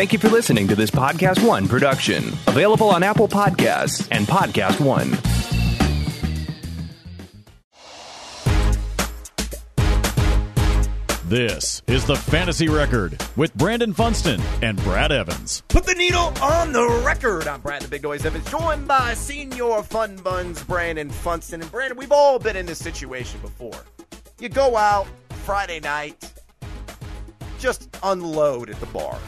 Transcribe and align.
Thank 0.00 0.14
you 0.14 0.18
for 0.18 0.30
listening 0.30 0.66
to 0.68 0.74
this 0.74 0.90
Podcast 0.90 1.46
One 1.46 1.68
production, 1.68 2.28
available 2.46 2.88
on 2.88 3.02
Apple 3.02 3.28
Podcasts 3.28 4.08
and 4.10 4.26
Podcast 4.26 4.80
One. 4.80 5.10
This 11.28 11.82
is 11.86 12.06
the 12.06 12.16
Fantasy 12.16 12.70
Record 12.70 13.22
with 13.36 13.52
Brandon 13.52 13.92
Funston 13.92 14.40
and 14.62 14.82
Brad 14.84 15.12
Evans. 15.12 15.62
Put 15.68 15.84
the 15.84 15.92
needle 15.92 16.32
on 16.40 16.72
the 16.72 17.02
record. 17.04 17.46
I'm 17.46 17.60
Brad 17.60 17.82
the 17.82 17.88
Big 17.88 18.02
Noise 18.02 18.24
Evans, 18.24 18.50
joined 18.50 18.88
by 18.88 19.12
Senior 19.12 19.82
Fun 19.82 20.16
Buns 20.16 20.64
Brandon 20.64 21.10
Funston. 21.10 21.60
And 21.60 21.70
Brandon, 21.70 21.98
we've 21.98 22.10
all 22.10 22.38
been 22.38 22.56
in 22.56 22.64
this 22.64 22.78
situation 22.78 23.38
before. 23.42 23.84
You 24.38 24.48
go 24.48 24.78
out 24.78 25.06
Friday 25.44 25.78
night, 25.80 26.32
just 27.58 27.94
unload 28.02 28.70
at 28.70 28.80
the 28.80 28.86
bar. 28.86 29.18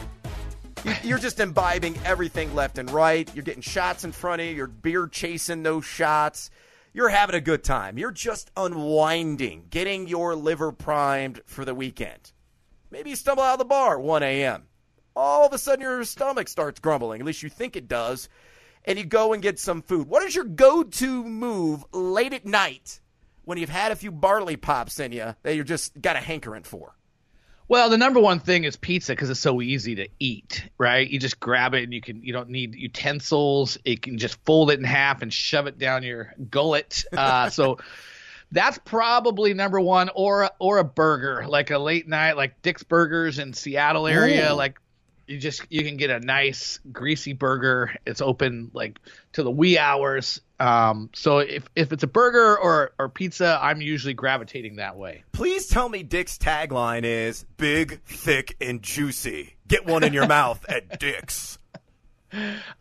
You- 0.83 0.93
You're 1.03 1.17
just 1.19 1.39
imbibing 1.39 1.97
everything 2.05 2.53
left 2.55 2.77
and 2.77 2.89
right. 2.91 3.29
You're 3.35 3.43
getting 3.43 3.61
shots 3.61 4.03
in 4.03 4.11
front 4.11 4.41
of 4.41 4.47
you. 4.47 4.53
You're 4.53 4.67
beer 4.67 5.07
chasing 5.07 5.63
those 5.63 5.85
shots. 5.85 6.49
You're 6.93 7.09
having 7.09 7.35
a 7.35 7.41
good 7.41 7.63
time. 7.63 7.97
You're 7.97 8.11
just 8.11 8.51
unwinding, 8.55 9.65
getting 9.69 10.07
your 10.07 10.35
liver 10.35 10.71
primed 10.71 11.41
for 11.45 11.65
the 11.65 11.73
weekend. 11.73 12.31
Maybe 12.91 13.09
you 13.11 13.15
stumble 13.15 13.43
out 13.43 13.53
of 13.53 13.59
the 13.59 13.65
bar 13.65 13.99
1 13.99 14.21
a.m. 14.23 14.63
All 15.15 15.45
of 15.45 15.53
a 15.53 15.57
sudden, 15.57 15.81
your 15.81 16.03
stomach 16.03 16.47
starts 16.47 16.79
grumbling. 16.79 17.21
At 17.21 17.25
least 17.25 17.41
you 17.43 17.49
think 17.49 17.75
it 17.75 17.87
does. 17.87 18.29
And 18.85 18.99
you 18.99 19.05
go 19.05 19.33
and 19.33 19.41
get 19.41 19.59
some 19.59 19.81
food. 19.81 20.07
What 20.07 20.23
is 20.23 20.35
your 20.35 20.43
go 20.45 20.83
to 20.83 21.23
move 21.23 21.85
late 21.93 22.33
at 22.33 22.45
night 22.45 22.99
when 23.45 23.57
you've 23.57 23.69
had 23.69 23.91
a 23.91 23.95
few 23.95 24.11
barley 24.11 24.57
pops 24.57 24.99
in 24.99 25.11
you 25.13 25.35
that 25.43 25.55
you're 25.55 25.63
just 25.63 25.99
got 25.99 26.15
a 26.15 26.19
hankering 26.19 26.63
for? 26.63 26.93
Well, 27.67 27.89
the 27.89 27.97
number 27.97 28.19
one 28.19 28.39
thing 28.39 28.65
is 28.65 28.75
pizza 28.75 29.13
because 29.13 29.29
it's 29.29 29.39
so 29.39 29.61
easy 29.61 29.95
to 29.95 30.07
eat, 30.19 30.69
right? 30.77 31.09
You 31.09 31.19
just 31.19 31.39
grab 31.39 31.73
it 31.73 31.83
and 31.83 31.93
you 31.93 32.01
can 32.01 32.21
you 32.23 32.33
don't 32.33 32.49
need 32.49 32.75
utensils. 32.75 33.77
You 33.85 33.97
can 33.97 34.17
just 34.17 34.37
fold 34.45 34.71
it 34.71 34.79
in 34.79 34.85
half 34.85 35.21
and 35.21 35.31
shove 35.31 35.67
it 35.67 35.77
down 35.77 36.03
your 36.03 36.33
gullet. 36.49 37.05
Uh, 37.11 37.49
so 37.49 37.79
that's 38.51 38.77
probably 38.79 39.53
number 39.53 39.79
one, 39.79 40.09
or 40.13 40.49
or 40.59 40.79
a 40.79 40.83
burger, 40.83 41.45
like 41.47 41.71
a 41.71 41.77
late 41.77 42.07
night, 42.07 42.35
like 42.35 42.61
Dick's 42.61 42.83
Burgers 42.83 43.39
in 43.39 43.53
Seattle 43.53 44.07
area, 44.07 44.51
Ooh. 44.51 44.55
like. 44.55 44.79
You 45.25 45.39
just 45.39 45.63
you 45.69 45.85
can 45.85 45.95
get 45.95 46.09
a 46.09 46.19
nice 46.19 46.81
greasy 46.91 47.31
burger. 47.31 47.95
It's 48.05 48.19
open 48.19 48.71
like 48.73 48.99
to 49.31 49.43
the 49.43 49.49
wee 49.49 49.77
hours. 49.77 50.41
Um, 50.63 51.09
so 51.13 51.39
if 51.39 51.67
if 51.75 51.91
it's 51.91 52.03
a 52.03 52.07
burger 52.07 52.57
or 52.57 52.93
or 52.97 53.09
pizza, 53.09 53.59
I'm 53.61 53.81
usually 53.81 54.13
gravitating 54.13 54.77
that 54.77 54.95
way. 54.95 55.25
Please 55.33 55.67
tell 55.67 55.89
me 55.89 56.03
Dick's 56.03 56.37
tagline 56.37 57.03
is 57.03 57.43
big, 57.57 58.01
thick, 58.05 58.55
and 58.61 58.81
juicy. 58.81 59.55
Get 59.67 59.85
one 59.85 60.05
in 60.05 60.13
your 60.13 60.25
mouth 60.39 60.65
at 60.69 60.99
Dick's. 60.99 61.59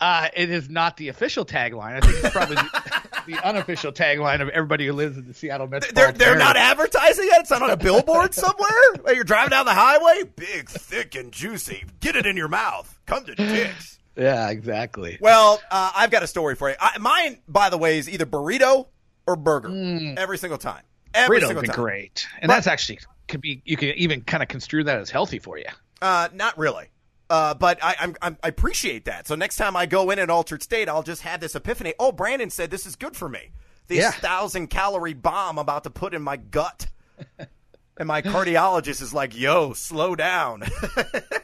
Uh, 0.00 0.28
it 0.34 0.48
is 0.48 0.70
not 0.70 0.96
the 0.96 1.08
official 1.08 1.44
tagline. 1.44 1.96
I 1.96 2.00
think 2.00 2.24
it's 2.24 2.30
probably 2.30 2.54
the, 2.54 3.02
the 3.26 3.46
unofficial 3.46 3.90
tagline 3.90 4.40
of 4.40 4.48
everybody 4.48 4.86
who 4.86 4.92
lives 4.92 5.18
in 5.18 5.26
the 5.26 5.34
Seattle 5.34 5.66
They're, 5.66 5.80
metropolitan 5.80 6.18
they're 6.18 6.38
not 6.38 6.56
advertising 6.56 7.26
it? 7.26 7.40
It's 7.40 7.50
not 7.50 7.62
on 7.62 7.70
a 7.70 7.76
billboard 7.76 8.32
somewhere? 8.32 8.70
Like 9.02 9.16
you're 9.16 9.24
driving 9.24 9.50
down 9.50 9.66
the 9.66 9.74
highway? 9.74 10.22
Big, 10.36 10.70
thick, 10.70 11.16
and 11.16 11.32
juicy. 11.32 11.84
Get 12.00 12.16
it 12.16 12.24
in 12.24 12.36
your 12.36 12.48
mouth. 12.48 12.98
Come 13.04 13.24
to 13.24 13.34
Dick's. 13.34 13.98
Yeah, 14.16 14.50
exactly. 14.50 15.18
Well, 15.20 15.60
uh, 15.70 15.92
I've 15.94 16.10
got 16.10 16.22
a 16.22 16.26
story 16.26 16.54
for 16.54 16.68
you. 16.70 16.76
I, 16.80 16.98
mine, 16.98 17.38
by 17.48 17.70
the 17.70 17.78
way, 17.78 17.98
is 17.98 18.08
either 18.10 18.26
burrito 18.26 18.86
or 19.26 19.36
burger 19.36 19.68
every 20.18 20.36
single 20.38 20.58
time. 20.58 20.82
Every 21.14 21.38
Burrito's 21.40 21.46
single 21.48 21.62
time. 21.64 21.74
great, 21.76 22.26
and 22.40 22.48
Right. 22.48 22.56
that's 22.56 22.66
actually 22.66 22.98
could 23.28 23.40
be. 23.40 23.62
You 23.64 23.76
can 23.76 23.90
even 23.90 24.22
kind 24.22 24.42
of 24.42 24.48
construe 24.48 24.84
that 24.84 24.98
as 24.98 25.10
healthy 25.10 25.38
for 25.38 25.58
you. 25.58 25.66
Uh, 26.00 26.28
not 26.34 26.56
really. 26.58 26.86
Uh, 27.30 27.54
but 27.54 27.78
I, 27.82 27.94
I'm, 28.00 28.16
I'm, 28.20 28.36
I 28.42 28.48
appreciate 28.48 29.04
that. 29.06 29.26
So 29.26 29.34
next 29.34 29.56
time 29.56 29.74
I 29.76 29.86
go 29.86 30.10
in 30.10 30.18
an 30.18 30.28
altered 30.28 30.62
state, 30.62 30.88
I'll 30.88 31.02
just 31.02 31.22
have 31.22 31.40
this 31.40 31.54
epiphany. 31.54 31.94
Oh, 31.98 32.12
Brandon 32.12 32.50
said 32.50 32.70
this 32.70 32.84
is 32.86 32.94
good 32.96 33.16
for 33.16 33.28
me. 33.28 33.52
This 33.86 33.98
Yeah. 34.00 34.10
thousand 34.10 34.66
calorie 34.68 35.14
bomb 35.14 35.58
I'm 35.58 35.58
about 35.58 35.84
to 35.84 35.90
put 35.90 36.12
in 36.12 36.20
my 36.20 36.36
gut. 36.36 36.88
and 37.96 38.06
my 38.08 38.20
cardiologist 38.20 39.00
is 39.00 39.14
like, 39.14 39.34
yo, 39.38 39.72
slow 39.72 40.14
down. 40.14 40.62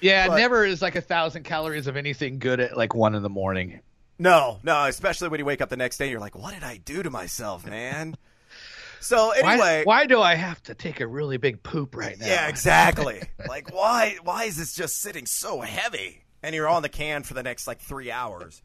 Yeah, 0.00 0.28
But- 0.28 0.36
never 0.38 0.64
is 0.64 0.80
like 0.82 0.96
a 0.96 1.00
thousand 1.00 1.42
calories 1.44 1.86
of 1.86 1.96
anything 1.96 2.38
good 2.38 2.60
at 2.60 2.76
like 2.76 2.94
one 2.94 3.14
in 3.14 3.22
the 3.22 3.28
morning. 3.30 3.80
no, 4.18 4.58
no, 4.62 4.84
especially 4.84 5.28
when 5.28 5.38
you 5.40 5.44
wake 5.46 5.60
up 5.60 5.68
the 5.70 5.76
next 5.76 5.96
day, 5.98 6.10
you're 6.10 6.20
like, 6.20 6.36
what 6.36 6.54
did 6.54 6.62
I 6.62 6.76
do 6.78 7.02
to 7.02 7.10
myself, 7.10 7.66
man? 7.66 8.16
so 9.00 9.30
anyway. 9.30 9.82
why 9.84 10.06
do 10.06 10.20
I 10.20 10.34
have 10.34 10.62
to 10.64 10.74
take 10.74 11.00
a 11.00 11.06
really 11.06 11.36
big 11.38 11.62
poop 11.62 11.96
right 11.96 12.18
now? 12.18 12.26
Yeah, 12.26 12.48
exactly. 12.48 13.22
like 13.48 13.74
why 13.74 14.16
why 14.22 14.44
is 14.44 14.56
this 14.56 14.74
just 14.74 15.00
sitting 15.00 15.26
so 15.26 15.60
heavy? 15.60 16.24
And 16.42 16.54
you're 16.54 16.68
on 16.68 16.82
the 16.82 16.88
can 16.88 17.22
for 17.22 17.34
the 17.34 17.42
next 17.42 17.66
like 17.66 17.80
three 17.80 18.10
hours. 18.10 18.62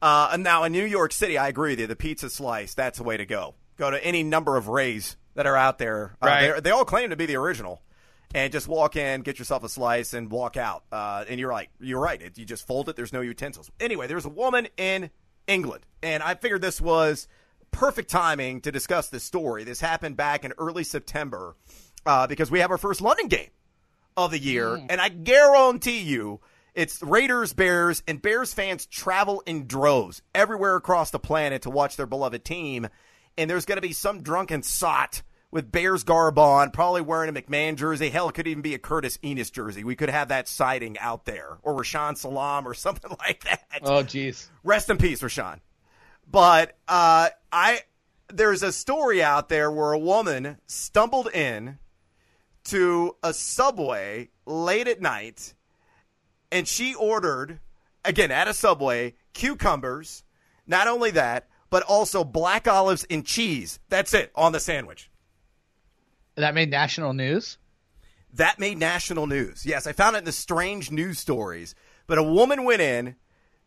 Uh, 0.00 0.30
and 0.32 0.44
now 0.44 0.62
in 0.62 0.70
New 0.72 0.84
York 0.84 1.12
City, 1.12 1.36
I 1.36 1.48
agree 1.48 1.72
with 1.72 1.80
you. 1.80 1.86
The 1.88 1.96
pizza 1.96 2.30
slice, 2.30 2.74
that's 2.74 2.98
the 2.98 3.04
way 3.04 3.16
to 3.16 3.26
go. 3.26 3.54
Go 3.76 3.90
to 3.90 4.04
any 4.04 4.22
number 4.22 4.56
of 4.56 4.68
Rays 4.68 5.16
that 5.34 5.44
are 5.46 5.56
out 5.56 5.78
there. 5.78 6.16
Uh, 6.22 6.26
Right. 6.26 6.62
They 6.62 6.70
all 6.70 6.84
claim 6.84 7.10
to 7.10 7.16
be 7.16 7.26
the 7.26 7.34
original. 7.34 7.82
And 8.34 8.52
just 8.52 8.68
walk 8.68 8.94
in, 8.96 9.22
get 9.22 9.38
yourself 9.38 9.64
a 9.64 9.70
slice, 9.70 10.12
and 10.12 10.30
walk 10.30 10.58
out. 10.58 10.84
Uh, 10.92 11.24
and 11.28 11.40
you're 11.40 11.52
like, 11.52 11.70
you're 11.80 12.00
right. 12.00 12.20
It, 12.20 12.36
you 12.36 12.44
just 12.44 12.66
fold 12.66 12.90
it. 12.90 12.96
There's 12.96 13.12
no 13.12 13.22
utensils. 13.22 13.70
Anyway, 13.80 14.06
there's 14.06 14.26
a 14.26 14.30
woman 14.30 14.68
in 14.76 15.10
England, 15.46 15.86
and 16.02 16.22
I 16.22 16.34
figured 16.34 16.60
this 16.60 16.80
was 16.80 17.26
perfect 17.70 18.10
timing 18.10 18.60
to 18.62 18.72
discuss 18.72 19.08
this 19.08 19.24
story. 19.24 19.64
This 19.64 19.80
happened 19.80 20.16
back 20.16 20.44
in 20.44 20.52
early 20.58 20.84
September 20.84 21.56
uh, 22.04 22.26
because 22.26 22.50
we 22.50 22.60
have 22.60 22.70
our 22.70 22.78
first 22.78 23.00
London 23.00 23.28
game 23.28 23.50
of 24.16 24.30
the 24.30 24.38
year, 24.38 24.74
and 24.90 25.00
I 25.00 25.08
guarantee 25.08 26.00
you. 26.00 26.40
It's 26.74 27.02
Raiders, 27.02 27.54
Bears, 27.54 28.04
and 28.06 28.22
Bears 28.22 28.54
fans 28.54 28.86
travel 28.86 29.42
in 29.46 29.66
droves 29.66 30.22
everywhere 30.32 30.76
across 30.76 31.10
the 31.10 31.18
planet 31.18 31.62
to 31.62 31.70
watch 31.70 31.96
their 31.96 32.06
beloved 32.06 32.44
team. 32.44 32.88
And 33.36 33.50
there's 33.50 33.64
going 33.64 33.78
to 33.78 33.82
be 33.82 33.92
some 33.92 34.22
drunken 34.22 34.62
sot 34.62 35.22
with 35.50 35.72
Bears 35.72 36.04
garb 36.04 36.38
on, 36.38 36.70
probably 36.70 37.00
wearing 37.00 37.34
a 37.34 37.40
McMahon 37.40 37.76
jersey. 37.76 38.10
Hell, 38.10 38.28
it 38.28 38.34
could 38.34 38.46
even 38.46 38.62
be 38.62 38.74
a 38.74 38.78
Curtis 38.78 39.18
Enis 39.18 39.50
jersey. 39.50 39.82
We 39.82 39.96
could 39.96 40.10
have 40.10 40.28
that 40.28 40.46
sighting 40.48 40.98
out 40.98 41.24
there, 41.24 41.58
or 41.62 41.74
Rashaan 41.74 42.16
Salaam, 42.16 42.66
or 42.66 42.74
something 42.74 43.10
like 43.18 43.44
that. 43.44 43.80
Oh, 43.82 44.02
jeez. 44.02 44.48
Rest 44.62 44.90
in 44.90 44.98
peace, 44.98 45.22
Rashaan. 45.22 45.60
But 46.30 46.76
uh, 46.86 47.30
I 47.50 47.80
there's 48.32 48.62
a 48.62 48.72
story 48.72 49.22
out 49.22 49.48
there 49.48 49.70
where 49.70 49.92
a 49.92 49.98
woman 49.98 50.58
stumbled 50.66 51.28
in 51.32 51.78
to 52.64 53.16
a 53.22 53.32
subway 53.32 54.28
late 54.44 54.88
at 54.88 55.00
night, 55.00 55.54
and 56.52 56.68
she 56.68 56.94
ordered 56.94 57.60
again 58.04 58.30
at 58.30 58.48
a 58.48 58.54
subway 58.54 59.14
cucumbers. 59.32 60.24
Not 60.66 60.86
only 60.86 61.10
that, 61.12 61.48
but 61.70 61.82
also 61.84 62.24
black 62.24 62.68
olives 62.68 63.06
and 63.08 63.24
cheese. 63.24 63.78
That's 63.88 64.12
it 64.12 64.30
on 64.34 64.52
the 64.52 64.60
sandwich. 64.60 65.07
That 66.38 66.54
made 66.54 66.70
national 66.70 67.12
news. 67.12 67.58
That 68.34 68.58
made 68.58 68.78
national 68.78 69.26
news. 69.26 69.64
Yes, 69.66 69.86
I 69.86 69.92
found 69.92 70.16
it 70.16 70.20
in 70.20 70.24
the 70.24 70.32
strange 70.32 70.90
news 70.90 71.18
stories. 71.18 71.74
But 72.06 72.18
a 72.18 72.22
woman 72.22 72.64
went 72.64 72.80
in, 72.80 73.16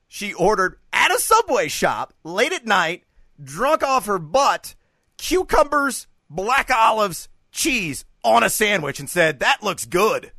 she 0.08 0.34
ordered 0.34 0.78
at 0.94 1.12
a 1.14 1.20
subway 1.20 1.68
shop 1.68 2.14
late 2.24 2.54
at 2.54 2.66
night, 2.66 3.04
drunk 3.44 3.84
off 3.84 4.06
her 4.06 4.20
butt, 4.20 4.76
cucumbers, 5.18 6.08
black 6.30 6.70
olives, 6.72 7.28
cheese 7.52 8.06
on 8.24 8.44
a 8.44 8.50
sandwich, 8.50 9.00
and 9.00 9.10
said, 9.10 9.40
That 9.40 9.64
looks 9.64 9.86
good. 9.86 10.32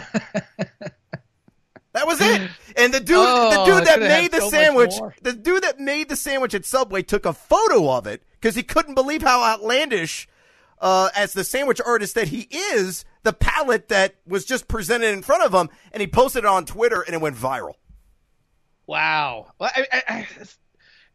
That 1.96 2.06
was 2.06 2.20
it. 2.20 2.50
And 2.76 2.92
the 2.92 3.00
dude, 3.00 3.16
Oh, 3.18 3.64
the 3.64 3.72
dude 3.72 3.86
that 3.86 4.00
made 4.00 4.30
the 4.30 4.40
so 4.40 4.50
sandwich, 4.50 4.92
the 5.22 5.32
dude 5.32 5.62
that 5.62 5.80
made 5.80 6.10
the 6.10 6.16
sandwich 6.16 6.52
at 6.52 6.66
Subway 6.66 7.00
took 7.00 7.24
a 7.24 7.32
photo 7.32 7.90
of 7.90 8.06
it 8.06 8.22
because 8.32 8.54
he 8.54 8.62
couldn't 8.62 8.96
believe 8.96 9.22
how 9.22 9.42
outlandish, 9.42 10.28
uh, 10.80 11.10
as 11.16 11.32
the 11.32 11.44
sandwich 11.44 11.80
artist 11.84 12.14
that 12.14 12.28
he 12.28 12.48
is, 12.50 13.04
the 13.22 13.32
palette 13.32 13.88
that 13.88 14.14
was 14.26 14.44
just 14.44 14.68
presented 14.68 15.08
in 15.12 15.22
front 15.22 15.42
of 15.42 15.52
him, 15.54 15.68
and 15.92 16.00
he 16.00 16.06
posted 16.06 16.44
it 16.44 16.46
on 16.46 16.64
Twitter, 16.66 17.00
and 17.02 17.14
it 17.14 17.20
went 17.20 17.36
viral. 17.36 17.74
Wow. 18.86 19.48
Well, 19.58 19.70
I, 19.74 19.86
I, 19.92 20.02
I, 20.08 20.18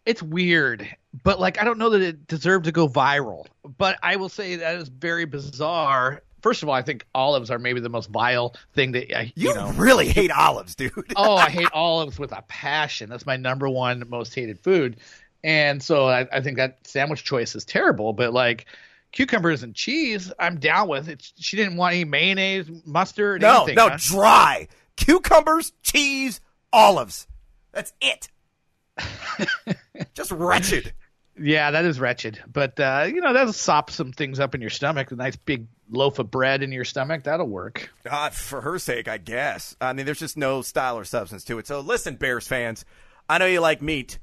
it's- 0.05 0.23
weird, 0.23 0.87
but 1.23 1.39
like 1.39 1.61
I 1.61 1.63
don't 1.63 1.77
know 1.77 1.91
that 1.91 2.01
it 2.01 2.27
deserved 2.27 2.65
to 2.65 2.71
go 2.71 2.87
viral. 2.87 3.45
But 3.77 3.97
I 4.03 4.15
will 4.17 4.29
say 4.29 4.55
that 4.57 4.75
is 4.77 4.89
very 4.89 5.25
bizarre. 5.25 6.21
First 6.41 6.63
of 6.63 6.69
all, 6.69 6.75
I 6.75 6.81
think 6.81 7.05
olives 7.13 7.51
are 7.51 7.59
maybe 7.59 7.79
the 7.79 7.89
most 7.89 8.09
vile 8.09 8.55
thing 8.73 8.93
that 8.93 9.15
I, 9.15 9.31
You, 9.35 9.49
you 9.49 9.53
know. 9.55 9.71
really 9.73 10.07
hate 10.09 10.31
olives, 10.31 10.73
dude. 10.75 10.91
oh, 11.15 11.35
I 11.35 11.49
hate 11.51 11.67
olives 11.73 12.17
with 12.17 12.31
a 12.31 12.41
passion. 12.47 13.09
That's 13.09 13.27
my 13.27 13.37
number 13.37 13.69
one 13.69 14.03
most 14.09 14.33
hated 14.33 14.59
food. 14.59 14.97
And 15.43 15.81
so 15.81 16.07
I, 16.07 16.27
I 16.33 16.41
think 16.41 16.57
that 16.57 16.79
sandwich 16.87 17.23
choice 17.23 17.55
is 17.55 17.63
terrible. 17.63 18.11
But 18.11 18.33
like 18.33 18.65
cucumbers 19.11 19.63
and 19.63 19.75
cheese, 19.75 20.31
I'm 20.39 20.59
down 20.59 20.87
with. 20.87 21.09
it. 21.09 21.31
she 21.37 21.57
didn't 21.57 21.77
want 21.77 21.95
any 21.95 22.05
mayonnaise, 22.05 22.69
mustard, 22.85 23.41
no, 23.41 23.57
anything. 23.63 23.75
no, 23.75 23.89
huh? 23.89 23.97
dry 23.99 24.67
cucumbers, 24.97 25.73
cheese, 25.83 26.41
olives. 26.71 27.27
That's 27.71 27.93
it. 28.01 28.29
just 30.13 30.31
wretched. 30.31 30.93
Yeah, 31.39 31.71
that 31.71 31.85
is 31.85 31.99
wretched. 31.99 32.41
But 32.51 32.79
uh, 32.79 33.05
you 33.07 33.21
know, 33.21 33.33
that'll 33.33 33.53
sop 33.53 33.89
some 33.89 34.11
things 34.11 34.39
up 34.39 34.53
in 34.53 34.61
your 34.61 34.69
stomach. 34.69 35.11
A 35.11 35.15
nice 35.15 35.35
big 35.35 35.67
loaf 35.89 36.19
of 36.19 36.29
bread 36.29 36.61
in 36.63 36.71
your 36.71 36.85
stomach, 36.85 37.23
that'll 37.23 37.47
work. 37.47 37.91
Uh, 38.09 38.29
for 38.29 38.61
her 38.61 38.77
sake, 38.79 39.07
I 39.07 39.17
guess. 39.17 39.75
I 39.81 39.93
mean, 39.93 40.05
there's 40.05 40.19
just 40.19 40.37
no 40.37 40.61
style 40.61 40.97
or 40.97 41.03
substance 41.03 41.43
to 41.45 41.57
it. 41.57 41.67
So 41.67 41.79
listen, 41.79 42.15
Bears 42.15 42.47
fans, 42.47 42.85
I 43.29 43.37
know 43.37 43.45
you 43.45 43.59
like 43.59 43.81
meat. 43.81 44.19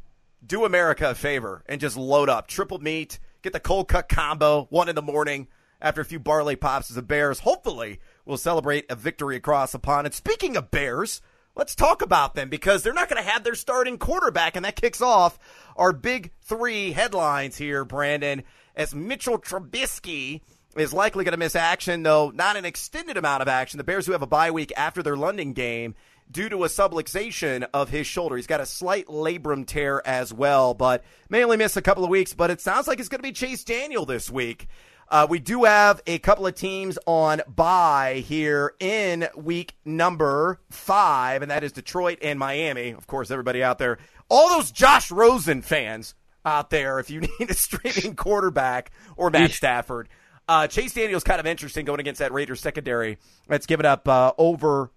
Do 0.46 0.64
America 0.64 1.10
a 1.10 1.14
favor 1.14 1.64
and 1.66 1.80
just 1.80 1.96
load 1.96 2.28
up 2.28 2.46
triple 2.46 2.78
meat. 2.78 3.18
Get 3.42 3.52
the 3.52 3.60
cold 3.60 3.88
cut 3.88 4.08
combo, 4.08 4.66
one 4.70 4.88
in 4.88 4.94
the 4.94 5.02
morning 5.02 5.48
after 5.80 6.00
a 6.00 6.04
few 6.04 6.18
barley 6.18 6.56
pops 6.56 6.90
as 6.90 6.96
the 6.96 7.02
Bears 7.02 7.40
hopefully 7.40 8.00
will 8.24 8.36
celebrate 8.36 8.90
a 8.90 8.96
victory 8.96 9.36
across 9.36 9.72
the 9.72 9.78
pond. 9.78 10.06
And 10.06 10.14
speaking 10.14 10.56
of 10.56 10.70
Bears, 10.70 11.22
let's 11.54 11.74
talk 11.74 12.02
about 12.02 12.34
them 12.34 12.48
because 12.48 12.82
they're 12.82 12.92
not 12.92 13.08
going 13.08 13.22
to 13.22 13.30
have 13.30 13.44
their 13.44 13.54
starting 13.54 13.96
quarterback, 13.96 14.56
and 14.56 14.64
that 14.64 14.80
kicks 14.80 15.00
off 15.00 15.38
our 15.76 15.92
big 15.92 16.32
three 16.42 16.92
headlines 16.92 17.56
here, 17.56 17.84
Brandon, 17.84 18.42
as 18.74 18.94
Mitchell 18.94 19.38
Trubisky 19.38 20.40
is 20.76 20.92
likely 20.92 21.24
going 21.24 21.32
to 21.32 21.38
miss 21.38 21.56
action, 21.56 22.02
though 22.02 22.30
not 22.30 22.56
an 22.56 22.64
extended 22.64 23.16
amount 23.16 23.42
of 23.42 23.48
action. 23.48 23.78
The 23.78 23.84
Bears, 23.84 24.06
who 24.06 24.12
have 24.12 24.22
a 24.22 24.26
bye 24.26 24.50
week 24.50 24.72
after 24.76 25.02
their 25.02 25.16
London 25.16 25.52
game, 25.52 25.94
due 26.30 26.48
to 26.48 26.64
a 26.64 26.68
subluxation 26.68 27.66
of 27.72 27.88
his 27.90 28.06
shoulder. 28.06 28.36
He's 28.36 28.46
got 28.46 28.60
a 28.60 28.66
slight 28.66 29.06
labrum 29.06 29.66
tear 29.66 30.02
as 30.06 30.32
well, 30.32 30.74
but 30.74 31.04
may 31.28 31.44
only 31.44 31.56
miss 31.56 31.76
a 31.76 31.82
couple 31.82 32.04
of 32.04 32.10
weeks. 32.10 32.34
But 32.34 32.50
it 32.50 32.60
sounds 32.60 32.86
like 32.86 33.00
it's 33.00 33.08
going 33.08 33.20
to 33.20 33.28
be 33.28 33.32
Chase 33.32 33.64
Daniel 33.64 34.06
this 34.06 34.30
week. 34.30 34.68
Uh, 35.10 35.26
we 35.28 35.38
do 35.38 35.64
have 35.64 36.02
a 36.06 36.18
couple 36.18 36.46
of 36.46 36.54
teams 36.54 36.98
on 37.06 37.40
bye 37.48 38.22
here 38.26 38.74
in 38.78 39.26
week 39.34 39.74
number 39.84 40.60
five, 40.70 41.40
and 41.40 41.50
that 41.50 41.64
is 41.64 41.72
Detroit 41.72 42.18
and 42.20 42.38
Miami. 42.38 42.90
Of 42.90 43.06
course, 43.06 43.30
everybody 43.30 43.62
out 43.62 43.78
there, 43.78 43.98
all 44.28 44.50
those 44.50 44.70
Josh 44.70 45.10
Rosen 45.10 45.62
fans 45.62 46.14
out 46.44 46.68
there, 46.68 46.98
if 46.98 47.08
you 47.08 47.20
need 47.40 47.50
a 47.50 47.54
streaming 47.54 48.16
quarterback 48.16 48.90
or 49.16 49.30
Matt 49.30 49.52
Stafford. 49.52 50.08
Uh, 50.46 50.66
Chase 50.66 50.94
Daniel's 50.94 51.24
kind 51.24 51.40
of 51.40 51.46
interesting 51.46 51.84
going 51.84 52.00
against 52.00 52.20
that 52.20 52.32
Raiders 52.32 52.60
secondary 52.60 53.18
that's 53.48 53.66
given 53.66 53.86
up 53.86 54.08
uh, 54.08 54.32
over 54.38 54.90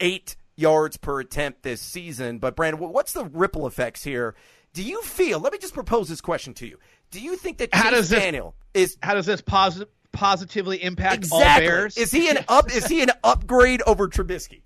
eight 0.00 0.36
yards 0.56 0.96
per 0.96 1.20
attempt 1.20 1.62
this 1.62 1.80
season. 1.80 2.38
But 2.38 2.56
Brandon, 2.56 2.80
what's 2.80 3.12
the 3.12 3.24
ripple 3.24 3.66
effects 3.66 4.02
here? 4.02 4.34
Do 4.72 4.82
you 4.82 5.02
feel? 5.02 5.40
Let 5.40 5.52
me 5.52 5.58
just 5.58 5.74
propose 5.74 6.08
this 6.08 6.20
question 6.20 6.54
to 6.54 6.66
you. 6.66 6.78
Do 7.10 7.20
you 7.20 7.36
think 7.36 7.58
that 7.58 7.72
Chase 7.72 7.82
how 7.82 7.90
does 7.90 8.10
Daniel 8.10 8.54
this, 8.72 8.90
is 8.92 8.98
how 9.02 9.14
does 9.14 9.26
this 9.26 9.40
positive 9.40 9.88
positively 10.12 10.82
impact 10.82 11.16
exactly. 11.16 11.66
all 11.66 11.74
Bears? 11.74 11.96
Is 11.96 12.10
he 12.10 12.28
an 12.28 12.38
up? 12.48 12.74
is 12.74 12.86
he 12.86 13.02
an 13.02 13.10
upgrade 13.22 13.82
over 13.86 14.08
Trubisky? 14.08 14.62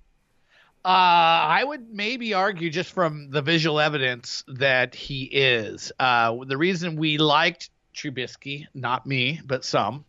Uh, 0.85 0.89
I 0.89 1.65
would 1.65 1.91
maybe 1.91 2.35
argue 2.35 2.71
just 2.71 2.93
from 2.93 3.31
the 3.31 3.43
visual 3.43 3.81
evidence 3.81 4.45
that 4.47 4.95
he 4.95 5.25
is. 5.25 5.93
Uh, 5.99 6.37
the 6.47 6.57
reason 6.57 6.97
we 6.97 7.19
liked 7.19 7.71
Trubisky, 7.95 8.67
not 8.75 9.05
me, 9.05 9.41
but 9.45 9.65
some, 9.65 10.05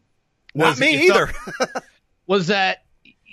not 0.54 0.80
me 0.80 1.08
either, 1.08 1.32
was 2.28 2.48
that 2.48 2.86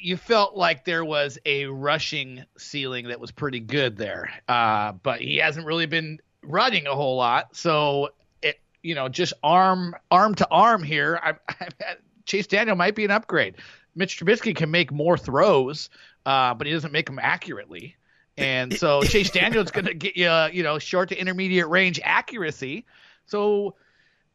you 0.06 0.16
felt 0.16 0.56
like 0.56 0.84
there 0.84 1.04
was 1.04 1.36
a 1.44 1.66
rushing 1.66 2.44
ceiling 2.56 3.08
that 3.08 3.18
was 3.18 3.32
pretty 3.32 3.58
good 3.58 3.96
there. 3.96 4.30
Uh, 4.46 4.92
but 4.92 5.20
he 5.20 5.38
hasn't 5.38 5.66
really 5.66 5.86
been 5.86 6.20
running 6.44 6.86
a 6.86 6.94
whole 6.94 7.16
lot. 7.16 7.56
So, 7.56 8.10
it, 8.40 8.60
you 8.84 8.94
know, 8.94 9.08
just 9.08 9.32
arm 9.42 9.96
arm 10.08 10.36
to 10.36 10.48
arm 10.48 10.84
here, 10.84 11.18
I, 11.20 11.30
I, 11.60 11.96
Chase 12.24 12.46
Daniel 12.46 12.76
might 12.76 12.94
be 12.94 13.04
an 13.04 13.10
upgrade. 13.10 13.56
Mitch 13.96 14.20
Trubisky 14.20 14.54
can 14.54 14.70
make 14.70 14.92
more 14.92 15.18
throws, 15.18 15.90
uh, 16.24 16.54
but 16.54 16.68
he 16.68 16.72
doesn't 16.72 16.92
make 16.92 17.06
them 17.06 17.18
accurately. 17.20 17.96
And 18.38 18.78
so 18.78 19.02
Chase 19.02 19.32
Daniel's 19.32 19.72
going 19.72 19.86
to 19.86 19.94
get 19.94 20.16
you, 20.16 20.28
uh, 20.28 20.50
you 20.52 20.62
know, 20.62 20.78
short 20.78 21.08
to 21.08 21.18
intermediate 21.18 21.66
range 21.66 21.98
accuracy. 22.04 22.86
So 23.26 23.74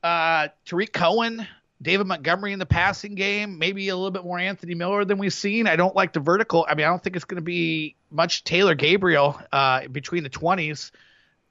uh, 0.03 0.49
Tarik 0.65 0.91
Cohen, 0.91 1.47
David 1.81 2.05
Montgomery 2.05 2.53
in 2.53 2.59
the 2.59 2.65
passing 2.65 3.15
game, 3.15 3.57
maybe 3.57 3.89
a 3.89 3.95
little 3.95 4.11
bit 4.11 4.23
more 4.23 4.37
Anthony 4.37 4.75
Miller 4.75 5.03
than 5.03 5.17
we've 5.17 5.33
seen. 5.33 5.67
I 5.67 5.75
don't 5.75 5.95
like 5.95 6.13
the 6.13 6.19
vertical. 6.19 6.65
I 6.69 6.75
mean, 6.75 6.85
I 6.85 6.89
don't 6.89 7.03
think 7.03 7.15
it's 7.15 7.25
going 7.25 7.37
to 7.37 7.41
be 7.41 7.95
much 8.11 8.43
Taylor 8.43 8.75
Gabriel 8.75 9.39
uh, 9.51 9.87
between 9.87 10.23
the 10.23 10.29
20s. 10.29 10.91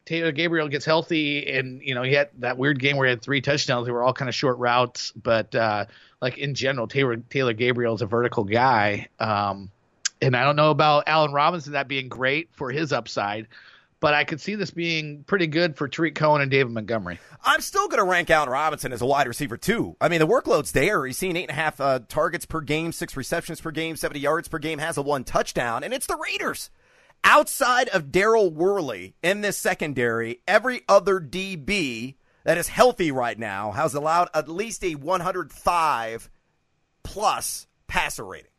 Taylor 0.05 0.33
Gabriel 0.33 0.69
gets 0.69 0.85
healthy, 0.85 1.53
and 1.53 1.83
you 1.83 1.95
know 1.95 2.03
he 2.03 2.15
had 2.15 2.31
that 2.39 2.59
weird 2.59 2.79
game 2.79 2.97
where 2.97 3.07
he 3.07 3.11
had 3.11 3.23
three 3.23 3.41
touchdowns. 3.41 3.87
They 3.87 3.93
were 3.93 4.03
all 4.03 4.13
kind 4.13 4.29
of 4.29 4.35
short 4.35 4.59
routes, 4.59 5.13
but 5.13 5.55
uh, 5.55 5.87
like 6.21 6.39
in 6.39 6.55
general, 6.55 6.89
Taylor 6.89 7.17
Taylor 7.17 7.53
Gabriel 7.53 7.95
is 7.95 8.03
a 8.03 8.07
vertical 8.07 8.45
guy. 8.45 9.09
Um, 9.19 9.71
and 10.23 10.37
I 10.37 10.45
don't 10.45 10.57
know 10.57 10.71
about 10.71 11.05
Allen 11.07 11.33
Robinson 11.33 11.73
that 11.75 11.89
being 11.89 12.09
great 12.09 12.49
for 12.53 12.71
his 12.71 12.93
upside 12.93 13.47
but 14.01 14.15
I 14.15 14.25
could 14.25 14.41
see 14.41 14.55
this 14.55 14.71
being 14.71 15.25
pretty 15.25 15.47
good 15.47 15.77
for 15.77 15.87
Tarik 15.87 16.15
Cohen 16.15 16.41
and 16.41 16.51
David 16.51 16.73
Montgomery. 16.73 17.19
I'm 17.45 17.61
still 17.61 17.87
going 17.87 18.03
to 18.03 18.11
rank 18.11 18.31
Allen 18.31 18.49
Robinson 18.49 18.93
as 18.93 19.03
a 19.03 19.07
wide 19.07 19.29
receiver 19.29 19.57
too. 19.57 19.97
I 20.01 20.09
mean, 20.09 20.21
the 20.21 20.27
workload's 20.27 20.73
there. 20.73 21.05
He's 21.07 21.19
seen 21.19 21.37
eight 21.37 21.51
and 21.51 21.51
a 21.51 21.63
half 21.63 21.81
uh, 21.81 22.01
targets 22.09 22.47
per 22.47 22.63
game, 22.63 22.93
six 22.93 23.17
receptions 23.17 23.61
per 23.61 23.71
game, 23.71 23.97
70 23.97 24.19
yards 24.19 24.49
per 24.49 24.59
game, 24.59 24.79
has 24.79 24.97
a 24.97 25.03
one 25.03 25.25
touchdown, 25.25 25.85
and 25.85 25.93
it's 25.93 26.07
the 26.07 26.17
Raiders. 26.17 26.71
Outside 27.23 27.89
of 27.91 28.07
Daryl 28.07 28.51
Worley 28.51 29.15
in 29.23 29.43
this 29.43 29.59
secondary, 29.59 30.41
every 30.49 30.83
other 30.89 31.21
DB 31.21 32.17
that 32.45 32.57
is 32.57 32.69
healthy 32.69 33.13
right 33.13 33.39
now 33.39 33.73
has 33.73 33.95
allowed 33.95 34.29
at 34.33 34.49
least 34.49 34.83
a 34.83 34.95
105 34.95 36.31
plus 37.03 37.67
passer 37.87 38.25
rating. 38.25 38.51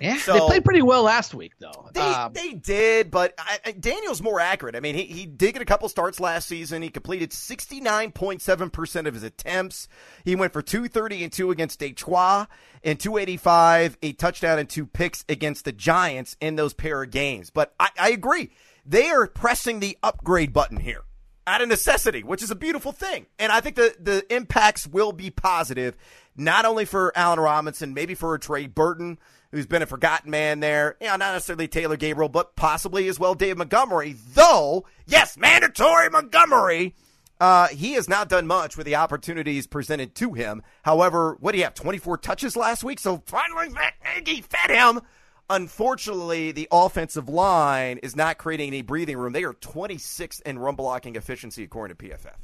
Yeah, 0.00 0.16
so, 0.16 0.32
they 0.32 0.40
played 0.40 0.64
pretty 0.64 0.82
well 0.82 1.02
last 1.02 1.34
week, 1.34 1.52
though. 1.58 1.90
They, 1.92 2.00
um, 2.00 2.32
they 2.32 2.54
did, 2.54 3.10
but 3.10 3.34
I, 3.38 3.72
Daniel's 3.72 4.22
more 4.22 4.40
accurate. 4.40 4.74
I 4.74 4.80
mean, 4.80 4.94
he, 4.94 5.04
he 5.04 5.26
did 5.26 5.52
get 5.52 5.62
a 5.62 5.66
couple 5.66 5.88
starts 5.90 6.18
last 6.18 6.48
season. 6.48 6.80
He 6.80 6.88
completed 6.88 7.30
69.7% 7.30 9.06
of 9.06 9.14
his 9.14 9.22
attempts. 9.22 9.88
He 10.24 10.34
went 10.34 10.54
for 10.54 10.62
230 10.62 11.24
and 11.24 11.32
2 11.32 11.50
against 11.50 11.80
Detroit 11.80 12.48
and 12.82 12.98
285, 12.98 13.98
a 14.02 14.12
touchdown 14.14 14.58
and 14.58 14.68
two 14.68 14.86
picks 14.86 15.24
against 15.28 15.66
the 15.66 15.72
Giants 15.72 16.34
in 16.40 16.56
those 16.56 16.72
pair 16.72 17.02
of 17.02 17.10
games. 17.10 17.50
But 17.50 17.74
I, 17.78 17.90
I 17.98 18.10
agree. 18.10 18.50
They 18.86 19.10
are 19.10 19.26
pressing 19.26 19.80
the 19.80 19.98
upgrade 20.02 20.54
button 20.54 20.78
here 20.78 21.02
out 21.46 21.60
of 21.60 21.68
necessity, 21.68 22.22
which 22.22 22.42
is 22.42 22.50
a 22.50 22.56
beautiful 22.56 22.92
thing. 22.92 23.26
And 23.38 23.52
I 23.52 23.60
think 23.60 23.76
the, 23.76 23.94
the 24.00 24.24
impacts 24.34 24.86
will 24.86 25.12
be 25.12 25.30
positive, 25.30 25.94
not 26.36 26.64
only 26.64 26.86
for 26.86 27.12
Allen 27.14 27.40
Robinson, 27.40 27.92
maybe 27.92 28.14
for 28.14 28.34
a 28.34 28.38
Trey 28.38 28.66
Burton– 28.66 29.18
who's 29.52 29.66
been 29.66 29.82
a 29.82 29.86
forgotten 29.86 30.30
man 30.30 30.60
there. 30.60 30.96
You 31.00 31.08
know, 31.08 31.16
not 31.16 31.32
necessarily 31.34 31.68
Taylor 31.68 31.96
Gabriel, 31.96 32.28
but 32.28 32.56
possibly 32.56 33.08
as 33.08 33.18
well 33.18 33.34
Dave 33.34 33.58
Montgomery. 33.58 34.16
Though, 34.34 34.86
yes, 35.06 35.36
mandatory 35.36 36.08
Montgomery. 36.10 36.94
Uh, 37.40 37.68
he 37.68 37.94
has 37.94 38.06
not 38.06 38.28
done 38.28 38.46
much 38.46 38.76
with 38.76 38.84
the 38.84 38.96
opportunities 38.96 39.66
presented 39.66 40.14
to 40.14 40.34
him. 40.34 40.62
However, 40.82 41.38
what 41.40 41.52
do 41.52 41.58
you 41.58 41.64
have? 41.64 41.74
24 41.74 42.18
touches 42.18 42.54
last 42.54 42.84
week? 42.84 43.00
So 43.00 43.22
finally, 43.24 43.70
Matt 43.70 43.94
Nagy 44.04 44.42
fed 44.42 44.70
him. 44.70 45.00
Unfortunately, 45.48 46.52
the 46.52 46.68
offensive 46.70 47.28
line 47.28 47.98
is 47.98 48.14
not 48.14 48.38
creating 48.38 48.68
any 48.68 48.82
breathing 48.82 49.16
room. 49.16 49.32
They 49.32 49.44
are 49.44 49.54
26th 49.54 50.42
in 50.42 50.58
run 50.58 50.76
blocking 50.76 51.16
efficiency, 51.16 51.64
according 51.64 51.96
to 51.96 52.04
PFF. 52.04 52.36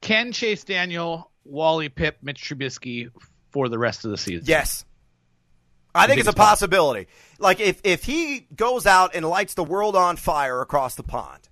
Can 0.00 0.32
Chase 0.32 0.64
Daniel, 0.64 1.30
Wally 1.44 1.88
Pipp, 1.88 2.14
Mitch 2.20 2.42
Trubisky 2.42 3.10
for 3.52 3.68
the 3.68 3.78
rest 3.78 4.04
of 4.04 4.10
the 4.10 4.18
season? 4.18 4.44
Yes. 4.46 4.84
I 5.96 6.06
think 6.06 6.20
it's 6.20 6.28
a 6.28 6.32
possibility. 6.32 7.08
Like 7.38 7.60
if 7.60 7.80
if 7.84 8.04
he 8.04 8.46
goes 8.54 8.86
out 8.86 9.14
and 9.14 9.24
lights 9.24 9.54
the 9.54 9.64
world 9.64 9.96
on 9.96 10.16
fire 10.16 10.60
across 10.60 10.94
the 10.94 11.02
pond, 11.02 11.48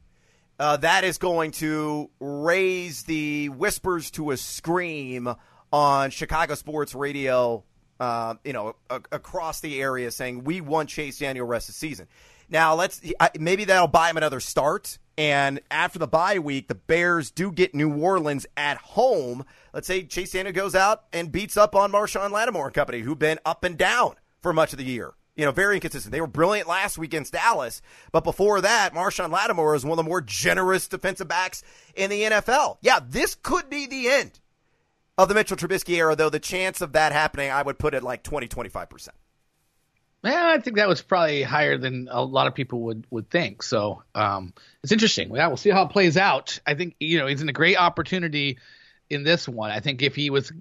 uh, 0.58 0.76
that 0.78 1.04
is 1.04 1.18
going 1.18 1.50
to 1.52 2.10
raise 2.20 3.02
the 3.04 3.48
whispers 3.48 4.10
to 4.12 4.30
a 4.30 4.36
scream 4.36 5.34
on 5.72 6.10
Chicago 6.10 6.54
sports 6.54 6.94
radio. 6.94 7.64
Uh, 8.00 8.34
you 8.44 8.52
know, 8.52 8.74
a, 8.90 9.00
across 9.12 9.60
the 9.60 9.80
area, 9.80 10.10
saying 10.10 10.42
we 10.42 10.60
want 10.60 10.88
Chase 10.88 11.18
Daniel 11.18 11.46
rest 11.46 11.68
of 11.68 11.74
the 11.74 11.78
season. 11.78 12.08
Now 12.48 12.74
let's 12.74 13.00
maybe 13.38 13.64
that'll 13.64 13.88
buy 13.88 14.10
him 14.10 14.16
another 14.16 14.40
start. 14.40 14.98
And 15.16 15.60
after 15.70 16.00
the 16.00 16.08
bye 16.08 16.40
week, 16.40 16.66
the 16.66 16.74
Bears 16.74 17.30
do 17.30 17.52
get 17.52 17.72
New 17.72 17.96
Orleans 17.96 18.46
at 18.56 18.78
home. 18.78 19.44
Let's 19.72 19.86
say 19.86 20.02
Chase 20.02 20.32
Daniel 20.32 20.52
goes 20.52 20.74
out 20.74 21.04
and 21.12 21.30
beats 21.30 21.56
up 21.56 21.76
on 21.76 21.92
Marshon 21.92 22.32
Lattimore 22.32 22.66
and 22.66 22.74
company, 22.74 23.00
who've 23.00 23.18
been 23.18 23.38
up 23.44 23.62
and 23.62 23.78
down 23.78 24.16
for 24.44 24.52
much 24.52 24.72
of 24.72 24.78
the 24.78 24.84
year. 24.84 25.14
You 25.36 25.46
know, 25.46 25.50
very 25.50 25.74
inconsistent. 25.74 26.12
They 26.12 26.20
were 26.20 26.28
brilliant 26.28 26.68
last 26.68 26.98
week 26.98 27.08
against 27.08 27.32
Dallas, 27.32 27.82
but 28.12 28.22
before 28.22 28.60
that, 28.60 28.94
Marshon 28.94 29.32
Lattimore 29.32 29.74
is 29.74 29.82
one 29.82 29.98
of 29.98 30.04
the 30.04 30.08
more 30.08 30.20
generous 30.20 30.86
defensive 30.86 31.26
backs 31.26 31.64
in 31.96 32.10
the 32.10 32.22
NFL. 32.22 32.76
Yeah, 32.82 33.00
this 33.04 33.34
could 33.34 33.68
be 33.68 33.86
the 33.86 34.08
end 34.08 34.38
of 35.16 35.28
the 35.28 35.34
Mitchell 35.34 35.56
Trubisky 35.56 35.96
era, 35.96 36.14
though 36.14 36.28
the 36.28 36.38
chance 36.38 36.82
of 36.82 36.92
that 36.92 37.12
happening, 37.12 37.50
I 37.50 37.62
would 37.62 37.78
put 37.78 37.94
it 37.94 38.02
like 38.02 38.22
20, 38.22 38.48
25%. 38.48 39.08
Yeah, 40.22 40.52
I 40.54 40.60
think 40.60 40.76
that 40.76 40.88
was 40.88 41.02
probably 41.02 41.42
higher 41.42 41.78
than 41.78 42.08
a 42.10 42.22
lot 42.22 42.46
of 42.46 42.54
people 42.54 42.82
would, 42.82 43.06
would 43.10 43.30
think. 43.30 43.62
So 43.62 44.02
um, 44.14 44.52
it's 44.82 44.92
interesting. 44.92 45.34
Yeah, 45.34 45.48
we'll 45.48 45.56
see 45.56 45.70
how 45.70 45.84
it 45.86 45.90
plays 45.90 46.18
out. 46.18 46.60
I 46.66 46.74
think, 46.74 46.96
you 47.00 47.18
know, 47.18 47.26
he's 47.26 47.42
in 47.42 47.48
a 47.48 47.52
great 47.52 47.76
opportunity 47.76 48.58
in 49.10 49.24
this 49.24 49.48
one. 49.48 49.70
I 49.70 49.80
think 49.80 50.02
if 50.02 50.14
he 50.14 50.30
was 50.30 50.52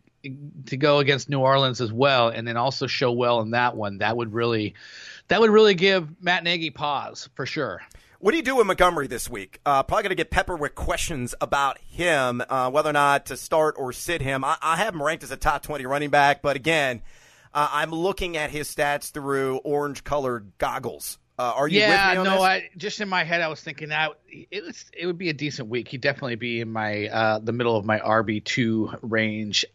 to 0.65 0.77
go 0.77 0.99
against 0.99 1.29
New 1.29 1.39
Orleans 1.39 1.81
as 1.81 1.91
well, 1.91 2.29
and 2.29 2.47
then 2.47 2.57
also 2.57 2.87
show 2.87 3.11
well 3.11 3.41
in 3.41 3.51
that 3.51 3.75
one, 3.75 3.99
that 3.99 4.15
would 4.15 4.33
really, 4.33 4.75
that 5.27 5.41
would 5.41 5.49
really 5.49 5.75
give 5.75 6.21
Matt 6.21 6.43
Nagy 6.43 6.69
pause 6.69 7.29
for 7.35 7.45
sure. 7.45 7.81
What 8.19 8.31
do 8.31 8.37
you 8.37 8.43
do 8.43 8.55
with 8.55 8.67
Montgomery 8.67 9.07
this 9.07 9.29
week? 9.29 9.59
Uh, 9.65 9.83
probably 9.83 10.03
going 10.03 10.09
to 10.11 10.15
get 10.15 10.31
peppered 10.31 10.61
with 10.61 10.75
questions 10.75 11.35
about 11.41 11.77
him, 11.79 12.41
uh, 12.47 12.71
whether 12.71 12.89
or 12.89 12.93
not 12.93 13.25
to 13.25 13.35
start 13.35 13.75
or 13.77 13.91
sit 13.91 14.21
him. 14.21 14.45
I, 14.45 14.55
I, 14.61 14.77
have 14.77 14.93
him 14.93 15.03
ranked 15.03 15.25
as 15.25 15.31
a 15.31 15.35
top 15.35 15.61
20 15.63 15.85
running 15.85 16.09
back, 16.09 16.41
but 16.41 16.55
again, 16.55 17.01
uh, 17.53 17.67
I'm 17.69 17.91
looking 17.91 18.37
at 18.37 18.49
his 18.49 18.73
stats 18.73 19.11
through 19.11 19.57
orange 19.57 20.05
colored 20.05 20.53
goggles. 20.57 21.17
Uh, 21.37 21.51
are 21.55 21.67
you 21.67 21.79
yeah, 21.79 22.13
no, 22.15 22.23
this? 22.23 22.41
I 22.41 22.69
just 22.77 23.01
in 23.01 23.09
my 23.09 23.23
head 23.23 23.41
I 23.41 23.47
was 23.47 23.59
thinking 23.59 23.89
that 23.89 24.11
it 24.29 24.63
was 24.63 24.85
it 24.95 25.07
would 25.07 25.17
be 25.17 25.29
a 25.29 25.33
decent 25.33 25.67
week. 25.67 25.87
He'd 25.87 25.99
definitely 25.99 26.35
be 26.35 26.61
in 26.61 26.71
my 26.71 27.07
uh, 27.07 27.39
the 27.39 27.51
middle 27.51 27.75
of 27.75 27.85
my 27.85 27.99
RB 27.99 28.43
two 28.43 28.91
range. 29.01 29.65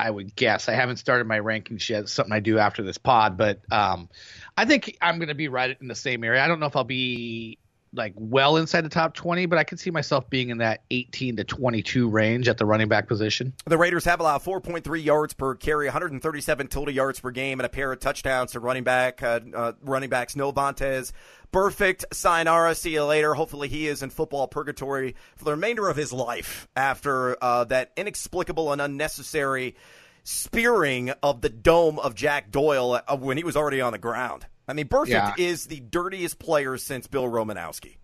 I 0.00 0.10
would 0.10 0.34
guess. 0.34 0.68
I 0.68 0.72
haven't 0.72 0.96
started 0.96 1.26
my 1.26 1.38
rankings 1.38 1.88
yet. 1.88 2.02
It's 2.04 2.12
something 2.12 2.32
I 2.32 2.40
do 2.40 2.58
after 2.58 2.82
this 2.82 2.98
pod, 2.98 3.36
but 3.36 3.60
um, 3.70 4.08
I 4.56 4.64
think 4.64 4.96
I'm 5.00 5.18
going 5.18 5.28
to 5.28 5.34
be 5.34 5.48
right 5.48 5.76
in 5.80 5.88
the 5.88 5.94
same 5.94 6.24
area. 6.24 6.42
I 6.42 6.48
don't 6.48 6.60
know 6.60 6.66
if 6.66 6.76
I'll 6.76 6.84
be 6.84 7.58
like 7.92 8.12
well 8.16 8.56
inside 8.56 8.82
the 8.82 8.88
top 8.88 9.14
20, 9.14 9.46
but 9.46 9.58
I 9.58 9.64
could 9.64 9.80
see 9.80 9.90
myself 9.90 10.28
being 10.30 10.50
in 10.50 10.58
that 10.58 10.82
18 10.90 11.36
to 11.36 11.44
22 11.44 12.08
range 12.08 12.48
at 12.48 12.58
the 12.58 12.64
running 12.64 12.88
back 12.88 13.08
position. 13.08 13.52
The 13.66 13.78
Raiders 13.78 14.04
have 14.04 14.20
allowed 14.20 14.42
4.3 14.42 15.02
yards 15.02 15.34
per 15.34 15.54
carry, 15.54 15.86
137 15.86 16.68
total 16.68 16.94
yards 16.94 17.20
per 17.20 17.30
game, 17.30 17.58
and 17.58 17.66
a 17.66 17.68
pair 17.68 17.92
of 17.92 18.00
touchdowns 18.00 18.52
to 18.52 18.60
running 18.60 18.84
back 18.84 19.22
uh, 19.22 19.40
uh, 19.54 19.72
running 19.82 20.10
backs 20.10 20.36
No 20.36 20.52
Vontaze. 20.52 21.12
Perfect 21.52 22.04
Sayonara. 22.12 22.76
See 22.76 22.92
you 22.92 23.04
later. 23.04 23.34
Hopefully, 23.34 23.68
he 23.68 23.88
is 23.88 24.04
in 24.04 24.10
football 24.10 24.46
purgatory 24.46 25.16
for 25.36 25.44
the 25.44 25.50
remainder 25.50 25.88
of 25.88 25.96
his 25.96 26.12
life 26.12 26.68
after 26.76 27.36
uh, 27.42 27.64
that 27.64 27.90
inexplicable 27.96 28.72
and 28.72 28.80
unnecessary 28.80 29.74
spearing 30.24 31.10
of 31.22 31.40
the 31.40 31.48
dome 31.48 31.98
of 31.98 32.14
Jack 32.14 32.50
Doyle 32.50 33.00
uh, 33.06 33.16
when 33.16 33.36
he 33.36 33.44
was 33.44 33.56
already 33.56 33.80
on 33.80 33.92
the 33.92 33.98
ground. 33.98 34.46
I 34.66 34.72
mean, 34.72 34.88
Burfict 34.88 35.08
yeah. 35.08 35.34
is 35.36 35.66
the 35.66 35.80
dirtiest 35.80 36.38
player 36.38 36.76
since 36.76 37.06
Bill 37.06 37.24
Romanowski. 37.24 37.96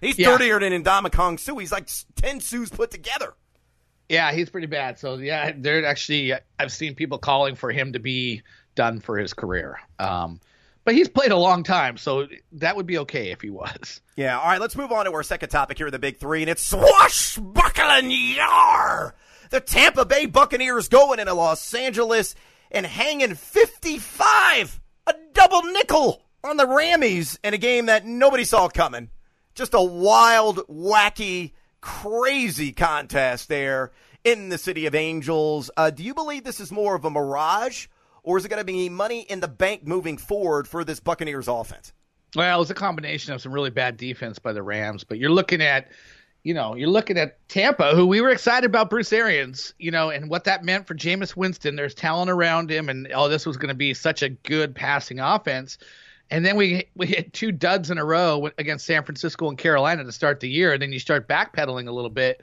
He's 0.00 0.18
yeah. 0.18 0.30
dirtier 0.30 0.60
than 0.60 0.82
Ndamukong 0.82 1.38
Suh. 1.38 1.56
He's 1.56 1.72
like 1.72 1.88
10 2.16 2.40
Suhs 2.40 2.70
put 2.70 2.90
together. 2.90 3.34
Yeah, 4.08 4.32
he's 4.32 4.48
pretty 4.48 4.68
bad. 4.68 4.98
So, 4.98 5.16
yeah, 5.16 5.52
they're 5.54 5.84
actually, 5.84 6.32
I've 6.58 6.72
seen 6.72 6.94
people 6.94 7.18
calling 7.18 7.56
for 7.56 7.70
him 7.70 7.92
to 7.92 7.98
be 7.98 8.42
done 8.74 9.00
for 9.00 9.18
his 9.18 9.34
career. 9.34 9.80
Um, 9.98 10.40
but 10.84 10.94
he's 10.94 11.08
played 11.08 11.32
a 11.32 11.36
long 11.36 11.64
time, 11.64 11.98
so 11.98 12.26
that 12.52 12.74
would 12.76 12.86
be 12.86 12.96
okay 12.98 13.30
if 13.30 13.42
he 13.42 13.50
was. 13.50 14.00
Yeah. 14.18 14.36
All 14.36 14.48
right, 14.48 14.60
let's 14.60 14.74
move 14.74 14.90
on 14.90 15.04
to 15.04 15.12
our 15.12 15.22
second 15.22 15.50
topic 15.50 15.78
here, 15.78 15.92
the 15.92 15.98
big 16.00 16.16
three, 16.16 16.40
and 16.40 16.50
it's 16.50 16.66
swashbuckling 16.66 18.10
yar. 18.10 19.14
The 19.50 19.60
Tampa 19.60 20.04
Bay 20.04 20.26
Buccaneers 20.26 20.88
going 20.88 21.18
into 21.18 21.32
Los 21.32 21.72
Angeles 21.72 22.34
and 22.70 22.84
hanging 22.84 23.34
55 23.34 24.80
a 25.06 25.14
double 25.32 25.62
nickel 25.62 26.22
on 26.44 26.58
the 26.58 26.66
Rammies 26.66 27.38
in 27.42 27.54
a 27.54 27.58
game 27.58 27.86
that 27.86 28.04
nobody 28.04 28.44
saw 28.44 28.68
coming. 28.68 29.10
Just 29.54 29.72
a 29.72 29.82
wild, 29.82 30.58
wacky, 30.68 31.52
crazy 31.80 32.72
contest 32.72 33.48
there 33.48 33.92
in 34.22 34.50
the 34.50 34.58
City 34.58 34.86
of 34.86 34.94
Angels. 34.94 35.70
Uh, 35.76 35.90
do 35.90 36.02
you 36.02 36.12
believe 36.12 36.44
this 36.44 36.60
is 36.60 36.70
more 36.70 36.94
of 36.94 37.04
a 37.06 37.10
mirage, 37.10 37.86
or 38.22 38.36
is 38.36 38.44
it 38.44 38.48
going 38.50 38.60
to 38.60 38.64
be 38.64 38.88
money 38.90 39.22
in 39.22 39.40
the 39.40 39.48
bank 39.48 39.86
moving 39.86 40.18
forward 40.18 40.68
for 40.68 40.84
this 40.84 41.00
Buccaneers 41.00 41.48
offense? 41.48 41.92
Well, 42.36 42.56
it 42.56 42.60
was 42.60 42.70
a 42.70 42.74
combination 42.74 43.32
of 43.32 43.40
some 43.40 43.52
really 43.52 43.70
bad 43.70 43.96
defense 43.96 44.38
by 44.38 44.52
the 44.52 44.62
Rams, 44.62 45.04
but 45.04 45.18
you're 45.18 45.30
looking 45.30 45.62
at 45.62 45.88
you 46.44 46.54
know, 46.54 46.74
you're 46.74 46.88
looking 46.88 47.18
at 47.18 47.46
Tampa, 47.48 47.94
who 47.94 48.06
we 48.06 48.20
were 48.20 48.30
excited 48.30 48.66
about 48.66 48.90
Bruce 48.90 49.12
Arians, 49.12 49.74
you 49.78 49.90
know, 49.90 50.10
and 50.10 50.30
what 50.30 50.44
that 50.44 50.64
meant 50.64 50.86
for 50.86 50.94
Jameis 50.94 51.36
Winston. 51.36 51.76
There's 51.76 51.94
talent 51.94 52.30
around 52.30 52.70
him, 52.70 52.88
and 52.88 53.08
oh, 53.14 53.28
this 53.28 53.44
was 53.44 53.56
going 53.56 53.68
to 53.68 53.74
be 53.74 53.92
such 53.94 54.22
a 54.22 54.28
good 54.28 54.74
passing 54.74 55.20
offense. 55.20 55.78
And 56.30 56.44
then 56.44 56.56
we 56.56 56.88
we 56.94 57.06
hit 57.06 57.32
two 57.32 57.52
duds 57.52 57.90
in 57.90 57.98
a 57.98 58.04
row 58.04 58.50
against 58.58 58.86
San 58.86 59.02
Francisco 59.02 59.48
and 59.48 59.58
Carolina 59.58 60.04
to 60.04 60.12
start 60.12 60.40
the 60.40 60.48
year, 60.48 60.72
and 60.72 60.82
then 60.82 60.92
you 60.92 60.98
start 60.98 61.28
backpedaling 61.28 61.88
a 61.88 61.92
little 61.92 62.10
bit. 62.10 62.40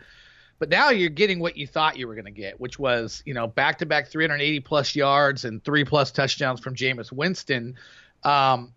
But 0.57 0.69
now 0.69 0.89
you're 0.89 1.09
getting 1.09 1.39
what 1.39 1.57
you 1.57 1.67
thought 1.67 1.97
you 1.97 2.07
were 2.07 2.15
going 2.15 2.25
to 2.25 2.31
get, 2.31 2.59
which 2.59 2.79
was 2.79 3.21
you 3.25 3.33
know 3.33 3.47
back 3.47 3.79
to 3.79 3.85
back 3.85 4.07
380 4.07 4.59
plus 4.61 4.95
yards 4.95 5.45
and 5.45 5.63
three 5.63 5.85
plus 5.85 6.11
touchdowns 6.11 6.59
from 6.59 6.75
Jameis 6.75 7.11
Winston. 7.11 7.75
Um, 8.23 8.73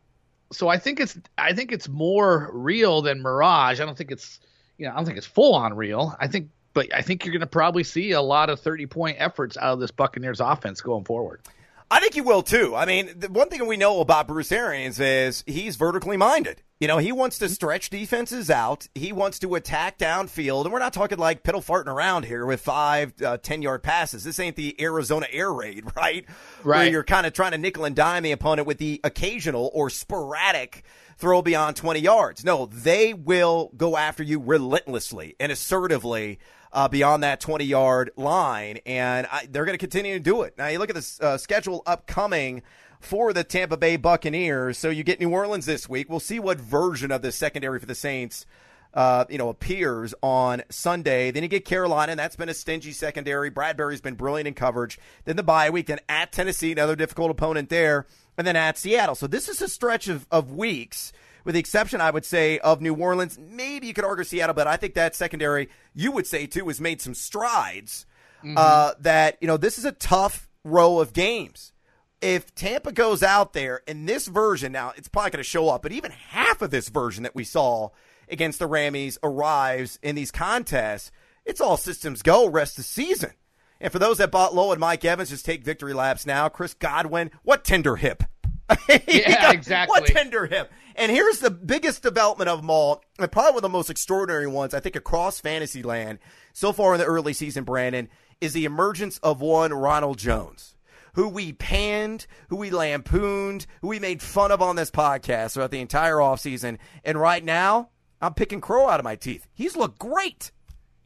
so 0.53 0.69
I 0.69 0.79
think 0.79 1.01
it's 1.01 1.19
I 1.37 1.53
think 1.53 1.73
it's 1.73 1.89
more 1.89 2.51
real 2.53 3.03
than 3.03 3.21
mirage. 3.21 3.81
I 3.81 3.85
don't 3.85 3.97
think 3.97 4.11
it's 4.11 4.41
you 4.79 4.87
know, 4.87 4.93
I 4.93 4.97
don't 4.97 5.05
think 5.05 5.19
it's 5.19 5.27
full 5.27 5.55
on 5.55 5.75
real. 5.75 6.17
I 6.19 6.29
think, 6.29 6.51
but 6.73 6.95
I 6.95 7.03
think 7.03 7.25
you're 7.25 7.33
going 7.33 7.41
to 7.41 7.47
probably 7.47 7.85
see 7.85 8.13
a 8.13 8.23
lot 8.23 8.49
of 8.49 8.61
30 8.61 8.87
point 8.87 9.17
efforts 9.21 9.57
out 9.57 9.75
of 9.75 9.81
this 9.81 9.91
Buccaneers 9.91 10.41
offense 10.41 10.81
going 10.81 11.05
forward. 11.05 11.43
I 11.91 12.01
think 12.01 12.17
you 12.17 12.23
will 12.23 12.43
too. 12.43 12.77
I 12.77 12.85
mean, 12.85 13.11
the 13.17 13.31
one 13.31 13.49
thing 13.49 13.67
we 13.67 13.79
know 13.79 14.01
about 14.01 14.29
Bruce 14.29 14.53
Arians 14.53 15.01
is 15.01 15.43
he's 15.47 15.77
vertically 15.77 16.19
minded. 16.19 16.63
You 16.81 16.87
know, 16.87 16.99
he 16.99 17.13
wants 17.13 17.39
to 17.39 17.49
stretch 17.49 17.91
defenses 17.91 18.51
out. 18.51 18.87
He 18.95 19.11
wants 19.13 19.39
to 19.41 19.55
attack 19.55 19.99
downfield. 19.99 20.65
And 20.65 20.73
we're 20.73 20.79
not 20.79 20.93
talking 20.93 21.19
like 21.19 21.43
piddle 21.43 21.65
farting 21.65 21.87
around 21.87 22.27
here 22.27 22.45
with 22.45 22.61
five, 22.61 23.15
uh, 23.23 23.39
10 23.39 23.63
yard 23.63 23.83
passes. 23.83 24.23
This 24.23 24.39
ain't 24.39 24.55
the 24.55 24.81
Arizona 24.81 25.27
air 25.31 25.53
raid, 25.53 25.85
right? 25.97 26.25
Right. 26.65 26.79
Where 26.79 26.89
you're 26.91 27.05
kind 27.05 27.25
of 27.25 27.33
trying 27.33 27.53
to 27.53 27.59
nickel 27.59 27.85
and 27.85 27.95
dime 27.95 28.25
the 28.25 28.33
opponent 28.33 28.67
with 28.67 28.79
the 28.79 29.01
occasional 29.05 29.71
or 29.73 29.91
sporadic 29.91 30.83
throw 31.19 31.43
beyond 31.43 31.77
20 31.77 32.01
yards. 32.01 32.45
No, 32.45 32.67
they 32.67 33.13
will 33.13 33.73
go 33.77 33.97
after 33.97 34.23
you 34.23 34.41
relentlessly 34.41 35.35
and 35.39 35.53
assertively 35.53 36.39
uh, 36.73 36.89
beyond 36.89 37.23
that 37.23 37.41
20 37.41 37.65
yard 37.65 38.11
line, 38.17 38.79
and 38.87 39.27
I, 39.31 39.49
they're 39.51 39.65
going 39.65 39.75
to 39.75 39.83
continue 39.83 40.15
to 40.15 40.21
do 40.21 40.43
it. 40.43 40.57
Now, 40.57 40.69
you 40.69 40.79
look 40.79 40.91
at 40.91 40.97
the 40.97 41.19
uh, 41.21 41.39
schedule 41.39 41.83
upcoming 41.87 42.63
for 43.01 43.33
the 43.33 43.45
Tampa 43.45 43.77
Bay 43.77 43.97
Buccaneers. 43.97 44.79
So 44.79 44.91
you 44.91 45.03
get 45.03 45.21
New 45.21 45.31
Orleans 45.31 45.67
this 45.67 45.89
week. 45.89 46.09
We'll 46.09 46.21
see 46.21 46.41
what 46.41 46.59
version 46.59 47.11
of 47.11 47.23
the 47.23 47.33
secondary 47.33 47.79
for 47.79 47.87
the 47.87 47.95
Saints. 47.95 48.47
Uh, 48.95 49.27
you 49.29 49.37
know, 49.37 49.51
appears 49.51 50.15
on 50.23 50.63
Sunday. 50.71 51.31
Then 51.31 51.43
you 51.43 51.49
get 51.49 51.67
Carolina, 51.67 52.13
and 52.13 52.19
that's 52.19 52.37
been 52.37 52.49
a 52.49 52.55
stingy 52.55 52.93
secondary. 52.93 53.51
Bradberry's 53.51 54.01
been 54.01 54.15
brilliant 54.15 54.49
in 54.49 54.55
coverage. 54.55 54.99
Then 55.27 55.37
the 55.37 55.43
bye 55.43 55.69
week, 55.69 55.87
then 55.87 56.01
at 56.09 56.33
Tennessee, 56.33 56.73
another 56.73 56.97
difficult 56.97 57.31
opponent 57.31 57.69
there 57.69 58.07
and 58.39 58.47
then 58.47 58.57
at 58.57 58.79
Seattle. 58.79 59.17
So 59.17 59.27
this 59.27 59.49
is 59.49 59.61
a 59.61 59.69
stretch 59.69 60.09
of, 60.09 60.27
of 60.31 60.53
weeks, 60.53 61.13
with 61.45 61.55
the 61.55 61.61
exception, 61.61 62.01
I 62.01 62.11
would 62.11 62.25
say, 62.25 62.59
of 62.61 62.81
New 62.81 62.95
Orleans. 62.95 63.39
Maybe 63.39 63.89
you 63.89 63.95
could 63.95 64.05
argue 64.05 64.25
Seattle, 64.25 64.55
but 64.55 64.69
I 64.69 64.77
think 64.77 64.95
that 64.95 65.17
secondary, 65.17 65.69
you 65.95 66.13
would 66.13 66.27
say 66.27 66.47
too, 66.47 66.69
has 66.69 66.81
made 66.81 67.03
some 67.03 67.15
strides. 67.15 68.07
Mm-hmm. 68.39 68.55
Uh, 68.57 68.93
that, 69.01 69.37
you 69.41 69.49
know, 69.49 69.57
this 69.57 69.79
is 69.79 69.85
a 69.85 69.93
tough 69.93 70.49
row 70.63 71.01
of 71.01 71.13
games. 71.13 71.73
If 72.21 72.55
Tampa 72.55 72.93
goes 72.93 73.23
out 73.25 73.53
there 73.53 73.83
in 73.89 74.07
this 74.07 74.29
version, 74.29 74.73
now 74.73 74.93
it's 74.97 75.09
probably 75.09 75.33
going 75.33 75.39
to 75.39 75.49
show 75.49 75.69
up, 75.69 75.83
but 75.83 75.93
even 75.93 76.13
half 76.13 76.63
of 76.63 76.71
this 76.71 76.89
version 76.89 77.25
that 77.25 77.35
we 77.35 77.45
saw 77.45 77.91
against 78.29 78.61
the 78.61 78.69
Rammies 78.69 79.19
arrives 79.23 79.99
in 80.03 80.15
these 80.15 80.31
contests, 80.31 81.11
it's 81.45 81.61
all 81.61 81.77
systems 81.77 82.23
go 82.23 82.49
rest 82.49 82.75
of 82.79 82.85
the 82.85 82.89
season. 82.89 83.33
And 83.81 83.93
for 83.93 83.99
those 83.99 84.19
that 84.19 84.31
bought 84.31 84.55
low 84.55 84.73
and 84.73 84.81
Mike 84.81 85.05
Evans, 85.05 85.31
just 85.31 85.45
take 85.45 85.65
victory 85.65 85.95
laps 85.95 86.27
now. 86.27 86.49
Chris 86.49 86.75
Godwin, 86.75 87.31
what 87.43 87.65
tender 87.65 87.97
hip. 87.97 88.25
yeah, 88.89 89.43
got, 89.43 89.55
exactly. 89.55 90.01
What 90.01 90.07
tender 90.07 90.47
hip. 90.47 90.71
And 90.95 91.13
here's 91.13 91.39
the 91.39 91.51
biggest 91.51 92.03
development 92.03 92.51
of 92.51 92.61
them 92.61 92.71
all, 92.71 93.03
and 93.19 93.31
probably 93.31 93.53
one 93.53 93.59
of 93.59 93.63
the 93.63 93.69
most 93.69 93.89
extraordinary 93.89 94.49
ones, 94.49 94.75
I 94.75 94.81
think, 94.81 94.97
across 94.97 95.41
fantasy 95.41 95.83
land 95.83 96.19
so 96.53 96.73
far 96.73 96.95
in 96.95 97.01
the 97.01 97.07
early 97.07 97.33
season, 97.33 97.65
Brandon, 97.65 98.09
is 98.41 98.53
the 98.53 98.65
emergence 98.65 99.19
of 99.19 99.41
one 99.41 99.73
Ronald 99.73 100.19
Jones, 100.19 100.75
who 101.15 101.29
we 101.29 101.53
panned, 101.53 102.27
who 102.49 102.57
we 102.57 102.71
lampooned, 102.71 103.67
who 103.81 103.89
we 103.89 104.01
made 104.01 104.21
fun 104.21 104.51
of 104.51 104.61
on 104.61 104.77
this 104.77 104.91
podcast 104.91 105.55
throughout 105.55 105.71
the 105.71 105.81
entire 105.81 106.17
offseason. 106.17 106.79
And 107.05 107.19
right 107.19 107.45
now, 107.45 107.91
I'm 108.21 108.35
picking 108.35 108.61
crow 108.61 108.89
out 108.89 109.01
of 109.01 109.05
my 109.05 109.17
teeth. 109.17 109.47
He's 109.55 109.77
looked 109.77 109.99
great. 109.99 110.51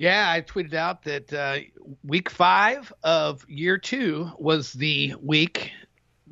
Yeah, 0.02 0.28
I 0.28 0.40
tweeted 0.40 0.74
out 0.74 1.04
that 1.04 1.32
uh, 1.32 1.58
week 2.02 2.28
five 2.28 2.92
of 3.04 3.48
year 3.48 3.78
two 3.78 4.32
was 4.36 4.72
the 4.72 5.14
week 5.22 5.70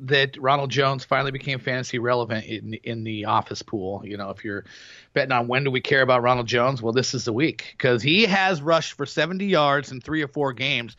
that 0.01 0.35
Ronald 0.35 0.71
Jones 0.71 1.05
finally 1.05 1.31
became 1.31 1.57
fantasy 1.57 1.97
relevant 1.97 2.45
in 2.47 2.73
in 2.83 3.05
the 3.05 3.23
office 3.23 3.61
pool. 3.61 4.01
You 4.03 4.17
know, 4.17 4.29
if 4.29 4.43
you're 4.43 4.65
betting 5.13 5.31
on 5.31 5.47
when 5.47 5.63
do 5.63 5.71
we 5.71 5.79
care 5.79 6.01
about 6.01 6.21
Ronald 6.21 6.47
Jones, 6.47 6.81
well, 6.81 6.91
this 6.91 7.13
is 7.13 7.23
the 7.23 7.31
week 7.31 7.67
because 7.71 8.03
he 8.03 8.25
has 8.25 8.61
rushed 8.61 8.91
for 8.91 9.05
70 9.05 9.45
yards 9.45 9.93
in 9.93 10.01
three 10.01 10.21
or 10.21 10.27
four 10.27 10.51
games. 10.51 10.97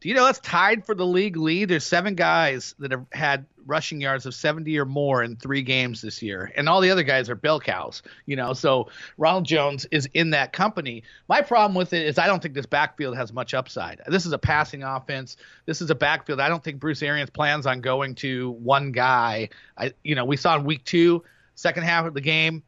Do 0.00 0.08
you 0.08 0.14
know 0.14 0.24
that's 0.24 0.38
tied 0.38 0.86
for 0.86 0.94
the 0.94 1.04
league 1.04 1.36
lead? 1.36 1.70
There's 1.70 1.82
seven 1.82 2.14
guys 2.14 2.76
that 2.78 2.92
have 2.92 3.06
had 3.10 3.46
rushing 3.66 4.00
yards 4.00 4.26
of 4.26 4.34
70 4.34 4.78
or 4.78 4.84
more 4.84 5.22
in 5.22 5.36
three 5.36 5.62
games 5.62 6.00
this 6.00 6.22
year, 6.22 6.52
and 6.56 6.68
all 6.68 6.80
the 6.80 6.90
other 6.90 7.02
guys 7.02 7.28
are 7.30 7.34
bell 7.34 7.60
cows. 7.60 8.02
You 8.26 8.36
know, 8.36 8.52
so 8.52 8.88
Ronald 9.18 9.44
Jones 9.44 9.86
is 9.90 10.08
in 10.14 10.30
that 10.30 10.52
company. 10.52 11.02
My 11.28 11.42
problem 11.42 11.74
with 11.74 11.92
it 11.92 12.06
is 12.06 12.18
I 12.18 12.26
don't 12.26 12.42
think 12.42 12.54
this 12.54 12.66
backfield 12.66 13.16
has 13.16 13.32
much 13.32 13.54
upside. 13.54 14.00
This 14.08 14.26
is 14.26 14.32
a 14.32 14.38
passing 14.38 14.82
offense. 14.82 15.36
This 15.66 15.80
is 15.80 15.90
a 15.90 15.94
backfield. 15.94 16.40
I 16.40 16.48
don't 16.48 16.62
think 16.62 16.80
Bruce 16.80 17.02
Arians 17.02 17.30
plans 17.30 17.66
on 17.66 17.80
going 17.80 18.14
to 18.16 18.50
one 18.50 18.92
guy. 18.92 19.48
I, 19.76 19.92
you 20.02 20.14
know, 20.14 20.24
we 20.24 20.36
saw 20.36 20.56
in 20.56 20.64
week 20.64 20.84
two, 20.84 21.22
second 21.54 21.84
half 21.84 22.06
of 22.06 22.14
the 22.14 22.20
game, 22.20 22.62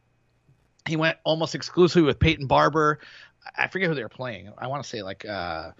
he 0.87 0.95
went 0.95 1.17
almost 1.23 1.55
exclusively 1.55 2.03
with 2.03 2.19
Peyton 2.19 2.47
Barber. 2.47 2.99
I 3.57 3.67
forget 3.67 3.89
who 3.89 3.95
they 3.95 4.03
were 4.03 4.09
playing. 4.09 4.51
I 4.57 4.67
want 4.67 4.83
to 4.83 4.89
say 4.89 5.01
like. 5.01 5.25
uh 5.25 5.71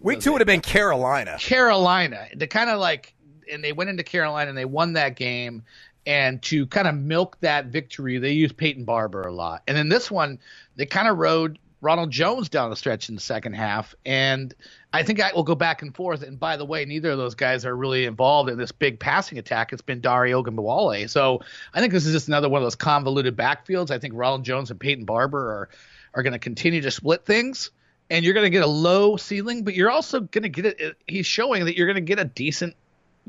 Week 0.00 0.20
two 0.20 0.30
would 0.30 0.40
have 0.40 0.46
been 0.46 0.60
Carolina. 0.60 1.36
Carolina. 1.40 2.28
They 2.36 2.46
kind 2.46 2.70
of 2.70 2.78
like, 2.78 3.14
and 3.50 3.62
they 3.62 3.72
went 3.72 3.90
into 3.90 4.02
Carolina 4.02 4.48
and 4.48 4.58
they 4.58 4.64
won 4.64 4.94
that 4.94 5.16
game. 5.16 5.62
And 6.06 6.40
to 6.44 6.66
kind 6.66 6.88
of 6.88 6.94
milk 6.94 7.36
that 7.40 7.66
victory, 7.66 8.18
they 8.18 8.32
used 8.32 8.56
Peyton 8.56 8.84
Barber 8.84 9.22
a 9.22 9.32
lot. 9.32 9.62
And 9.68 9.76
in 9.76 9.88
this 9.90 10.10
one, 10.10 10.38
they 10.76 10.86
kind 10.86 11.06
of 11.06 11.18
rode 11.18 11.58
Ronald 11.80 12.10
Jones 12.10 12.48
down 12.48 12.70
the 12.70 12.76
stretch 12.76 13.08
in 13.08 13.14
the 13.14 13.20
second 13.20 13.52
half. 13.52 13.94
And 14.06 14.54
I 14.92 15.02
think 15.02 15.20
I 15.20 15.32
will 15.34 15.42
go 15.42 15.54
back 15.54 15.82
and 15.82 15.94
forth. 15.94 16.22
And 16.22 16.40
by 16.40 16.56
the 16.56 16.64
way, 16.64 16.84
neither 16.84 17.10
of 17.10 17.18
those 17.18 17.34
guys 17.34 17.66
are 17.66 17.76
really 17.76 18.06
involved 18.06 18.48
in 18.48 18.58
this 18.58 18.72
big 18.72 18.98
passing 18.98 19.38
attack. 19.38 19.72
It's 19.72 19.82
been 19.82 20.00
Dario 20.00 20.42
Ogunbowale. 20.42 21.08
So 21.10 21.42
I 21.74 21.80
think 21.80 21.92
this 21.92 22.06
is 22.06 22.12
just 22.12 22.28
another 22.28 22.48
one 22.48 22.62
of 22.62 22.64
those 22.64 22.74
convoluted 22.74 23.36
backfields. 23.36 23.90
I 23.90 23.98
think 23.98 24.14
Ronald 24.16 24.44
Jones 24.44 24.70
and 24.70 24.80
Peyton 24.80 25.04
Barber 25.04 25.38
are 25.38 25.68
are 26.14 26.22
going 26.22 26.32
to 26.32 26.38
continue 26.38 26.80
to 26.80 26.90
split 26.90 27.24
things. 27.24 27.70
And 28.10 28.24
you're 28.24 28.34
going 28.34 28.46
to 28.46 28.50
get 28.50 28.62
a 28.62 28.66
low 28.66 29.18
ceiling, 29.18 29.64
but 29.64 29.74
you're 29.74 29.90
also 29.90 30.20
going 30.20 30.42
to 30.42 30.48
get 30.48 30.64
it. 30.64 30.96
He's 31.06 31.26
showing 31.26 31.66
that 31.66 31.76
you're 31.76 31.86
going 31.86 31.96
to 31.96 32.00
get 32.00 32.18
a 32.18 32.24
decent 32.24 32.74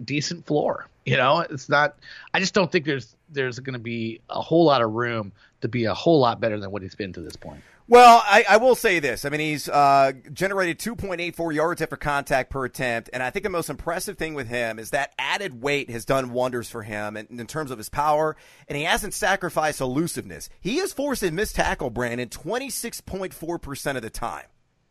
decent 0.03 0.45
floor. 0.45 0.87
You 1.05 1.17
know, 1.17 1.39
it's 1.39 1.69
not. 1.69 1.97
I 2.33 2.39
just 2.39 2.53
don't 2.53 2.71
think 2.71 2.85
there's 2.85 3.15
there's 3.29 3.59
going 3.59 3.73
to 3.73 3.79
be 3.79 4.21
a 4.29 4.41
whole 4.41 4.65
lot 4.65 4.81
of 4.81 4.91
room 4.91 5.31
to 5.61 5.67
be 5.67 5.85
a 5.85 5.93
whole 5.93 6.19
lot 6.19 6.39
better 6.39 6.59
than 6.59 6.71
what 6.71 6.81
he's 6.81 6.95
been 6.95 7.13
to 7.13 7.21
this 7.21 7.35
point. 7.35 7.61
Well, 7.89 8.21
I, 8.23 8.45
I 8.47 8.57
will 8.57 8.75
say 8.75 8.99
this. 8.99 9.25
I 9.25 9.29
mean, 9.29 9.39
he's 9.39 9.67
uh, 9.67 10.11
generated 10.31 10.77
2.84 10.77 11.55
yards 11.55 11.81
after 11.81 11.95
contact 11.95 12.51
per 12.51 12.63
attempt, 12.63 13.09
and 13.11 13.23
I 13.23 13.31
think 13.31 13.41
the 13.41 13.49
most 13.49 13.67
impressive 13.67 14.15
thing 14.15 14.35
with 14.35 14.47
him 14.47 14.77
is 14.77 14.91
that 14.91 15.11
added 15.17 15.63
weight 15.63 15.89
has 15.89 16.05
done 16.05 16.31
wonders 16.31 16.69
for 16.69 16.83
him 16.83 17.17
in, 17.17 17.25
in 17.31 17.47
terms 17.47 17.71
of 17.71 17.79
his 17.79 17.89
power, 17.89 18.35
and 18.67 18.77
he 18.77 18.83
hasn't 18.83 19.15
sacrificed 19.15 19.81
elusiveness. 19.81 20.49
He 20.61 20.77
has 20.77 20.93
forced 20.93 21.23
a 21.23 21.31
missed 21.31 21.55
tackle, 21.55 21.89
Brandon, 21.89 22.29
26.4 22.29 23.59
percent 23.59 23.97
of 23.97 24.03
the 24.03 24.11
time. 24.11 24.45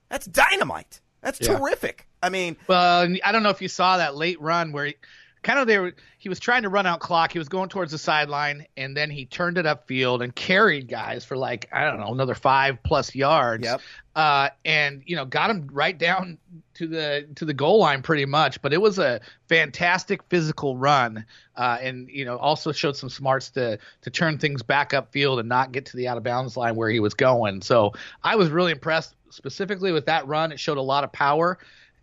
That's 0.09 0.27
dynamite. 0.27 1.00
That's 1.21 1.41
yeah. 1.41 1.57
terrific. 1.57 2.08
I 2.23 2.31
mean, 2.31 2.57
well, 2.67 3.09
I 3.25 3.33
don't 3.33 3.43
know 3.43 3.51
if 3.51 3.63
you 3.63 3.69
saw 3.69 3.99
that 3.99 4.17
late 4.17 4.41
run 4.41 4.73
where 4.73 4.87
he, 4.87 4.97
kind 5.43 5.59
of 5.59 5.67
there 5.67 5.93
he 6.19 6.29
was 6.29 6.41
trying 6.41 6.63
to 6.63 6.69
run 6.69 6.85
out 6.85 7.01
clock. 7.01 7.33
He 7.33 7.39
was 7.39 7.49
going 7.49 7.69
towards 7.69 7.93
the 7.93 7.99
sideline, 7.99 8.67
and 8.77 8.97
then 8.97 9.09
he 9.09 9.25
turned 9.25 9.57
it 9.57 9.67
upfield 9.67 10.23
and 10.23 10.35
carried 10.35 10.89
guys 10.89 11.25
for 11.25 11.37
like 11.37 11.69
I 11.73 11.85
don't 11.85 12.01
know 12.01 12.13
another 12.13 12.35
five 12.35 12.83
plus 12.83 13.15
yards. 13.15 13.65
Yep. 13.65 13.81
Uh, 14.17 14.49
and 14.65 15.03
you 15.07 15.15
know 15.15 15.25
got 15.25 15.49
him 15.49 15.69
right 15.73 15.97
down 15.97 16.39
to 16.75 16.89
the 16.89 17.29
to 17.37 17.45
the 17.45 17.55
goal 17.55 17.79
line 17.79 18.03
pretty 18.03 18.25
much. 18.25 18.61
But 18.61 18.73
it 18.73 18.81
was 18.81 18.99
a 18.99 19.21
fantastic 19.49 20.23
physical 20.25 20.77
run, 20.77 21.25
uh, 21.57 21.79
and 21.81 22.09
you 22.09 22.25
know 22.25 22.37
also 22.37 22.73
showed 22.73 22.97
some 22.97 23.09
smarts 23.09 23.51
to 23.51 23.79
to 24.03 24.11
turn 24.11 24.39
things 24.39 24.63
back 24.63 24.91
upfield 24.91 25.39
and 25.39 25.49
not 25.49 25.73
get 25.73 25.87
to 25.87 25.97
the 25.97 26.09
out 26.09 26.17
of 26.17 26.25
bounds 26.25 26.57
line 26.57 26.75
where 26.75 26.91
he 26.91 27.01
was 27.01 27.15
going. 27.15 27.63
So 27.63 27.93
I 28.25 28.35
was 28.37 28.51
really 28.51 28.73
impressed 28.73 29.15
specifically 29.31 29.93
with 29.93 30.07
that 30.07 30.27
run. 30.27 30.51
It 30.53 30.59
showed 30.59 30.79
a 30.79 30.83
lot 30.83 31.05
of 31.05 31.13
power. 31.13 31.59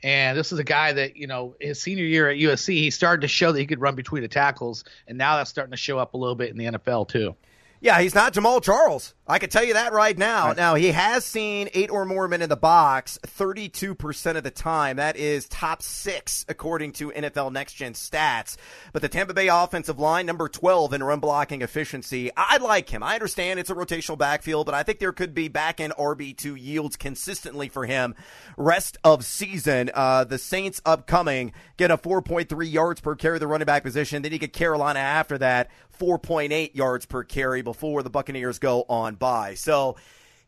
And 0.05 0.37
this 0.37 0.51
is 0.51 0.59
a 0.59 0.63
guy 0.63 0.93
that, 0.93 1.17
you 1.17 1.25
know, 1.25 1.55
his 1.59 1.81
senior 1.81 2.03
year 2.03 2.29
at 2.29 2.37
USC, 2.37 2.75
he 2.75 2.91
started 2.91 3.21
to 3.21 3.27
show 3.27 3.51
that 3.51 3.59
he 3.59 3.65
could 3.65 3.81
run 3.81 3.95
between 3.95 4.21
the 4.21 4.27
tackles. 4.27 4.83
And 5.07 5.17
now 5.17 5.35
that's 5.35 5.49
starting 5.49 5.71
to 5.71 5.77
show 5.77 5.97
up 5.97 6.13
a 6.13 6.17
little 6.17 6.35
bit 6.35 6.51
in 6.51 6.57
the 6.57 6.65
NFL, 6.65 7.07
too. 7.07 7.35
Yeah, 7.81 7.99
he's 8.01 8.15
not 8.15 8.33
Jamaal 8.33 8.63
Charles. 8.63 9.13
I 9.27 9.39
can 9.39 9.49
tell 9.49 9.63
you 9.63 9.73
that 9.73 9.91
right 9.91 10.15
now. 10.17 10.49
Right. 10.49 10.57
Now, 10.57 10.75
he 10.75 10.91
has 10.91 11.25
seen 11.25 11.67
eight 11.73 11.89
or 11.89 12.05
more 12.05 12.27
men 12.27 12.43
in 12.43 12.49
the 12.49 12.55
box 12.55 13.17
32% 13.25 14.37
of 14.37 14.43
the 14.43 14.51
time. 14.51 14.97
That 14.97 15.17
is 15.17 15.47
top 15.49 15.81
six, 15.81 16.45
according 16.47 16.93
to 16.93 17.11
NFL 17.11 17.51
Next 17.51 17.73
Gen 17.73 17.93
stats. 17.93 18.55
But 18.93 19.01
the 19.01 19.09
Tampa 19.09 19.33
Bay 19.33 19.47
offensive 19.47 19.97
line, 19.99 20.27
number 20.27 20.47
12 20.47 20.93
in 20.93 21.03
run 21.03 21.19
blocking 21.19 21.63
efficiency, 21.63 22.29
I 22.37 22.57
like 22.57 22.89
him. 22.89 23.01
I 23.01 23.15
understand 23.15 23.59
it's 23.59 23.71
a 23.71 23.75
rotational 23.75 24.17
backfield, 24.17 24.67
but 24.67 24.75
I 24.75 24.83
think 24.83 24.99
there 24.99 25.11
could 25.11 25.33
be 25.33 25.47
back 25.47 25.79
end 25.79 25.93
RB2 25.97 26.59
yields 26.59 26.95
consistently 26.95 27.67
for 27.67 27.85
him 27.85 28.13
rest 28.57 28.97
of 29.03 29.25
season. 29.25 29.89
Uh, 29.93 30.23
the 30.23 30.37
Saints 30.37 30.81
upcoming 30.85 31.51
get 31.77 31.89
a 31.89 31.97
4.3 31.97 32.71
yards 32.71 33.01
per 33.01 33.15
carry 33.15 33.39
the 33.39 33.47
running 33.47 33.65
back 33.65 33.81
position. 33.81 34.21
Then 34.21 34.31
you 34.31 34.37
get 34.37 34.53
Carolina 34.53 34.99
after 34.99 35.37
that, 35.39 35.71
4.8 35.99 36.75
yards 36.75 37.05
per 37.05 37.23
carry 37.23 37.61
before 37.61 38.03
the 38.03 38.09
Buccaneers 38.09 38.59
go 38.59 38.85
on 38.87 39.15
by. 39.15 39.55
So, 39.55 39.97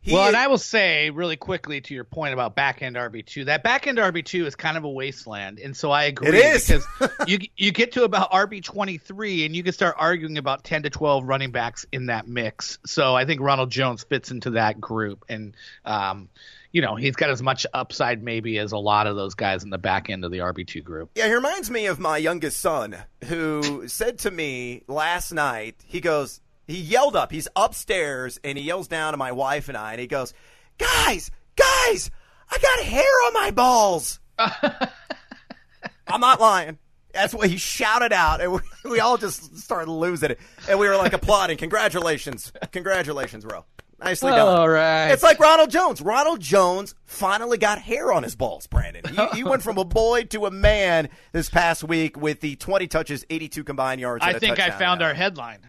he, 0.00 0.14
well, 0.14 0.28
and 0.28 0.36
I 0.36 0.46
will 0.46 0.58
say 0.58 1.10
really 1.10 1.36
quickly 1.36 1.80
to 1.80 1.94
your 1.94 2.04
point 2.04 2.32
about 2.32 2.54
back 2.54 2.82
end 2.82 2.94
RB 2.94 3.26
two, 3.26 3.46
that 3.46 3.64
back 3.64 3.88
end 3.88 3.98
RB 3.98 4.24
two 4.24 4.46
is 4.46 4.54
kind 4.54 4.76
of 4.76 4.84
a 4.84 4.88
wasteland, 4.88 5.58
and 5.58 5.76
so 5.76 5.90
I 5.90 6.04
agree. 6.04 6.28
It 6.28 6.34
is 6.34 6.66
because 6.68 7.10
you 7.26 7.38
you 7.56 7.72
get 7.72 7.92
to 7.92 8.04
about 8.04 8.30
RB 8.30 8.62
twenty 8.62 8.98
three, 8.98 9.44
and 9.44 9.56
you 9.56 9.64
can 9.64 9.72
start 9.72 9.96
arguing 9.98 10.38
about 10.38 10.62
ten 10.62 10.84
to 10.84 10.90
twelve 10.90 11.24
running 11.24 11.50
backs 11.50 11.84
in 11.90 12.06
that 12.06 12.28
mix. 12.28 12.78
So 12.86 13.16
I 13.16 13.24
think 13.24 13.40
Ronald 13.40 13.70
Jones 13.70 14.04
fits 14.04 14.30
into 14.30 14.50
that 14.50 14.80
group, 14.80 15.24
and 15.28 15.56
um, 15.84 16.28
you 16.72 16.82
know, 16.82 16.96
he's 16.96 17.16
got 17.16 17.30
as 17.30 17.42
much 17.42 17.66
upside 17.72 18.22
maybe 18.22 18.58
as 18.58 18.72
a 18.72 18.78
lot 18.78 19.06
of 19.06 19.16
those 19.16 19.34
guys 19.34 19.64
in 19.64 19.70
the 19.70 19.78
back 19.78 20.10
end 20.10 20.24
of 20.24 20.30
the 20.30 20.38
RB2 20.38 20.84
group. 20.84 21.10
Yeah, 21.14 21.26
he 21.26 21.34
reminds 21.34 21.70
me 21.70 21.86
of 21.86 21.98
my 21.98 22.18
youngest 22.18 22.60
son 22.60 22.96
who 23.24 23.88
said 23.88 24.18
to 24.20 24.30
me 24.30 24.82
last 24.86 25.32
night, 25.32 25.76
he 25.86 26.00
goes, 26.00 26.40
he 26.66 26.78
yelled 26.78 27.16
up, 27.16 27.32
he's 27.32 27.48
upstairs 27.56 28.38
and 28.44 28.58
he 28.58 28.64
yells 28.64 28.88
down 28.88 29.12
to 29.12 29.16
my 29.16 29.32
wife 29.32 29.68
and 29.68 29.76
I 29.76 29.92
and 29.92 30.00
he 30.00 30.06
goes, 30.06 30.34
"Guys, 30.76 31.30
guys, 31.56 32.10
I 32.50 32.58
got 32.58 32.84
hair 32.84 33.02
on 33.26 33.32
my 33.32 33.50
balls." 33.50 34.20
I'm 34.38 36.20
not 36.20 36.40
lying. 36.40 36.78
That's 37.14 37.32
what 37.34 37.48
he 37.48 37.56
shouted 37.56 38.12
out, 38.12 38.40
and 38.42 38.52
we, 38.52 38.60
we 38.84 39.00
all 39.00 39.16
just 39.16 39.56
started 39.58 39.90
losing 39.90 40.32
it, 40.32 40.38
and 40.68 40.78
we 40.78 40.86
were 40.86 40.96
like 40.96 41.14
applauding. 41.14 41.56
Congratulations, 41.56 42.52
congratulations, 42.70 43.44
bro. 43.44 43.64
Nicely 44.00 44.30
done. 44.30 44.56
All 44.56 44.68
right. 44.68 45.08
It's 45.08 45.24
like 45.24 45.40
Ronald 45.40 45.70
Jones. 45.70 46.00
Ronald 46.00 46.40
Jones 46.40 46.94
finally 47.04 47.58
got 47.58 47.80
hair 47.80 48.12
on 48.12 48.22
his 48.22 48.36
balls, 48.36 48.68
Brandon. 48.68 49.02
He, 49.04 49.38
he 49.38 49.44
went 49.44 49.62
from 49.62 49.76
a 49.76 49.84
boy 49.84 50.24
to 50.24 50.46
a 50.46 50.50
man 50.52 51.08
this 51.32 51.50
past 51.50 51.82
week 51.82 52.16
with 52.16 52.40
the 52.40 52.54
20 52.56 52.86
touches, 52.86 53.24
82 53.28 53.64
combined 53.64 54.00
yards. 54.00 54.24
I 54.24 54.38
think 54.38 54.60
I 54.60 54.70
found 54.70 55.02
our 55.02 55.14
headline. 55.14 55.60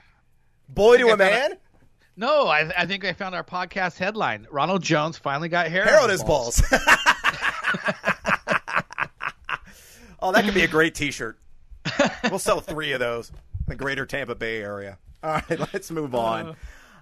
Boy 0.67 0.97
to 0.97 1.07
a 1.09 1.17
man? 1.17 1.53
A, 1.53 1.57
no, 2.15 2.47
I, 2.47 2.71
I, 2.77 2.85
think 2.85 3.03
I 3.03 3.13
found 3.13 3.33
our 3.33 3.43
podcast 3.43 3.97
headline. 3.97 4.45
Ronald 4.51 4.83
Jones 4.83 5.17
finally 5.17 5.49
got 5.49 5.67
hair, 5.67 5.85
hair 5.85 5.97
on, 5.97 6.03
on 6.03 6.09
his 6.11 6.23
balls. 6.23 6.61
balls. 6.61 6.83
oh, 10.21 10.31
that 10.33 10.43
could 10.45 10.53
be 10.53 10.63
a 10.63 10.67
great 10.67 10.93
t 10.93 11.09
shirt. 11.09 11.39
We'll 12.29 12.37
sell 12.37 12.61
three 12.61 12.91
of 12.91 12.99
those 12.99 13.29
in 13.29 13.35
the 13.67 13.75
greater 13.75 14.05
Tampa 14.05 14.35
Bay 14.35 14.61
area. 14.61 14.99
All 15.23 15.31
right, 15.31 15.59
let's 15.73 15.89
move 15.89 16.13
on. 16.13 16.49
Uh, 16.49 16.53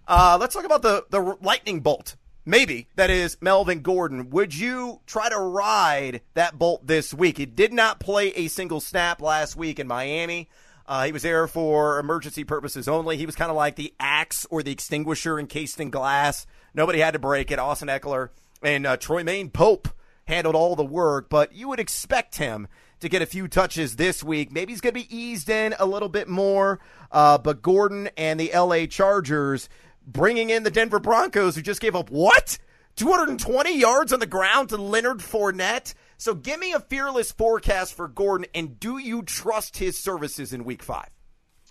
Uh, 0.07 0.37
let's 0.39 0.55
talk 0.55 0.63
about 0.63 0.81
the, 0.81 1.05
the 1.09 1.19
lightning 1.41 1.81
bolt. 1.81 2.15
Maybe 2.45 2.87
that 2.95 3.09
is 3.09 3.35
Melvin 3.41 3.81
Gordon. 3.81 4.29
Would 4.29 4.55
you 4.55 5.01
try 5.05 5.27
to 5.27 5.37
ride 5.37 6.21
that 6.33 6.57
bolt 6.57 6.87
this 6.87 7.13
week? 7.13 7.37
He 7.37 7.45
did 7.45 7.73
not 7.73 7.99
play 7.99 8.29
a 8.29 8.47
single 8.47 8.79
snap 8.79 9.21
last 9.21 9.57
week 9.57 9.79
in 9.79 9.87
Miami. 9.87 10.47
Uh, 10.85 11.03
he 11.03 11.11
was 11.11 11.23
there 11.23 11.45
for 11.47 11.99
emergency 11.99 12.45
purposes 12.45 12.87
only. 12.87 13.17
He 13.17 13.25
was 13.25 13.35
kind 13.35 13.51
of 13.51 13.57
like 13.57 13.75
the 13.75 13.93
axe 13.99 14.45
or 14.49 14.63
the 14.63 14.71
extinguisher 14.71 15.37
encased 15.37 15.81
in 15.81 15.89
glass. 15.89 16.47
Nobody 16.73 16.99
had 16.99 17.11
to 17.11 17.19
break 17.19 17.51
it. 17.51 17.59
Austin 17.59 17.89
Ekeler 17.89 18.29
and 18.63 18.87
uh, 18.87 18.95
Troymaine 18.95 19.51
Pope 19.51 19.89
handled 20.23 20.55
all 20.55 20.77
the 20.77 20.85
work, 20.85 21.29
but 21.29 21.53
you 21.53 21.67
would 21.67 21.81
expect 21.81 22.37
him 22.37 22.69
to 23.01 23.09
get 23.09 23.21
a 23.21 23.25
few 23.25 23.47
touches 23.49 23.97
this 23.97 24.23
week. 24.23 24.51
Maybe 24.51 24.71
he's 24.71 24.81
going 24.81 24.93
to 24.93 24.99
be 24.99 25.15
eased 25.15 25.49
in 25.49 25.75
a 25.79 25.85
little 25.85 26.09
bit 26.09 26.27
more. 26.27 26.79
Uh, 27.11 27.37
but 27.37 27.61
Gordon 27.61 28.09
and 28.17 28.39
the 28.39 28.51
LA 28.53 28.85
Chargers 28.85 29.69
bringing 30.07 30.49
in 30.49 30.63
the 30.63 30.71
Denver 30.71 30.99
Broncos, 30.99 31.55
who 31.55 31.61
just 31.61 31.81
gave 31.81 31.95
up 31.95 32.09
what? 32.09 32.57
220 32.95 33.77
yards 33.77 34.11
on 34.11 34.19
the 34.19 34.25
ground 34.25 34.69
to 34.69 34.77
Leonard 34.77 35.19
Fournette. 35.19 35.93
So 36.17 36.33
give 36.33 36.59
me 36.59 36.73
a 36.73 36.79
fearless 36.79 37.31
forecast 37.31 37.93
for 37.93 38.07
Gordon, 38.07 38.47
and 38.55 38.79
do 38.79 38.97
you 38.97 39.21
trust 39.21 39.77
his 39.77 39.97
services 39.97 40.53
in 40.53 40.63
week 40.63 40.81
five? 40.81 41.09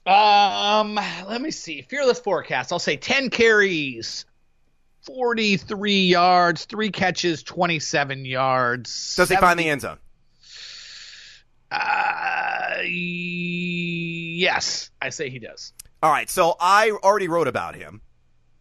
Um, 0.06 0.94
let 1.28 1.40
me 1.40 1.50
see. 1.50 1.82
Fearless 1.82 2.20
forecast. 2.20 2.72
I'll 2.72 2.78
say 2.78 2.96
10 2.96 3.30
carries, 3.30 4.24
43 5.02 6.06
yards, 6.06 6.66
three 6.66 6.90
catches, 6.90 7.42
27 7.42 8.24
yards. 8.24 9.16
Does 9.16 9.28
70... 9.28 9.34
he 9.34 9.40
find 9.40 9.58
the 9.58 9.68
end 9.68 9.80
zone? 9.80 9.98
Uh, 11.72 12.82
yes, 12.84 14.90
I 15.02 15.08
say 15.08 15.28
he 15.28 15.40
does. 15.40 15.72
All 16.00 16.12
right, 16.12 16.30
so 16.30 16.54
I 16.60 16.92
already 17.02 17.26
wrote 17.26 17.48
about 17.48 17.74
him 17.74 18.00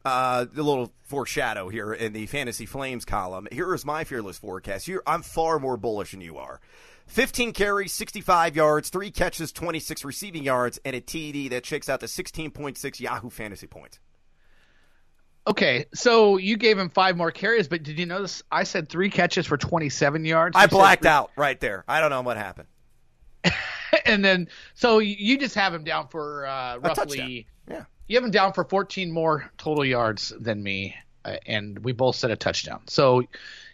uh, 0.05 0.45
a 0.55 0.61
little 0.61 0.93
foreshadow 1.03 1.67
here 1.69 1.91
in 1.91 2.13
the 2.13 2.27
Fantasy 2.27 2.65
Flames 2.65 3.03
column. 3.03 3.47
Here 3.51 3.73
is 3.73 3.83
my 3.83 4.03
fearless 4.03 4.37
forecast. 4.37 4.87
You're, 4.87 5.03
I'm 5.05 5.23
far 5.23 5.59
more 5.59 5.77
bullish 5.77 6.11
than 6.11 6.21
you 6.21 6.37
are. 6.37 6.61
15 7.07 7.53
carries, 7.53 7.91
65 7.93 8.55
yards, 8.55 8.89
three 8.89 9.11
catches, 9.11 9.51
26 9.51 10.05
receiving 10.05 10.43
yards, 10.43 10.79
and 10.85 10.95
a 10.95 11.01
TD 11.01 11.49
that 11.49 11.63
checks 11.63 11.89
out 11.89 11.99
to 11.99 12.05
16.6 12.05 12.99
Yahoo 12.99 13.29
fantasy 13.29 13.67
points. 13.67 13.99
Okay, 15.47 15.85
so 15.93 16.37
you 16.37 16.57
gave 16.57 16.77
him 16.77 16.89
five 16.89 17.15
more 17.15 17.29
carries, 17.29 17.67
but 17.67 17.83
did 17.83 17.99
you 17.99 18.07
notice 18.07 18.41
I 18.51 18.63
said 18.63 18.89
three 18.89 19.11
catches 19.11 19.45
for 19.45 19.57
27 19.57 20.25
yards? 20.25 20.55
I 20.57 20.65
blacked 20.65 21.05
out 21.05 21.31
right 21.35 21.59
there. 21.59 21.83
I 21.87 21.99
don't 21.99 22.09
know 22.09 22.21
what 22.21 22.37
happened. 22.37 22.67
and 24.05 24.25
then, 24.25 24.49
so 24.73 24.97
you 24.97 25.37
just 25.37 25.53
have 25.53 25.71
him 25.71 25.83
down 25.83 26.07
for 26.07 26.47
uh, 26.47 26.77
roughly 26.77 27.45
you 28.07 28.17
have 28.17 28.23
him 28.23 28.31
down 28.31 28.53
for 28.53 28.63
14 28.63 29.11
more 29.11 29.51
total 29.57 29.85
yards 29.85 30.33
than 30.39 30.61
me, 30.61 30.95
uh, 31.23 31.37
and 31.45 31.79
we 31.79 31.91
both 31.91 32.15
set 32.15 32.31
a 32.31 32.35
touchdown. 32.35 32.81
So 32.87 33.23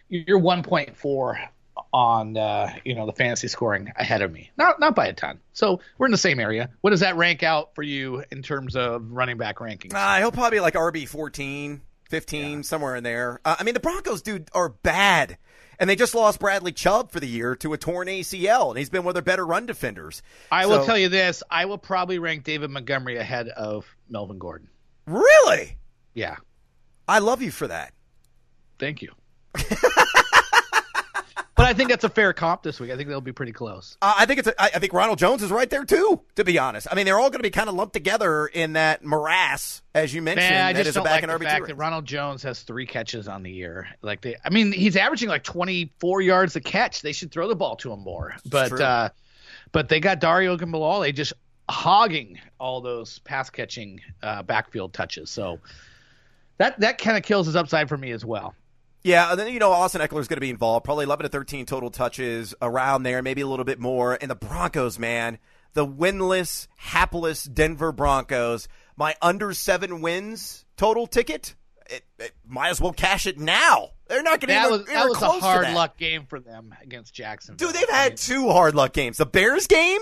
you're 0.08 0.40
1.4 0.40 1.48
on 1.92 2.36
uh, 2.36 2.72
you 2.84 2.94
know 2.94 3.06
the 3.06 3.12
fantasy 3.12 3.48
scoring 3.48 3.92
ahead 3.96 4.22
of 4.22 4.32
me. 4.32 4.50
Not 4.56 4.80
not 4.80 4.94
by 4.94 5.06
a 5.06 5.12
ton. 5.12 5.40
So 5.52 5.80
we're 5.98 6.06
in 6.06 6.12
the 6.12 6.18
same 6.18 6.40
area. 6.40 6.70
What 6.80 6.90
does 6.90 7.00
that 7.00 7.16
rank 7.16 7.42
out 7.42 7.74
for 7.74 7.82
you 7.82 8.24
in 8.30 8.42
terms 8.42 8.76
of 8.76 9.10
running 9.10 9.36
back 9.36 9.58
rankings? 9.58 9.94
Uh, 9.94 10.18
he'll 10.18 10.32
probably 10.32 10.60
like 10.60 10.74
RB 10.74 11.06
14, 11.06 11.80
15, 12.08 12.40
yeah. 12.40 12.62
somewhere 12.62 12.96
in 12.96 13.04
there. 13.04 13.40
Uh, 13.44 13.56
I 13.58 13.64
mean, 13.64 13.74
the 13.74 13.80
Broncos, 13.80 14.22
dude, 14.22 14.48
are 14.52 14.70
bad. 14.70 15.38
And 15.78 15.90
they 15.90 15.96
just 15.96 16.14
lost 16.14 16.38
Bradley 16.38 16.70
Chubb 16.70 17.10
for 17.10 17.18
the 17.18 17.26
year 17.26 17.56
to 17.56 17.72
a 17.72 17.78
torn 17.78 18.06
ACL, 18.06 18.68
and 18.68 18.78
he's 18.78 18.90
been 18.90 19.02
one 19.02 19.10
of 19.10 19.14
their 19.14 19.22
better 19.22 19.44
run 19.44 19.66
defenders. 19.66 20.22
I 20.52 20.62
so, 20.62 20.68
will 20.68 20.84
tell 20.84 20.98
you 20.98 21.08
this: 21.08 21.42
I 21.50 21.64
will 21.64 21.78
probably 21.78 22.20
rank 22.20 22.44
David 22.44 22.70
Montgomery 22.70 23.16
ahead 23.16 23.48
of 23.48 23.84
Melvin 24.12 24.38
Gordon. 24.38 24.68
Really? 25.06 25.76
Yeah. 26.14 26.36
I 27.08 27.18
love 27.18 27.42
you 27.42 27.50
for 27.50 27.66
that. 27.66 27.92
Thank 28.78 29.02
you. 29.02 29.10
but 29.54 29.66
I 31.56 31.74
think 31.74 31.90
that's 31.90 32.04
a 32.04 32.08
fair 32.08 32.32
comp 32.32 32.62
this 32.62 32.78
week. 32.78 32.90
I 32.90 32.96
think 32.96 33.08
they'll 33.08 33.20
be 33.20 33.32
pretty 33.32 33.52
close. 33.52 33.96
Uh, 34.00 34.14
I 34.18 34.26
think 34.26 34.38
it's. 34.40 34.48
A, 34.48 34.62
I, 34.62 34.70
I 34.74 34.78
think 34.78 34.92
Ronald 34.92 35.18
Jones 35.18 35.42
is 35.42 35.50
right 35.50 35.68
there 35.68 35.84
too. 35.84 36.22
To 36.36 36.44
be 36.44 36.58
honest, 36.58 36.86
I 36.90 36.94
mean 36.94 37.04
they're 37.04 37.18
all 37.18 37.30
going 37.30 37.40
to 37.40 37.42
be 37.42 37.50
kind 37.50 37.68
of 37.68 37.74
lumped 37.74 37.92
together 37.92 38.46
in 38.46 38.74
that 38.74 39.04
morass, 39.04 39.82
as 39.94 40.14
you 40.14 40.22
mentioned. 40.22 40.50
Man, 40.50 40.64
I 40.64 40.72
just 40.72 40.94
don't 40.94 41.04
like 41.04 41.26
the 41.26 41.38
fact 41.38 41.66
that 41.66 41.76
Ronald 41.76 42.06
Jones 42.06 42.42
has 42.44 42.62
three 42.62 42.86
catches 42.86 43.28
on 43.28 43.42
the 43.42 43.50
year. 43.50 43.88
Like 44.00 44.22
they, 44.22 44.36
I 44.44 44.50
mean, 44.50 44.72
he's 44.72 44.96
averaging 44.96 45.28
like 45.28 45.44
24 45.44 46.22
yards 46.22 46.56
a 46.56 46.60
catch. 46.60 47.02
They 47.02 47.12
should 47.12 47.30
throw 47.30 47.48
the 47.48 47.56
ball 47.56 47.76
to 47.76 47.92
him 47.92 48.00
more. 48.00 48.34
But 48.48 48.80
uh, 48.80 49.10
but 49.72 49.88
they 49.88 50.00
got 50.00 50.20
Dario 50.20 50.56
Dare 50.56 50.66
Ogunbowale 50.66 51.14
just 51.14 51.34
hogging 51.68 52.38
all 52.58 52.80
those 52.80 53.18
pass 53.20 53.50
catching 53.50 54.00
uh, 54.22 54.42
backfield 54.42 54.92
touches. 54.92 55.30
So 55.30 55.58
that 56.58 56.80
that 56.80 56.98
kind 56.98 57.16
of 57.16 57.22
kills 57.22 57.46
his 57.46 57.56
upside 57.56 57.88
for 57.88 57.96
me 57.96 58.10
as 58.10 58.24
well. 58.24 58.54
Yeah, 59.02 59.32
and 59.32 59.40
then 59.40 59.52
you 59.52 59.58
know 59.58 59.72
Austin 59.72 60.00
Ekeler 60.00 60.20
is 60.20 60.28
going 60.28 60.36
to 60.36 60.42
be 60.42 60.50
involved. 60.50 60.84
Probably 60.84 61.04
11 61.04 61.24
to 61.24 61.28
13 61.28 61.66
total 61.66 61.90
touches 61.90 62.54
around 62.62 63.02
there, 63.02 63.22
maybe 63.22 63.40
a 63.40 63.46
little 63.46 63.64
bit 63.64 63.80
more. 63.80 64.16
And 64.20 64.30
the 64.30 64.36
Broncos, 64.36 64.98
man, 64.98 65.38
the 65.74 65.86
winless, 65.86 66.68
hapless 66.76 67.44
Denver 67.44 67.92
Broncos. 67.92 68.68
My 68.96 69.14
under 69.20 69.52
seven 69.54 70.02
wins 70.02 70.64
total 70.76 71.06
ticket. 71.06 71.54
It, 71.90 72.04
it 72.18 72.32
might 72.46 72.70
as 72.70 72.80
well 72.80 72.92
cash 72.92 73.26
it 73.26 73.38
now. 73.38 73.90
They're 74.06 74.22
not 74.22 74.40
going 74.40 74.48
to. 74.48 74.54
That 74.54 74.70
was, 74.70 74.84
that 74.86 75.08
was 75.08 75.20
a 75.20 75.30
hard 75.40 75.74
luck 75.74 75.96
game 75.98 76.26
for 76.26 76.38
them 76.38 76.74
against 76.80 77.12
Jacksonville. 77.12 77.68
Dude, 77.68 77.76
they've 77.76 77.88
had 77.88 78.16
two 78.16 78.48
hard 78.50 78.74
luck 78.74 78.92
games. 78.92 79.16
The 79.16 79.26
Bears 79.26 79.66
game 79.66 80.00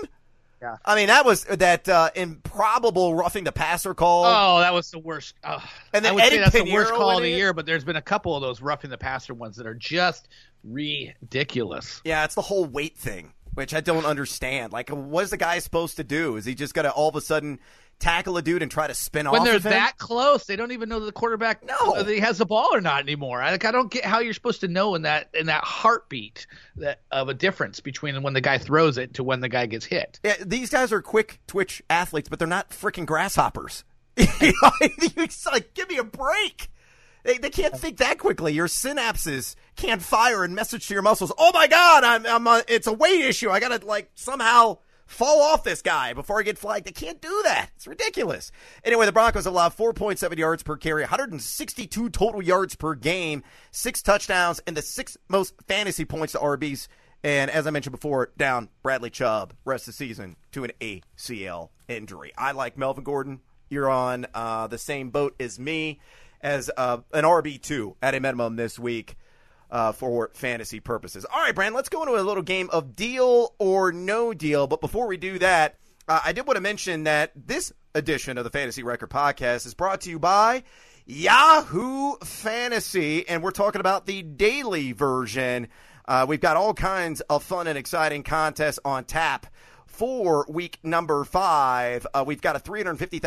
yeah. 0.61 0.77
I 0.85 0.95
mean, 0.95 1.07
that 1.07 1.25
was 1.25 1.45
that 1.45 1.89
uh, 1.89 2.09
improbable 2.15 3.15
roughing 3.15 3.43
the 3.43 3.51
passer 3.51 3.93
call. 3.93 4.25
Oh, 4.25 4.59
that 4.59 4.73
was 4.73 4.91
the 4.91 4.99
worst. 4.99 5.35
Oh, 5.43 5.63
and 5.93 6.05
then 6.05 6.11
I 6.11 6.15
would 6.15 6.23
Eddie 6.23 6.35
say 6.35 6.41
that's 6.41 6.55
Piñeiro 6.55 6.65
the 6.65 6.73
worst 6.73 6.93
call 6.93 7.17
of 7.17 7.23
the 7.23 7.29
year, 7.29 7.53
but 7.53 7.65
there's 7.65 7.83
been 7.83 7.95
a 7.95 8.01
couple 8.01 8.35
of 8.35 8.41
those 8.41 8.61
roughing 8.61 8.89
the 8.89 8.97
passer 8.97 9.33
ones 9.33 9.55
that 9.57 9.65
are 9.65 9.73
just 9.73 10.27
ridiculous. 10.63 12.01
Yeah, 12.03 12.23
it's 12.25 12.35
the 12.35 12.41
whole 12.41 12.65
weight 12.65 12.97
thing, 12.97 13.33
which 13.53 13.73
I 13.73 13.81
don't 13.81 14.05
understand. 14.05 14.71
Like, 14.71 14.89
what 14.89 15.23
is 15.23 15.31
the 15.31 15.37
guy 15.37 15.59
supposed 15.59 15.97
to 15.97 16.03
do? 16.03 16.35
Is 16.35 16.45
he 16.45 16.55
just 16.55 16.73
going 16.73 16.85
to 16.85 16.91
all 16.91 17.09
of 17.09 17.15
a 17.15 17.21
sudden 17.21 17.59
tackle 18.01 18.35
a 18.37 18.41
dude 18.41 18.61
and 18.61 18.69
try 18.69 18.87
to 18.87 18.93
spin 18.93 19.25
when 19.25 19.41
off. 19.41 19.45
When 19.45 19.61
they're 19.61 19.71
that 19.71 19.97
close, 19.97 20.45
they 20.45 20.55
don't 20.55 20.71
even 20.71 20.89
know 20.89 20.99
the 20.99 21.11
quarterback 21.11 21.63
no. 21.65 22.03
he 22.03 22.19
has 22.19 22.39
the 22.39 22.45
ball 22.45 22.69
or 22.73 22.81
not 22.81 23.01
anymore. 23.01 23.39
Like 23.39 23.63
I 23.63 23.71
don't 23.71 23.91
get 23.91 24.03
how 24.03 24.19
you're 24.19 24.33
supposed 24.33 24.61
to 24.61 24.67
know 24.67 24.95
in 24.95 25.03
that 25.03 25.29
in 25.33 25.45
that 25.45 25.63
heartbeat 25.63 26.47
that 26.77 27.01
of 27.11 27.29
a 27.29 27.33
difference 27.33 27.79
between 27.79 28.21
when 28.23 28.33
the 28.33 28.41
guy 28.41 28.57
throws 28.57 28.97
it 28.97 29.13
to 29.13 29.23
when 29.23 29.39
the 29.39 29.49
guy 29.49 29.67
gets 29.67 29.85
hit. 29.85 30.19
Yeah, 30.23 30.35
these 30.45 30.69
guys 30.69 30.91
are 30.91 31.01
quick 31.01 31.39
twitch 31.47 31.81
athletes, 31.89 32.27
but 32.27 32.39
they're 32.39 32.47
not 32.47 32.71
freaking 32.71 33.05
grasshoppers. 33.05 33.83
it's 34.17 35.45
like, 35.51 35.73
give 35.73 35.89
me 35.89 35.97
a 35.97 36.03
break. 36.03 36.69
They, 37.23 37.37
they 37.37 37.49
can't 37.49 37.77
think 37.77 37.97
that 37.97 38.17
quickly. 38.17 38.53
Your 38.53 38.67
synapses 38.67 39.55
can't 39.75 40.01
fire 40.01 40.43
and 40.43 40.55
message 40.55 40.87
to 40.87 40.93
your 40.93 41.03
muscles. 41.03 41.31
Oh 41.37 41.51
my 41.53 41.67
God, 41.67 42.03
I'm, 42.03 42.25
I'm 42.25 42.47
a, 42.47 42.63
it's 42.67 42.87
a 42.87 42.93
weight 42.93 43.21
issue. 43.21 43.49
I 43.49 43.59
gotta 43.59 43.85
like 43.85 44.09
somehow 44.15 44.79
fall 45.11 45.41
off 45.41 45.63
this 45.63 45.81
guy 45.81 46.13
before 46.13 46.39
I 46.39 46.43
get 46.43 46.57
flagged. 46.57 46.85
They 46.85 46.91
can't 46.91 47.21
do 47.21 47.41
that. 47.43 47.69
It's 47.75 47.87
ridiculous. 47.87 48.51
Anyway, 48.83 49.05
the 49.05 49.11
Broncos 49.11 49.45
allowed 49.45 49.75
4.7 49.75 50.37
yards 50.37 50.63
per 50.63 50.77
carry, 50.77 51.01
162 51.01 52.09
total 52.09 52.41
yards 52.41 52.75
per 52.75 52.95
game, 52.95 53.43
six 53.71 54.01
touchdowns, 54.01 54.59
and 54.65 54.75
the 54.75 54.81
sixth 54.81 55.17
most 55.29 55.53
fantasy 55.67 56.05
points 56.05 56.33
to 56.33 56.39
RBs. 56.39 56.87
And 57.23 57.51
as 57.51 57.67
I 57.67 57.69
mentioned 57.69 57.91
before, 57.91 58.31
down 58.37 58.69
Bradley 58.81 59.09
Chubb 59.09 59.53
rest 59.63 59.87
of 59.87 59.93
the 59.93 59.97
season 59.97 60.37
to 60.53 60.63
an 60.63 60.71
ACL 60.81 61.69
injury. 61.87 62.31
I 62.37 62.53
like 62.53 62.77
Melvin 62.77 63.03
Gordon. 63.03 63.41
You're 63.69 63.89
on 63.89 64.25
uh, 64.33 64.67
the 64.67 64.77
same 64.77 65.11
boat 65.11 65.35
as 65.39 65.59
me 65.59 65.99
as 66.41 66.71
uh, 66.75 66.97
an 67.13 67.23
RB2 67.23 67.95
at 68.01 68.15
a 68.15 68.19
minimum 68.19 68.55
this 68.55 68.79
week 68.79 69.15
uh, 69.71 69.91
for 69.93 70.29
fantasy 70.33 70.79
purposes. 70.79 71.25
All 71.25 71.39
right, 71.39 71.55
Brand, 71.55 71.73
let's 71.73 71.89
go 71.89 72.01
into 72.03 72.19
a 72.19 72.21
little 72.21 72.43
game 72.43 72.69
of 72.71 72.95
deal 72.95 73.55
or 73.57 73.91
no 73.91 74.33
deal. 74.33 74.67
But 74.67 74.81
before 74.81 75.07
we 75.07 75.17
do 75.17 75.39
that, 75.39 75.77
uh, 76.07 76.19
I 76.25 76.33
did 76.33 76.45
want 76.45 76.57
to 76.57 76.61
mention 76.61 77.05
that 77.05 77.31
this 77.35 77.71
edition 77.95 78.37
of 78.37 78.43
the 78.43 78.49
Fantasy 78.49 78.83
Record 78.83 79.09
Podcast 79.09 79.65
is 79.65 79.73
brought 79.73 80.01
to 80.01 80.09
you 80.09 80.19
by 80.19 80.63
Yahoo 81.05 82.15
Fantasy, 82.17 83.27
and 83.27 83.41
we're 83.41 83.51
talking 83.51 83.81
about 83.81 84.05
the 84.05 84.21
daily 84.21 84.91
version. 84.91 85.67
Uh, 86.07 86.25
we've 86.27 86.41
got 86.41 86.57
all 86.57 86.73
kinds 86.73 87.21
of 87.21 87.43
fun 87.43 87.67
and 87.67 87.77
exciting 87.77 88.23
contests 88.23 88.79
on 88.83 89.05
tap 89.05 89.47
for 90.01 90.47
week 90.49 90.79
number 90.81 91.23
five. 91.23 92.07
Uh, 92.11 92.23
we've 92.25 92.41
got 92.41 92.55
a 92.55 92.59
$350,000 92.59 93.21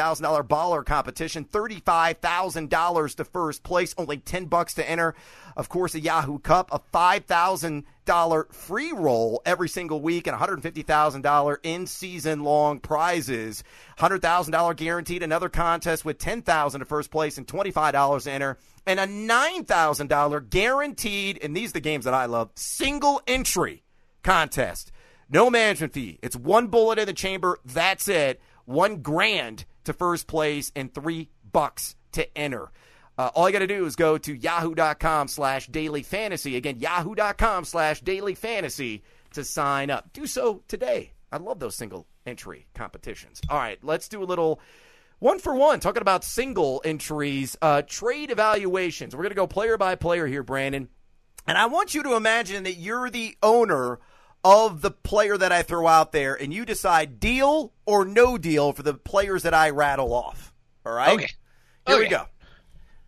baller 0.48 0.84
competition, 0.84 1.44
$35,000 1.44 3.14
to 3.14 3.24
first 3.24 3.62
place, 3.62 3.94
only 3.96 4.16
10 4.16 4.46
bucks 4.46 4.74
to 4.74 4.90
enter. 4.90 5.14
Of 5.56 5.68
course, 5.68 5.94
a 5.94 6.00
Yahoo 6.00 6.40
Cup, 6.40 6.70
a 6.72 6.80
$5,000 6.92 8.52
free 8.52 8.90
roll 8.90 9.40
every 9.46 9.68
single 9.68 10.00
week, 10.00 10.26
and 10.26 10.36
$150,000 10.36 11.56
in 11.62 11.86
season 11.86 12.42
long 12.42 12.80
prizes. 12.80 13.62
$100,000 14.00 14.76
guaranteed, 14.76 15.22
another 15.22 15.48
contest 15.48 16.04
with 16.04 16.18
10,000 16.18 16.80
to 16.80 16.84
first 16.84 17.12
place 17.12 17.38
and 17.38 17.46
$25 17.46 18.24
to 18.24 18.32
enter 18.32 18.58
and 18.84 18.98
a 18.98 19.06
$9,000 19.06 20.50
guaranteed, 20.50 21.38
and 21.40 21.56
these 21.56 21.70
are 21.70 21.74
the 21.74 21.80
games 21.80 22.04
that 22.04 22.14
I 22.14 22.26
love, 22.26 22.50
single 22.56 23.22
entry 23.28 23.84
contest. 24.24 24.90
No 25.34 25.50
management 25.50 25.92
fee. 25.92 26.20
It's 26.22 26.36
one 26.36 26.68
bullet 26.68 27.00
in 27.00 27.06
the 27.06 27.12
chamber. 27.12 27.58
That's 27.64 28.06
it. 28.06 28.40
One 28.66 29.02
grand 29.02 29.64
to 29.82 29.92
first 29.92 30.28
place 30.28 30.70
and 30.76 30.94
three 30.94 31.28
bucks 31.50 31.96
to 32.12 32.38
enter. 32.38 32.70
Uh, 33.18 33.30
all 33.34 33.48
you 33.48 33.52
got 33.52 33.58
to 33.58 33.66
do 33.66 33.84
is 33.84 33.96
go 33.96 34.16
to 34.16 34.32
yahoo.com 34.32 35.26
slash 35.26 35.66
daily 35.66 36.04
fantasy. 36.04 36.54
Again, 36.54 36.78
yahoo.com 36.78 37.64
slash 37.64 38.00
daily 38.00 38.36
fantasy 38.36 39.02
to 39.32 39.42
sign 39.42 39.90
up. 39.90 40.12
Do 40.12 40.28
so 40.28 40.62
today. 40.68 41.10
I 41.32 41.38
love 41.38 41.58
those 41.58 41.74
single 41.74 42.06
entry 42.24 42.68
competitions. 42.72 43.40
All 43.48 43.58
right, 43.58 43.82
let's 43.82 44.08
do 44.08 44.22
a 44.22 44.24
little 44.24 44.60
one 45.18 45.40
for 45.40 45.56
one, 45.56 45.80
talking 45.80 46.00
about 46.00 46.22
single 46.22 46.80
entries, 46.84 47.56
uh, 47.60 47.82
trade 47.82 48.30
evaluations. 48.30 49.16
We're 49.16 49.22
going 49.22 49.30
to 49.30 49.34
go 49.34 49.48
player 49.48 49.76
by 49.78 49.96
player 49.96 50.28
here, 50.28 50.44
Brandon. 50.44 50.88
And 51.44 51.58
I 51.58 51.66
want 51.66 51.92
you 51.92 52.04
to 52.04 52.14
imagine 52.14 52.62
that 52.62 52.74
you're 52.74 53.10
the 53.10 53.36
owner 53.42 53.98
of 54.44 54.82
the 54.82 54.90
player 54.90 55.38
that 55.38 55.50
I 55.50 55.62
throw 55.62 55.86
out 55.86 56.12
there, 56.12 56.34
and 56.34 56.52
you 56.52 56.66
decide 56.66 57.18
deal 57.18 57.72
or 57.86 58.04
no 58.04 58.36
deal 58.36 58.72
for 58.72 58.82
the 58.82 58.94
players 58.94 59.42
that 59.44 59.54
I 59.54 59.70
rattle 59.70 60.12
off. 60.12 60.52
All 60.84 60.92
right? 60.92 61.14
Okay. 61.14 61.28
Here 61.86 61.96
okay. 61.96 62.04
we 62.04 62.10
go. 62.10 62.26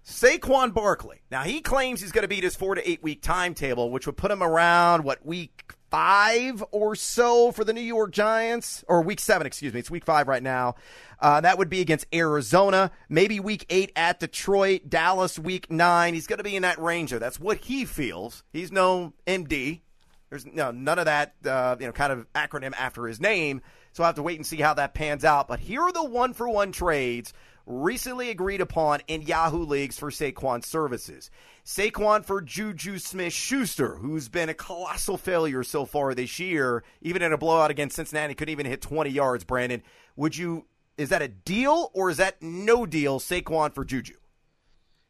Saquon 0.04 0.72
Barkley. 0.72 1.20
Now, 1.30 1.42
he 1.42 1.60
claims 1.60 2.00
he's 2.00 2.12
going 2.12 2.22
to 2.22 2.28
beat 2.28 2.44
his 2.44 2.56
four 2.56 2.74
to 2.76 2.88
eight 2.88 3.02
week 3.02 3.22
timetable, 3.22 3.90
which 3.90 4.06
would 4.06 4.16
put 4.16 4.30
him 4.30 4.42
around, 4.42 5.04
what, 5.04 5.26
week 5.26 5.74
five 5.90 6.62
or 6.70 6.94
so 6.94 7.52
for 7.52 7.64
the 7.64 7.72
New 7.72 7.80
York 7.80 8.12
Giants? 8.12 8.84
Or 8.88 9.02
week 9.02 9.20
seven, 9.20 9.46
excuse 9.46 9.74
me. 9.74 9.80
It's 9.80 9.90
week 9.90 10.04
five 10.04 10.28
right 10.28 10.42
now. 10.42 10.76
Uh, 11.20 11.40
that 11.40 11.58
would 11.58 11.68
be 11.68 11.80
against 11.80 12.06
Arizona. 12.14 12.92
Maybe 13.08 13.40
week 13.40 13.66
eight 13.68 13.90
at 13.96 14.20
Detroit, 14.20 14.88
Dallas 14.88 15.38
week 15.38 15.70
nine. 15.70 16.14
He's 16.14 16.26
going 16.26 16.38
to 16.38 16.44
be 16.44 16.56
in 16.56 16.62
that 16.62 16.78
range 16.78 17.10
there. 17.10 17.18
That's 17.18 17.40
what 17.40 17.58
he 17.58 17.84
feels. 17.84 18.44
He's 18.52 18.70
no 18.70 19.12
MD. 19.26 19.80
There's 20.30 20.46
no, 20.46 20.70
none 20.70 20.98
of 20.98 21.04
that, 21.04 21.34
uh, 21.44 21.76
you 21.78 21.86
know, 21.86 21.92
kind 21.92 22.12
of 22.12 22.32
acronym 22.32 22.74
after 22.76 23.06
his 23.06 23.20
name. 23.20 23.62
So 23.92 24.02
I 24.02 24.06
have 24.06 24.16
to 24.16 24.22
wait 24.22 24.38
and 24.38 24.46
see 24.46 24.56
how 24.56 24.74
that 24.74 24.94
pans 24.94 25.24
out. 25.24 25.48
But 25.48 25.60
here 25.60 25.82
are 25.82 25.92
the 25.92 26.04
one 26.04 26.34
for 26.34 26.48
one 26.48 26.72
trades 26.72 27.32
recently 27.66 28.30
agreed 28.30 28.60
upon 28.60 29.00
in 29.08 29.22
Yahoo 29.22 29.64
leagues 29.64 29.98
for 29.98 30.10
Saquon 30.10 30.64
services. 30.64 31.30
Saquon 31.64 32.24
for 32.24 32.40
Juju 32.40 32.98
Smith 32.98 33.32
Schuster, 33.32 33.96
who's 33.96 34.28
been 34.28 34.48
a 34.48 34.54
colossal 34.54 35.16
failure 35.16 35.64
so 35.64 35.84
far 35.84 36.14
this 36.14 36.38
year, 36.38 36.84
even 37.02 37.22
in 37.22 37.32
a 37.32 37.38
blowout 37.38 37.70
against 37.70 37.96
Cincinnati, 37.96 38.34
couldn't 38.34 38.52
even 38.52 38.66
hit 38.66 38.80
20 38.80 39.10
yards, 39.10 39.44
Brandon. 39.44 39.82
Would 40.14 40.36
you, 40.36 40.66
is 40.96 41.08
that 41.08 41.22
a 41.22 41.28
deal 41.28 41.90
or 41.92 42.10
is 42.10 42.18
that 42.18 42.40
no 42.40 42.86
deal, 42.86 43.18
Saquon 43.18 43.74
for 43.74 43.84
Juju? 43.84 44.14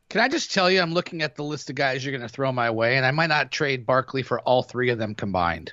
Can 0.09 0.21
I 0.21 0.29
just 0.29 0.53
tell 0.53 0.71
you, 0.71 0.81
I'm 0.81 0.93
looking 0.95 1.23
at 1.23 1.35
the 1.35 1.43
list 1.43 1.69
of 1.69 1.77
guys 1.77 2.05
you're 2.05 2.17
going 2.17 2.27
to 2.27 2.33
throw 2.33 2.53
my 2.53 2.71
way, 2.71 2.97
and 2.97 3.05
I 3.05 3.11
might 3.11 3.27
not 3.27 3.51
trade 3.51 3.85
Barkley 3.87 4.23
for 4.23 4.41
all 4.41 4.63
three 4.63 4.91
of 4.91 4.99
them 4.99 5.15
combined. 5.15 5.73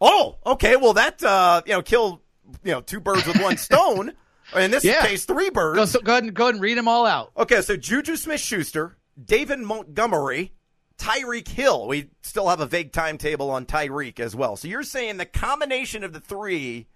Oh, 0.00 0.36
okay. 0.46 0.76
Well, 0.76 0.94
that 0.94 1.22
uh, 1.22 1.62
you 1.66 1.72
know, 1.72 1.82
kill 1.82 2.22
you 2.64 2.72
know 2.72 2.80
two 2.80 3.00
birds 3.00 3.26
with 3.26 3.40
one 3.40 3.56
stone. 3.58 4.12
In 4.54 4.70
this 4.70 4.84
Yeah. 4.84 5.04
case, 5.04 5.24
three 5.24 5.50
birds. 5.50 5.76
Go, 5.78 5.84
so 5.86 6.00
go 6.00 6.12
ahead 6.12 6.24
and 6.24 6.32
go 6.34 6.44
ahead 6.44 6.54
and 6.54 6.62
read 6.62 6.78
them 6.78 6.86
all 6.88 7.04
out. 7.04 7.32
Okay, 7.36 7.60
so 7.62 7.76
Juju 7.76 8.16
Smith 8.16 8.40
Schuster, 8.40 8.96
David 9.22 9.58
Montgomery, 9.58 10.52
Tyreek 10.98 11.48
Hill. 11.48 11.88
We 11.88 12.10
still 12.22 12.48
have 12.48 12.60
a 12.60 12.66
vague 12.66 12.92
timetable 12.92 13.50
on 13.50 13.66
Tyreek 13.66 14.20
as 14.20 14.36
well. 14.36 14.54
So 14.56 14.68
you're 14.68 14.84
saying 14.84 15.16
the 15.16 15.26
combination 15.26 16.04
of 16.04 16.12
the 16.12 16.20
three, 16.20 16.86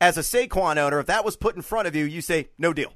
as 0.00 0.16
a 0.16 0.20
Saquon 0.20 0.76
owner, 0.76 1.00
if 1.00 1.06
that 1.06 1.24
was 1.24 1.36
put 1.36 1.56
in 1.56 1.62
front 1.62 1.88
of 1.88 1.96
you, 1.96 2.04
you 2.04 2.20
say 2.20 2.50
no 2.56 2.72
deal. 2.72 2.92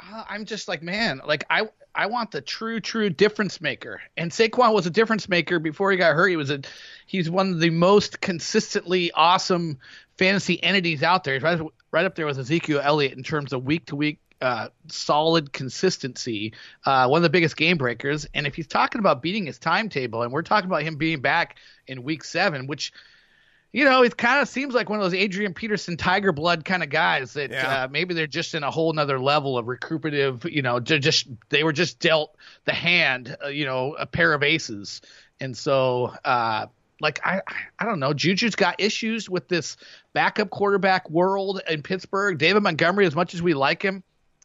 Uh, 0.00 0.24
I'm 0.28 0.44
just 0.44 0.68
like, 0.68 0.82
man, 0.82 1.20
like 1.26 1.44
I 1.50 1.68
I 1.94 2.06
want 2.06 2.30
the 2.30 2.40
true, 2.40 2.80
true 2.80 3.10
difference 3.10 3.60
maker. 3.60 4.00
And 4.16 4.30
Saquon 4.30 4.72
was 4.72 4.86
a 4.86 4.90
difference 4.90 5.28
maker 5.28 5.58
before 5.58 5.90
he 5.90 5.96
got 5.96 6.14
hurt. 6.14 6.28
He 6.28 6.36
was 6.36 6.50
a 6.50 6.60
he's 7.06 7.28
one 7.28 7.52
of 7.52 7.60
the 7.60 7.70
most 7.70 8.20
consistently 8.20 9.10
awesome 9.12 9.78
fantasy 10.16 10.62
entities 10.62 11.02
out 11.02 11.24
there. 11.24 11.34
He's 11.34 11.42
right, 11.42 11.60
right 11.90 12.04
up 12.04 12.14
there 12.14 12.26
with 12.26 12.38
Ezekiel 12.38 12.80
Elliott 12.82 13.14
in 13.14 13.24
terms 13.24 13.52
of 13.52 13.64
week 13.64 13.86
to 13.86 13.96
week 13.96 14.20
uh, 14.40 14.68
solid 14.86 15.52
consistency, 15.52 16.52
uh, 16.84 17.08
one 17.08 17.18
of 17.18 17.22
the 17.24 17.30
biggest 17.30 17.56
game 17.56 17.76
breakers. 17.76 18.26
And 18.34 18.46
if 18.46 18.54
he's 18.54 18.68
talking 18.68 19.00
about 19.00 19.20
beating 19.22 19.46
his 19.46 19.58
timetable, 19.58 20.22
and 20.22 20.32
we're 20.32 20.42
talking 20.42 20.70
about 20.70 20.82
him 20.82 20.96
being 20.96 21.20
back 21.20 21.56
in 21.88 22.04
week 22.04 22.22
seven, 22.22 22.68
which 22.68 22.92
you 23.72 23.84
know, 23.84 24.02
it 24.02 24.16
kind 24.16 24.40
of 24.40 24.48
seems 24.48 24.74
like 24.74 24.88
one 24.88 24.98
of 24.98 25.04
those 25.04 25.14
Adrian 25.14 25.52
Peterson 25.52 25.96
Tiger 25.96 26.32
Blood 26.32 26.64
kind 26.64 26.82
of 26.82 26.88
guys 26.88 27.34
that 27.34 27.50
yeah. 27.50 27.84
uh, 27.84 27.88
maybe 27.88 28.14
they're 28.14 28.26
just 28.26 28.54
in 28.54 28.62
a 28.62 28.70
whole 28.70 28.92
nother 28.92 29.20
level 29.20 29.58
of 29.58 29.68
recuperative. 29.68 30.44
You 30.44 30.62
know, 30.62 30.80
just 30.80 31.28
they 31.50 31.64
were 31.64 31.72
just 31.72 31.98
dealt 31.98 32.34
the 32.64 32.72
hand, 32.72 33.36
uh, 33.44 33.48
you 33.48 33.66
know, 33.66 33.94
a 33.98 34.06
pair 34.06 34.32
of 34.32 34.42
aces, 34.42 35.02
and 35.38 35.54
so 35.56 36.14
uh, 36.24 36.66
like 37.00 37.20
I 37.26 37.42
I 37.78 37.84
don't 37.84 38.00
know, 38.00 38.14
Juju's 38.14 38.54
got 38.54 38.80
issues 38.80 39.28
with 39.28 39.48
this 39.48 39.76
backup 40.14 40.48
quarterback 40.48 41.08
world 41.10 41.60
in 41.68 41.82
Pittsburgh. 41.82 42.38
David 42.38 42.62
Montgomery, 42.62 43.04
as 43.06 43.14
much 43.14 43.34
as 43.34 43.42
we 43.42 43.52
like 43.52 43.82
him, 43.82 44.02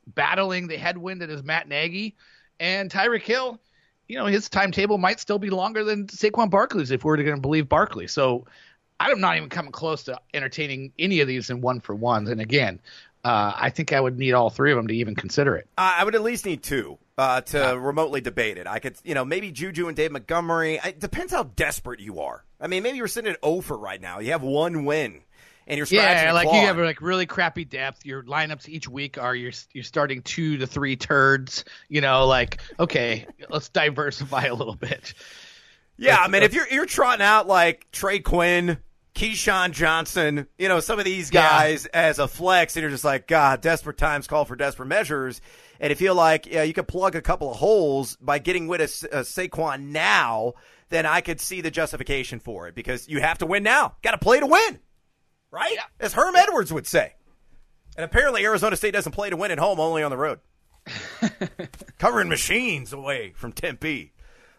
battling 0.08 0.68
the 0.68 0.78
headwind 0.78 1.22
that 1.22 1.30
is 1.30 1.44
Matt 1.44 1.70
Nagy, 1.70 2.16
and 2.60 2.92
Tyreek 2.92 3.24
Hill. 3.24 3.60
You 4.10 4.18
know, 4.18 4.26
his 4.26 4.50
timetable 4.50 4.98
might 4.98 5.22
still 5.22 5.40
be 5.40 5.50
longer 5.50 5.86
than 5.86 6.08
Saquon 6.08 6.50
Barkley's 6.50 6.92
if 6.92 7.06
we're 7.06 7.16
going 7.16 7.36
to 7.36 7.42
believe 7.42 7.70
Barkley. 7.70 8.08
So 8.08 8.46
I'm 9.12 9.20
not 9.20 9.38
even 9.38 9.50
coming 9.50 9.72
close 9.72 10.04
to 10.04 10.20
entertaining 10.34 10.94
any 10.98 11.20
of 11.22 11.28
these 11.28 11.50
in 11.50 11.62
one 11.62 11.80
for 11.80 11.96
ones. 11.96 12.30
And 12.30 12.42
again, 12.42 12.80
uh, 13.24 13.54
I 13.56 13.70
think 13.70 13.94
I 13.94 14.00
would 14.00 14.18
need 14.18 14.34
all 14.34 14.50
three 14.50 14.72
of 14.72 14.78
them 14.78 14.88
to 14.88 14.96
even 14.96 15.16
consider 15.16 15.56
it. 15.56 15.68
I 15.78 16.04
would 16.04 16.16
at 16.16 16.22
least 16.22 16.46
need 16.46 16.62
two 16.62 16.98
uh, 17.18 17.42
to 17.42 17.58
yeah. 17.58 17.72
remotely 17.74 18.22
debate 18.22 18.58
it. 18.58 18.68
I 18.68 18.80
could, 18.80 18.96
you 19.04 19.14
know, 19.14 19.24
maybe 19.24 19.52
Juju 19.52 19.88
and 19.88 19.96
Dave 19.96 20.12
Montgomery. 20.12 20.80
It 20.84 21.00
depends 21.00 21.32
how 21.32 21.44
desperate 21.44 22.00
you 22.00 22.20
are. 22.20 22.44
I 22.60 22.68
mean, 22.68 22.84
maybe 22.84 22.98
you're 22.98 23.08
sitting 23.08 23.32
at 23.32 23.44
0 23.44 23.62
for 23.62 23.78
right 23.78 24.02
now. 24.02 24.20
You 24.20 24.32
have 24.32 24.44
one 24.44 24.86
win. 24.86 25.22
And 25.66 25.78
you're 25.78 25.88
yeah, 25.90 26.34
like 26.34 26.48
you 26.48 26.60
have 26.60 26.78
like 26.78 27.02
really 27.02 27.26
crappy 27.26 27.64
depth. 27.64 28.06
Your 28.06 28.22
lineups 28.24 28.68
each 28.68 28.90
week 28.90 29.18
are 29.18 29.34
you're 29.34 29.54
you're 29.72 29.86
starting 29.86 30.22
two 30.22 30.58
to 30.58 30.68
three 30.68 30.98
turds. 30.98 31.64
You 31.88 32.02
know, 32.02 32.28
like 32.28 32.60
okay, 32.78 33.28
let's 33.50 33.70
diversify 33.70 34.44
a 34.48 34.54
little 34.54 34.76
bit. 34.76 35.14
Yeah, 35.96 36.18
I 36.18 36.28
mean, 36.28 36.44
if 36.44 36.54
you're 36.54 36.68
you're 36.70 36.86
trotting 36.86 37.26
out 37.26 37.48
like 37.48 37.88
Trey 37.94 38.20
Quinn, 38.20 38.78
KeeSean 39.16 39.72
Johnson, 39.72 40.48
you 40.58 40.68
know, 40.68 40.80
some 40.80 40.98
of 40.98 41.06
these 41.06 41.30
guys 41.30 41.88
yeah. 41.94 42.08
as 42.08 42.20
a 42.20 42.28
flex, 42.28 42.76
and 42.76 42.82
you're 42.82 42.90
just 42.90 43.04
like, 43.04 43.28
God, 43.28 43.62
desperate 43.62 43.98
times 43.98 44.28
call 44.28 44.46
for 44.46 44.56
desperate 44.56 44.88
measures. 44.88 45.40
And 45.80 45.92
if 45.92 46.02
you 46.02 46.08
feel 46.08 46.16
like 46.16 46.48
yeah, 46.48 46.64
you 46.64 46.74
could 46.74 46.88
plug 46.88 47.16
a 47.16 47.22
couple 47.22 47.52
of 47.52 47.58
holes 47.58 48.16
by 48.18 48.40
getting 48.40 48.68
rid 48.68 48.82
of 48.82 48.90
uh, 49.12 49.18
Saquon 49.20 49.92
now, 49.92 50.54
then 50.90 51.06
I 51.06 51.22
could 51.22 51.40
see 51.40 51.62
the 51.62 51.72
justification 51.72 52.40
for 52.40 52.68
it 52.68 52.76
because 52.76 53.08
you 53.08 53.22
have 53.22 53.38
to 53.40 53.46
win 53.46 53.64
now. 53.64 53.96
Got 54.02 54.12
to 54.12 54.18
play 54.18 54.40
to 54.40 54.48
win, 54.48 54.80
right? 55.52 55.74
Yeah. 55.74 55.84
As 56.00 56.14
Herm 56.14 56.36
Edwards 56.36 56.74
would 56.74 56.88
say. 56.88 57.14
And 57.96 58.04
apparently, 58.04 58.44
Arizona 58.44 58.76
State 58.76 58.94
doesn't 58.94 59.12
play 59.12 59.30
to 59.30 59.38
win 59.38 59.52
at 59.52 59.60
home, 59.60 59.80
only 59.80 60.02
on 60.02 60.10
the 60.10 60.18
road. 60.18 60.40
Covering 62.00 62.30
machines 62.30 62.92
away 62.92 63.34
from 63.36 63.54
Tempe. 63.54 64.14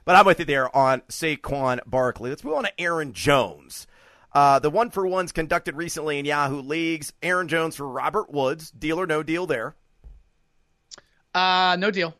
But 0.04 0.16
I'm 0.16 0.26
with 0.26 0.38
you 0.38 0.44
there 0.44 0.74
on 0.76 1.00
Saquon 1.08 1.80
Barkley. 1.86 2.30
Let's 2.30 2.44
move 2.44 2.54
on 2.54 2.64
to 2.64 2.80
Aaron 2.80 3.12
Jones. 3.12 3.86
Uh, 4.34 4.58
the 4.58 4.70
one 4.70 4.90
for 4.90 5.06
ones 5.06 5.30
conducted 5.32 5.76
recently 5.76 6.18
in 6.18 6.24
Yahoo 6.24 6.60
leagues. 6.60 7.12
Aaron 7.22 7.46
Jones 7.46 7.76
for 7.76 7.88
Robert 7.88 8.30
Woods. 8.32 8.70
Deal 8.72 9.00
or 9.00 9.06
no 9.06 9.22
deal 9.22 9.46
there? 9.46 9.76
Uh, 11.32 11.76
no 11.78 11.90
deal. 11.90 12.14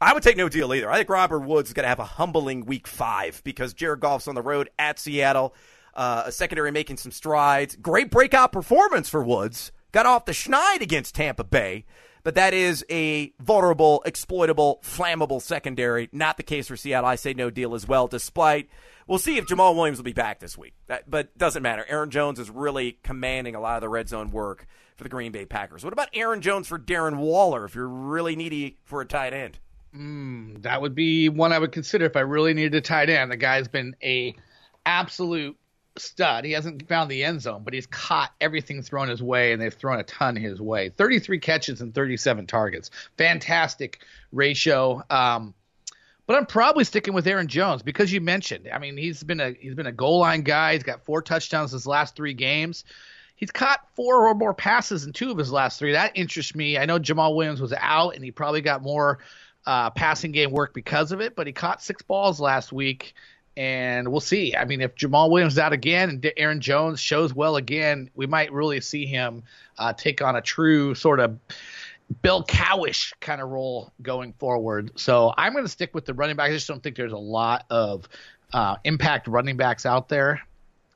I 0.00 0.12
would 0.12 0.22
take 0.22 0.36
no 0.36 0.48
deal 0.48 0.72
either. 0.74 0.90
I 0.90 0.98
think 0.98 1.08
Robert 1.08 1.40
Woods 1.40 1.70
is 1.70 1.74
going 1.74 1.84
to 1.84 1.88
have 1.88 1.98
a 1.98 2.04
humbling 2.04 2.64
week 2.64 2.86
five 2.86 3.40
because 3.44 3.74
Jared 3.74 4.00
Goff's 4.00 4.28
on 4.28 4.34
the 4.34 4.42
road 4.42 4.70
at 4.78 4.98
Seattle. 4.98 5.54
Uh, 5.94 6.24
a 6.26 6.32
secondary 6.32 6.70
making 6.70 6.96
some 6.96 7.12
strides. 7.12 7.76
Great 7.76 8.10
breakout 8.10 8.52
performance 8.52 9.08
for 9.08 9.22
Woods. 9.22 9.72
Got 9.92 10.06
off 10.06 10.24
the 10.24 10.32
schneid 10.32 10.80
against 10.80 11.14
Tampa 11.14 11.44
Bay 11.44 11.84
but 12.22 12.34
that 12.34 12.54
is 12.54 12.84
a 12.90 13.32
vulnerable, 13.40 14.02
exploitable, 14.04 14.80
flammable 14.82 15.40
secondary. 15.40 16.08
Not 16.12 16.36
the 16.36 16.42
case 16.42 16.68
for 16.68 16.76
Seattle. 16.76 17.08
I 17.08 17.14
say 17.16 17.34
no 17.34 17.50
deal 17.50 17.74
as 17.74 17.88
well, 17.88 18.06
despite. 18.06 18.68
We'll 19.10 19.18
see 19.18 19.38
if 19.38 19.46
Jamaal 19.46 19.74
Williams 19.74 19.98
will 19.98 20.04
be 20.04 20.12
back 20.12 20.38
this 20.38 20.56
week. 20.56 20.72
That, 20.86 21.10
but 21.10 21.36
doesn't 21.36 21.64
matter. 21.64 21.84
Aaron 21.88 22.10
Jones 22.10 22.38
is 22.38 22.48
really 22.48 22.96
commanding 23.02 23.56
a 23.56 23.60
lot 23.60 23.74
of 23.74 23.80
the 23.80 23.88
red 23.88 24.08
zone 24.08 24.30
work 24.30 24.68
for 24.94 25.02
the 25.02 25.10
Green 25.10 25.32
Bay 25.32 25.44
Packers. 25.44 25.82
What 25.82 25.92
about 25.92 26.10
Aaron 26.14 26.40
Jones 26.40 26.68
for 26.68 26.78
Darren 26.78 27.16
Waller 27.16 27.64
if 27.64 27.74
you're 27.74 27.88
really 27.88 28.36
needy 28.36 28.78
for 28.84 29.00
a 29.00 29.04
tight 29.04 29.34
end? 29.34 29.58
Mm, 29.92 30.62
that 30.62 30.80
would 30.80 30.94
be 30.94 31.28
one 31.28 31.52
I 31.52 31.58
would 31.58 31.72
consider 31.72 32.04
if 32.04 32.14
I 32.14 32.20
really 32.20 32.54
needed 32.54 32.76
a 32.76 32.80
tight 32.80 33.10
end. 33.10 33.32
The 33.32 33.36
guy's 33.36 33.66
been 33.66 33.96
a 34.00 34.36
absolute 34.86 35.56
stud. 35.98 36.44
He 36.44 36.52
hasn't 36.52 36.86
found 36.86 37.10
the 37.10 37.24
end 37.24 37.42
zone, 37.42 37.62
but 37.64 37.74
he's 37.74 37.88
caught 37.88 38.32
everything 38.40 38.80
thrown 38.80 39.08
his 39.08 39.20
way, 39.20 39.52
and 39.52 39.60
they've 39.60 39.74
thrown 39.74 39.98
a 39.98 40.04
ton 40.04 40.36
his 40.36 40.60
way. 40.60 40.90
33 40.90 41.40
catches 41.40 41.80
and 41.80 41.92
37 41.92 42.46
targets. 42.46 42.92
Fantastic 43.16 44.04
ratio. 44.30 45.02
Um, 45.10 45.52
but 46.30 46.36
I'm 46.36 46.46
probably 46.46 46.84
sticking 46.84 47.12
with 47.12 47.26
Aaron 47.26 47.48
Jones 47.48 47.82
because 47.82 48.12
you 48.12 48.20
mentioned. 48.20 48.68
I 48.72 48.78
mean, 48.78 48.96
he's 48.96 49.20
been 49.20 49.40
a 49.40 49.50
he's 49.50 49.74
been 49.74 49.88
a 49.88 49.92
goal 49.92 50.20
line 50.20 50.42
guy. 50.42 50.74
He's 50.74 50.84
got 50.84 51.04
four 51.04 51.22
touchdowns 51.22 51.72
his 51.72 51.88
last 51.88 52.14
three 52.14 52.34
games. 52.34 52.84
He's 53.34 53.50
caught 53.50 53.80
four 53.96 54.28
or 54.28 54.34
more 54.36 54.54
passes 54.54 55.04
in 55.04 55.12
two 55.12 55.32
of 55.32 55.38
his 55.38 55.50
last 55.50 55.80
three. 55.80 55.90
That 55.90 56.12
interests 56.14 56.54
me. 56.54 56.78
I 56.78 56.84
know 56.84 57.00
Jamaal 57.00 57.34
Williams 57.34 57.60
was 57.60 57.72
out, 57.72 58.14
and 58.14 58.24
he 58.24 58.30
probably 58.30 58.60
got 58.60 58.80
more 58.80 59.18
uh, 59.66 59.90
passing 59.90 60.30
game 60.30 60.52
work 60.52 60.72
because 60.72 61.10
of 61.10 61.20
it. 61.20 61.34
But 61.34 61.48
he 61.48 61.52
caught 61.52 61.82
six 61.82 62.00
balls 62.00 62.38
last 62.38 62.72
week 62.72 63.12
and 63.56 64.08
we'll 64.12 64.20
see. 64.20 64.54
I 64.54 64.66
mean, 64.66 64.80
if 64.80 64.94
Jamaal 64.94 65.30
Williams 65.30 65.54
is 65.54 65.58
out 65.58 65.72
again 65.72 66.10
and 66.10 66.32
Aaron 66.36 66.60
Jones 66.60 67.00
shows 67.00 67.34
well 67.34 67.56
again, 67.56 68.08
we 68.14 68.26
might 68.26 68.52
really 68.52 68.80
see 68.80 69.04
him 69.04 69.42
uh, 69.78 69.92
take 69.94 70.22
on 70.22 70.36
a 70.36 70.40
true 70.40 70.94
sort 70.94 71.18
of 71.18 71.36
bell 72.10 72.44
cowish 72.44 73.12
kind 73.20 73.40
of 73.40 73.48
role 73.48 73.92
going 74.02 74.32
forward. 74.34 74.92
So 74.96 75.32
I'm 75.36 75.52
going 75.52 75.64
to 75.64 75.70
stick 75.70 75.94
with 75.94 76.04
the 76.06 76.14
running 76.14 76.36
back. 76.36 76.50
I 76.50 76.52
just 76.52 76.68
don't 76.68 76.82
think 76.82 76.96
there's 76.96 77.12
a 77.12 77.18
lot 77.18 77.66
of 77.70 78.08
uh, 78.52 78.76
impact 78.84 79.28
running 79.28 79.56
backs 79.56 79.86
out 79.86 80.08
there. 80.08 80.42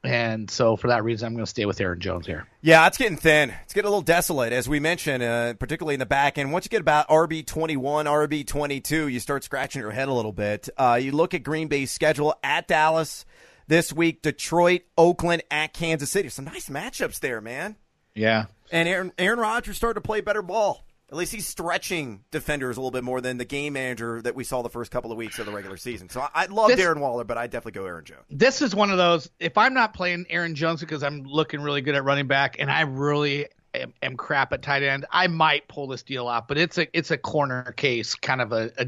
And 0.02 0.50
so 0.50 0.76
for 0.76 0.88
that 0.88 1.02
reason, 1.02 1.26
I'm 1.26 1.32
going 1.32 1.46
to 1.46 1.50
stay 1.50 1.64
with 1.64 1.80
Aaron 1.80 1.98
Jones 1.98 2.26
here. 2.26 2.46
Yeah, 2.60 2.86
it's 2.86 2.98
getting 2.98 3.16
thin. 3.16 3.54
It's 3.62 3.72
getting 3.72 3.86
a 3.86 3.90
little 3.90 4.02
desolate, 4.02 4.52
as 4.52 4.68
we 4.68 4.78
mentioned, 4.78 5.22
uh, 5.22 5.54
particularly 5.54 5.94
in 5.94 6.00
the 6.00 6.06
back 6.06 6.36
end. 6.36 6.52
Once 6.52 6.66
you 6.66 6.68
get 6.68 6.82
about 6.82 7.08
RB 7.08 7.46
21, 7.46 8.04
RB 8.04 8.46
22, 8.46 9.08
you 9.08 9.18
start 9.18 9.44
scratching 9.44 9.80
your 9.80 9.92
head 9.92 10.08
a 10.08 10.12
little 10.12 10.32
bit. 10.32 10.68
Uh, 10.76 10.98
you 11.00 11.12
look 11.12 11.32
at 11.32 11.42
Green 11.42 11.68
Bay's 11.68 11.90
schedule 11.90 12.34
at 12.44 12.68
Dallas 12.68 13.24
this 13.66 13.94
week, 13.94 14.20
Detroit, 14.20 14.82
Oakland, 14.98 15.42
at 15.50 15.72
Kansas 15.72 16.10
City. 16.10 16.28
Some 16.28 16.44
nice 16.44 16.68
matchups 16.68 17.20
there, 17.20 17.40
man. 17.40 17.76
Yeah. 18.14 18.46
And 18.70 18.86
Aaron, 18.86 19.12
Aaron 19.18 19.38
Rodgers 19.38 19.78
started 19.78 19.94
to 19.94 20.00
play 20.02 20.20
better 20.20 20.42
ball. 20.42 20.84
At 21.10 21.16
least 21.16 21.32
he's 21.32 21.46
stretching 21.46 22.24
defenders 22.30 22.76
a 22.76 22.80
little 22.80 22.90
bit 22.90 23.04
more 23.04 23.20
than 23.20 23.36
the 23.36 23.44
game 23.44 23.74
manager 23.74 24.22
that 24.22 24.34
we 24.34 24.42
saw 24.42 24.62
the 24.62 24.70
first 24.70 24.90
couple 24.90 25.12
of 25.12 25.18
weeks 25.18 25.38
of 25.38 25.46
the 25.46 25.52
regular 25.52 25.76
season. 25.76 26.08
So 26.08 26.26
I, 26.34 26.46
love 26.46 26.68
this, 26.68 26.80
Darren 26.80 26.98
Waller, 26.98 27.24
but 27.24 27.36
I 27.36 27.46
definitely 27.46 27.78
go 27.78 27.86
Aaron 27.86 28.04
Jones. 28.04 28.24
This 28.30 28.62
is 28.62 28.74
one 28.74 28.90
of 28.90 28.96
those. 28.96 29.30
If 29.38 29.58
I'm 29.58 29.74
not 29.74 29.92
playing 29.92 30.26
Aaron 30.30 30.54
Jones 30.54 30.80
because 30.80 31.02
I'm 31.02 31.22
looking 31.22 31.60
really 31.60 31.82
good 31.82 31.94
at 31.94 32.04
running 32.04 32.26
back, 32.26 32.56
and 32.58 32.70
I 32.70 32.82
really 32.82 33.48
am, 33.74 33.92
am 34.02 34.16
crap 34.16 34.52
at 34.54 34.62
tight 34.62 34.82
end, 34.82 35.04
I 35.10 35.26
might 35.26 35.68
pull 35.68 35.86
this 35.86 36.02
deal 36.02 36.26
off. 36.26 36.48
But 36.48 36.58
it's 36.58 36.78
a 36.78 36.96
it's 36.96 37.10
a 37.10 37.18
corner 37.18 37.72
case, 37.72 38.14
kind 38.14 38.40
of 38.40 38.52
a, 38.52 38.72
a 38.78 38.86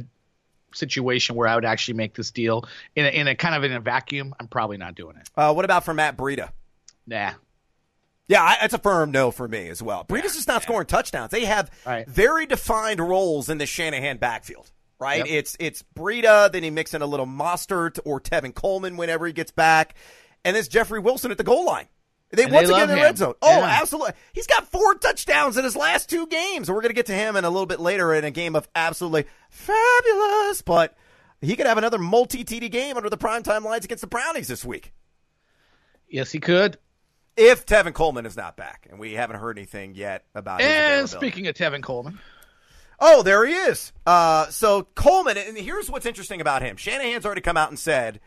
situation 0.75 1.37
where 1.37 1.49
I 1.49 1.55
would 1.55 1.65
actually 1.65 1.95
make 1.95 2.15
this 2.15 2.31
deal 2.31 2.65
in 2.95 3.05
a, 3.05 3.09
in 3.09 3.29
a 3.29 3.35
kind 3.35 3.55
of 3.55 3.65
in 3.65 3.73
a 3.73 3.81
vacuum. 3.81 4.35
I'm 4.41 4.49
probably 4.49 4.79
not 4.79 4.95
doing 4.95 5.17
it. 5.17 5.29
Uh, 5.37 5.53
what 5.53 5.65
about 5.65 5.85
for 5.85 5.95
Matt 5.95 6.17
Breida? 6.17 6.51
Nah, 7.07 7.33
yeah, 8.29 8.65
it's 8.65 8.75
a 8.75 8.79
firm 8.79 9.11
no 9.11 9.31
for 9.31 9.47
me 9.47 9.69
as 9.69 9.83
well. 9.83 10.05
Breida's 10.05 10.35
just 10.35 10.49
not 10.49 10.63
scoring 10.63 10.87
touchdowns. 10.87 11.31
They 11.31 11.45
have 11.45 11.71
right. 11.85 12.07
very 12.09 12.47
defined 12.47 13.01
roles 13.01 13.49
in 13.49 13.59
the 13.59 13.67
Shanahan 13.67 14.17
backfield, 14.19 14.71
right? 14.99 15.19
Yep. 15.19 15.27
It's 15.29 15.57
it's 15.61 15.85
Breida, 15.95 16.51
then 16.51 16.63
he 16.63 16.71
mix 16.71 16.95
in 16.95 17.03
a 17.03 17.07
little 17.07 17.27
Mostert 17.27 17.99
or 18.05 18.21
Tevin 18.21 18.55
Coleman 18.55 18.97
whenever 18.97 19.27
he 19.27 19.33
gets 19.33 19.53
back, 19.53 19.95
and 20.45 20.57
it's 20.57 20.69
Jeffrey 20.69 20.99
Wilson 20.99 21.31
at 21.31 21.39
the 21.39 21.45
goal 21.45 21.67
line. 21.67 21.87
They 22.31 22.45
and 22.45 22.53
once 22.53 22.69
they 22.69 22.75
again 22.75 22.91
in 22.91 22.97
the 22.97 23.03
red 23.03 23.19
zone. 23.19 23.35
Oh, 23.41 23.61
yeah. 23.61 23.79
absolutely. 23.81 24.15
He's 24.33 24.49
got 24.49 24.67
four 24.67 24.95
touchdowns 24.97 25.57
in 25.57 25.63
his 25.63 25.77
last 25.77 26.11
two 26.11 26.27
games. 26.27 26.69
And 26.69 26.75
we're 26.75 26.83
going 26.83 26.91
to 26.91 26.97
get 26.97 27.07
to 27.07 27.15
him 27.15 27.37
in 27.37 27.45
a 27.45 27.51
little 27.51 27.67
bit 27.67 27.79
later 27.79 28.13
in 28.13 28.25
a 28.25 28.33
game 28.33 28.57
of 28.57 28.69
absolutely 28.75 29.27
fabulous. 29.49 30.61
But 30.61 30.97
he 31.41 31.55
could 31.55 31.67
have 31.67 31.79
another 31.79 31.99
multi 31.99 32.45
TD 32.45 32.71
game 32.71 32.97
under 32.97 33.09
the 33.09 33.17
primetime 33.17 33.63
lines 33.63 33.85
against 33.85 34.01
the 34.01 34.09
Brownies 34.09 34.49
this 34.49 34.65
week. 34.65 34.93
Yes, 36.09 36.33
he 36.33 36.41
could 36.41 36.79
if 37.37 37.67
Tevin 37.67 37.95
Coleman 37.95 38.27
is 38.27 38.37
not 38.37 38.57
back, 38.57 38.87
and 38.91 38.99
we 38.99 39.15
haven't 39.15 39.37
heard 39.37 39.59
anything 39.59 39.95
yet 39.95 40.25
about. 40.35 40.61
Him. 40.61 40.69
And 40.69 41.09
speaking 41.09 41.47
of 41.47 41.55
Tevin 41.55 41.83
Coleman, 41.83 42.19
Oh, 42.99 43.23
there 43.23 43.45
he 43.45 43.55
is. 43.55 43.93
Uh, 44.07 44.47
so 44.49 44.85
Coleman, 44.95 45.37
and 45.37 45.57
here's 45.57 45.91
what's 45.91 46.07
interesting 46.07 46.41
about 46.41 46.63
him. 46.63 46.77
Shanahan's 46.77 47.27
already 47.27 47.43
come 47.43 47.57
out 47.57 47.69
and 47.69 47.79
said, 47.79 48.21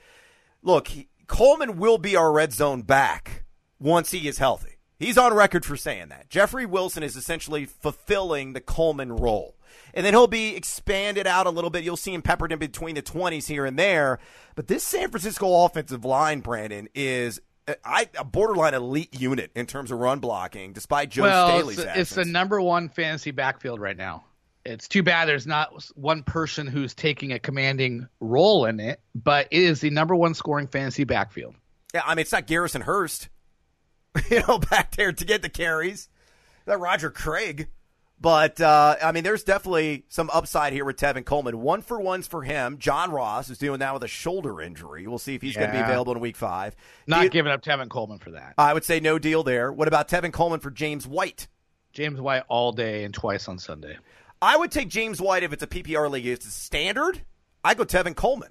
look, 0.62 0.90
he, 0.90 1.08
Coleman 1.28 1.78
will 1.78 1.98
be 1.98 2.16
our 2.16 2.32
red 2.32 2.54
zone 2.54 2.84
back 2.84 3.44
once 3.80 4.12
he 4.12 4.28
is 4.28 4.38
healthy. 4.38 4.78
He's 4.98 5.18
on 5.18 5.34
record 5.34 5.66
for 5.66 5.78
saying 5.78 6.10
that. 6.10 6.30
Jeffrey 6.30 6.66
Wilson 6.66 7.04
is 7.04 7.16
essentially 7.16 7.66
fulfilling 7.66 8.54
the 8.54 8.62
Coleman 8.62 9.14
role. 9.14 9.56
And 9.94 10.06
then 10.06 10.14
he'll 10.14 10.28
be 10.28 10.56
expanded 10.56 11.26
out 11.26 11.48
a 11.48 11.52
little 11.52 11.70
bit. 11.70 11.84
You'll 11.84 11.96
see 11.96 12.14
him 12.14 12.22
peppered 12.22 12.52
in 12.52 12.60
between 12.60 12.96
the 12.96 13.02
20s 13.02 13.48
here 13.48 13.66
and 13.66 13.80
there. 13.80 14.20
But 14.56 14.68
this 14.68 14.84
San 14.84 15.10
Francisco 15.10 15.64
offensive 15.64 16.04
line, 16.04 16.42
Brandon, 16.42 16.90
is 16.94 17.40
I, 17.84 18.10
a 18.18 18.24
borderline 18.24 18.74
elite 18.74 19.20
unit 19.20 19.52
in 19.56 19.66
terms 19.66 19.92
of 19.92 20.00
run 20.00 20.20
blocking, 20.20 20.74
despite 20.74 21.10
Joe 21.10 21.24
well, 21.24 21.58
Staley's 21.58 21.80
it's, 21.80 21.98
it's 21.98 22.16
the 22.16 22.26
number 22.26 22.62
one 22.62 22.90
fantasy 22.90 23.32
backfield 23.32 23.80
right 23.80 23.98
now. 23.98 24.26
It's 24.66 24.88
too 24.88 25.04
bad 25.04 25.28
there's 25.28 25.48
not 25.48 25.74
one 25.96 26.24
person 26.24 26.68
who's 26.68 26.94
taking 26.94 27.32
a 27.32 27.40
commanding 27.40 28.08
role 28.20 28.66
in 28.66 28.80
it, 28.80 29.00
but 29.16 29.48
it 29.52 29.62
is 29.62 29.82
the 29.82 29.90
number 29.90 30.16
one 30.16 30.34
scoring 30.34 30.68
fantasy 30.68 31.06
backfield. 31.06 31.56
Yeah, 31.94 32.02
I 32.06 32.16
mean 32.16 32.20
it's 32.20 32.32
not 32.32 32.46
Garrison 32.46 32.82
Hearst, 32.82 33.30
you 34.30 34.42
know, 34.48 34.60
back 34.60 34.96
there 34.96 35.12
to 35.12 35.26
get 35.26 35.42
the 35.42 35.50
carries. 35.50 36.10
That 36.66 36.80
Roger 36.80 37.10
Craig. 37.10 37.68
But 38.22 38.60
uh, 38.60 38.98
I 39.02 39.14
mean, 39.14 39.24
there's 39.24 39.44
definitely 39.44 40.04
some 40.10 40.30
upside 40.34 40.74
here 40.74 40.84
with 40.84 40.98
Tevin 40.98 41.24
Coleman. 41.24 41.62
One 41.62 41.82
for 41.82 42.00
ones 42.02 42.28
for 42.28 42.44
him. 42.44 42.78
John 42.78 43.12
Ross 43.12 43.50
is 43.50 43.58
doing 43.58 43.80
that 43.80 43.94
with 43.94 44.04
a 44.04 44.10
shoulder 44.10 44.62
injury. 44.62 45.08
We'll 45.08 45.20
see 45.20 45.36
if 45.36 45.42
he's 45.42 45.56
going 45.56 45.70
to 45.70 45.74
be 45.76 45.82
available 45.82 46.14
in 46.14 46.20
Week 46.20 46.36
Five. 46.36 46.76
Not 47.08 47.22
Do- 47.24 47.30
giving 47.30 47.52
up 47.52 47.62
Tevin 47.64 47.90
Coleman 47.90 48.20
for 48.20 48.32
that. 48.32 48.56
I 48.58 48.74
would 48.74 48.84
say 48.84 49.00
no 49.00 49.20
deal 49.20 49.44
there. 49.44 49.72
What 49.72 49.88
about 49.88 50.10
Tevin 50.10 50.34
Coleman 50.34 50.60
for 50.60 50.70
James 50.70 51.08
White? 51.08 51.48
James 51.94 52.20
White 52.20 52.44
all 52.50 52.72
day 52.74 53.04
and 53.06 53.14
twice 53.14 53.48
on 53.48 53.58
Sunday. 53.58 53.98
I 54.42 54.58
would 54.58 54.72
take 54.72 54.90
James 54.90 55.22
White 55.22 55.44
if 55.44 55.54
it's 55.54 55.64
a 55.64 55.68
PPR 55.68 56.10
league. 56.10 56.26
If 56.26 56.38
it's 56.38 56.48
a 56.48 56.52
standard, 56.52 57.22
I 57.64 57.74
go 57.74 57.84
Tevin 57.86 58.16
Coleman. 58.16 58.50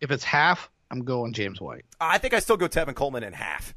If 0.00 0.10
it's 0.10 0.24
half, 0.24 0.70
I'm 0.90 1.04
going 1.04 1.34
James 1.34 1.60
White. 1.60 1.84
I 2.00 2.16
think 2.18 2.32
I 2.34 2.40
still 2.40 2.56
go 2.56 2.68
Tevin 2.68 2.94
Coleman 2.94 3.22
in 3.22 3.32
half 3.34 3.74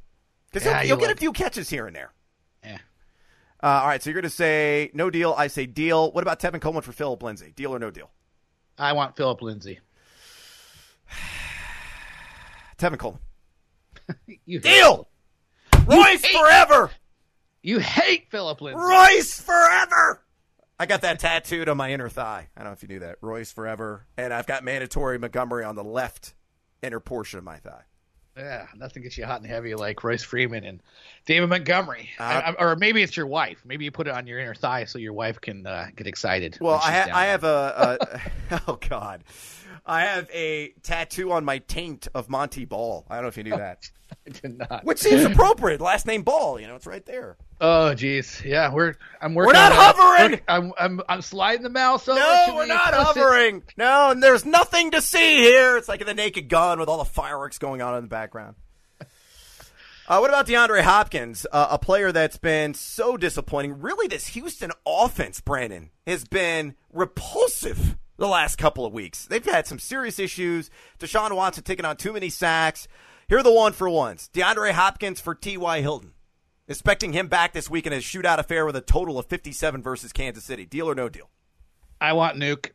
because 0.51 0.65
Yeah, 0.65 0.79
he'll, 0.79 0.82
you 0.84 0.88
he'll 0.88 1.08
get 1.08 1.15
a 1.15 1.19
few 1.19 1.34
catches 1.34 1.69
here 1.69 1.86
and 1.86 1.95
there. 1.95 2.13
Uh, 3.63 3.80
all 3.82 3.88
right, 3.88 4.04
so 4.04 4.10
you're 4.10 4.15
going 4.15 4.23
to 4.23 4.30
say 4.30 4.91
no 4.93 5.10
deal. 5.10 5.34
I 5.38 5.47
say 5.47 5.65
deal. 5.65 6.12
What 6.12 6.21
about 6.21 6.39
Tevin 6.41 6.60
Coleman 6.60 6.82
for 6.82 6.91
Philip 6.91 7.23
Lindsay? 7.23 7.54
Deal 7.56 7.73
or 7.73 7.80
no 7.80 7.91
deal? 7.91 8.12
I 8.78 8.91
want 8.91 9.15
Philip 9.15 9.41
Lindsay. 9.41 9.80
Tevin 12.78 12.97
Coleman. 12.97 13.21
You 14.45 14.60
Deal. 14.60 15.08
Royce 15.86 16.26
hate- 16.26 16.36
forever. 16.38 16.91
You 17.62 17.80
hate 17.80 18.30
Philip 18.30 18.60
Lindsay. 18.60 18.84
Royce 18.84 19.39
forever. 19.39 20.21
I 20.78 20.86
got 20.86 21.02
that 21.02 21.19
tattooed 21.19 21.69
on 21.69 21.78
my 21.78 21.93
inner 21.93 22.10
thigh. 22.10 22.49
I 22.58 22.60
don't 22.60 22.69
know 22.71 22.73
if 22.73 22.82
you 22.84 22.89
knew 22.89 22.99
that. 22.99 23.15
Royce 23.21 23.54
forever, 23.54 24.06
and 24.17 24.34
I've 24.34 24.45
got 24.47 24.65
mandatory 24.65 25.17
Montgomery 25.17 25.63
on 25.63 25.76
the 25.78 25.84
left 25.86 26.34
inner 26.82 26.99
portion 26.99 27.38
of 27.38 27.45
my 27.45 27.58
thigh. 27.58 27.84
Yeah, 28.37 28.65
nothing 28.75 29.03
gets 29.03 29.17
you 29.17 29.25
hot 29.25 29.41
and 29.41 29.49
heavy 29.49 29.75
like 29.75 30.03
Royce 30.03 30.23
Freeman 30.23 30.63
and 30.63 30.81
David 31.25 31.49
Montgomery. 31.49 32.09
Uh, 32.19 32.23
I- 32.23 32.49
I- 32.51 32.53
or 32.63 32.75
maybe 32.75 33.03
it's 33.03 33.15
your 33.15 33.27
wife. 33.27 33.61
Maybe 33.63 33.85
you 33.85 33.91
put 33.91 34.07
it 34.07 34.13
on 34.13 34.25
your 34.25 34.39
inner 34.39 34.55
thigh 34.55 34.85
so 34.85 34.97
your 34.97 35.13
wife 35.13 35.39
can 35.39 35.67
uh, 35.67 35.87
get 35.95 36.07
excited. 36.07 36.57
Well, 36.59 36.81
I, 36.83 36.91
ha- 36.91 37.09
I 37.13 37.25
have 37.25 37.43
a, 37.43 37.97
a 38.49 38.59
oh 38.67 38.79
god, 38.89 39.23
I 39.85 40.01
have 40.01 40.29
a 40.33 40.69
tattoo 40.81 41.31
on 41.31 41.45
my 41.45 41.59
taint 41.59 42.07
of 42.15 42.27
Montee 42.27 42.65
Ball. 42.67 43.05
I 43.09 43.15
don't 43.15 43.23
know 43.23 43.27
if 43.29 43.37
you 43.37 43.43
knew 43.43 43.51
that, 43.57 43.89
I 44.27 44.31
did 44.31 44.57
not. 44.57 44.83
which 44.83 44.99
seems 44.99 45.23
appropriate. 45.23 45.79
Last 45.79 46.07
name 46.07 46.23
Ball, 46.23 46.59
you 46.59 46.65
know, 46.67 46.75
it's 46.75 46.87
right 46.87 47.05
there. 47.05 47.37
Oh, 47.65 47.93
jeez. 47.95 48.43
Yeah, 48.43 48.73
we're 48.73 48.95
I'm 49.21 49.34
working. 49.34 49.47
We're 49.47 49.54
not 49.54 49.71
hovering! 49.73 50.41
I'm, 50.49 50.73
I'm 50.78 51.02
I'm 51.08 51.21
sliding 51.21 51.63
the 51.63 51.69
mouse 51.69 52.10
over. 52.10 52.19
No, 52.19 52.56
we're 52.56 52.65
not 52.65 52.93
hovering. 52.93 53.63
No, 53.78 54.12
and 54.12 54.21
there's 54.21 54.45
nothing 54.45 54.91
to 54.91 55.02
see 55.02 55.38
here. 55.38 55.78
It's 55.78 55.88
like 55.88 56.06
the 56.06 56.13
Naked 56.13 56.49
Gun 56.49 56.78
with 56.78 56.89
all 56.89 56.97
the 56.97 57.06
fireworks 57.06 57.60
going 57.60 57.82
on 57.82 57.95
in 57.95 58.04
the 58.04 58.10
background. 58.10 58.56
Uh, 60.06 60.17
what 60.17 60.30
about 60.30 60.45
DeAndre 60.45 60.82
Hopkins, 60.82 61.47
uh, 61.54 61.67
a 61.71 61.80
player 61.80 62.12
that's 62.12 62.36
been 62.36 62.73
so 62.73 63.15
disappointing? 63.15 63.80
Really, 63.80 64.10
this 64.10 64.28
Houston 64.28 64.69
offense, 64.86 65.39
Brandon, 65.39 65.91
has 66.06 66.26
been 66.26 66.76
repulsive 66.91 67.95
the 68.17 68.28
last 68.28 68.58
couple 68.58 68.86
of 68.86 68.91
weeks. 68.91 69.26
They've 69.26 69.45
had 69.45 69.65
some 69.65 69.80
serious 69.80 70.19
issues. 70.19 70.69
Deshaun 70.99 71.34
Watson 71.34 71.63
taking 71.63 71.86
on 71.86 71.95
too 71.95 72.12
many 72.12 72.28
sacks. 72.28 72.86
Here 73.30 73.38
are 73.38 73.43
the 73.43 73.54
one 73.54 73.71
for 73.71 73.89
ones. 73.89 74.30
DeAndre 74.34 74.71
Hopkins 74.71 75.21
for 75.21 75.36
T.Y. 75.36 75.80
Hilton. 75.80 76.12
Expecting 76.73 77.13
him 77.13 77.27
back 77.27 77.53
this 77.53 77.69
week 77.69 77.86
in 77.86 77.93
a 77.93 77.97
shootout 77.97 78.39
affair 78.39 78.65
with 78.65 78.75
a 78.75 78.81
total 78.81 79.19
of 79.19 79.27
57 79.27 79.83
versus 79.83 80.12
Kansas 80.12 80.43
City. 80.43 80.65
Deal 80.65 80.89
or 80.89 80.95
no 80.95 81.07
deal? 81.07 81.29
I 82.01 82.13
want 82.13 82.36
Nuke. 82.36 82.71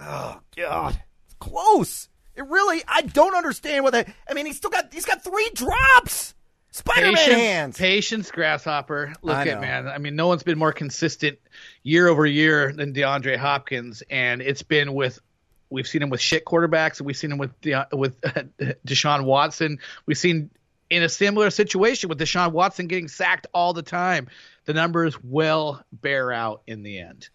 Oh 0.00 0.40
God, 0.56 0.98
it's 1.26 1.34
close. 1.38 2.08
It 2.34 2.46
really. 2.46 2.82
I 2.88 3.02
don't 3.02 3.34
understand 3.36 3.84
what 3.84 3.92
they. 3.92 4.06
I 4.26 4.32
mean, 4.32 4.46
he's 4.46 4.56
still 4.56 4.70
got. 4.70 4.90
He's 4.92 5.04
got 5.04 5.22
three 5.22 5.50
drops. 5.54 6.34
Spider-Man 6.70 7.14
Patience, 7.14 7.36
hands. 7.36 7.78
patience, 7.78 8.30
grasshopper. 8.30 9.12
Look 9.20 9.46
at 9.46 9.60
man. 9.60 9.86
I 9.86 9.98
mean, 9.98 10.16
no 10.16 10.28
one's 10.28 10.42
been 10.42 10.58
more 10.58 10.72
consistent 10.72 11.38
year 11.82 12.08
over 12.08 12.24
year 12.24 12.72
than 12.72 12.94
DeAndre 12.94 13.36
Hopkins, 13.36 14.02
and 14.08 14.40
it's 14.40 14.62
been 14.62 14.94
with. 14.94 15.20
We've 15.68 15.86
seen 15.86 16.02
him 16.02 16.08
with 16.08 16.22
shit 16.22 16.46
quarterbacks, 16.46 17.00
and 17.00 17.06
we've 17.06 17.16
seen 17.18 17.32
him 17.32 17.38
with 17.38 17.60
De- 17.60 17.88
with 17.92 18.18
Deshaun 18.86 19.24
Watson. 19.24 19.78
We've 20.06 20.16
seen 20.16 20.50
in 20.90 21.02
a 21.02 21.08
similar 21.08 21.50
situation 21.50 22.08
with 22.08 22.18
Deshaun 22.18 22.52
Watson 22.52 22.86
getting 22.86 23.08
sacked 23.08 23.46
all 23.52 23.72
the 23.72 23.82
time. 23.82 24.28
The 24.64 24.74
numbers 24.74 25.22
will 25.22 25.82
bear 25.92 26.32
out 26.32 26.62
in 26.66 26.82
the 26.82 26.98
end. 26.98 27.28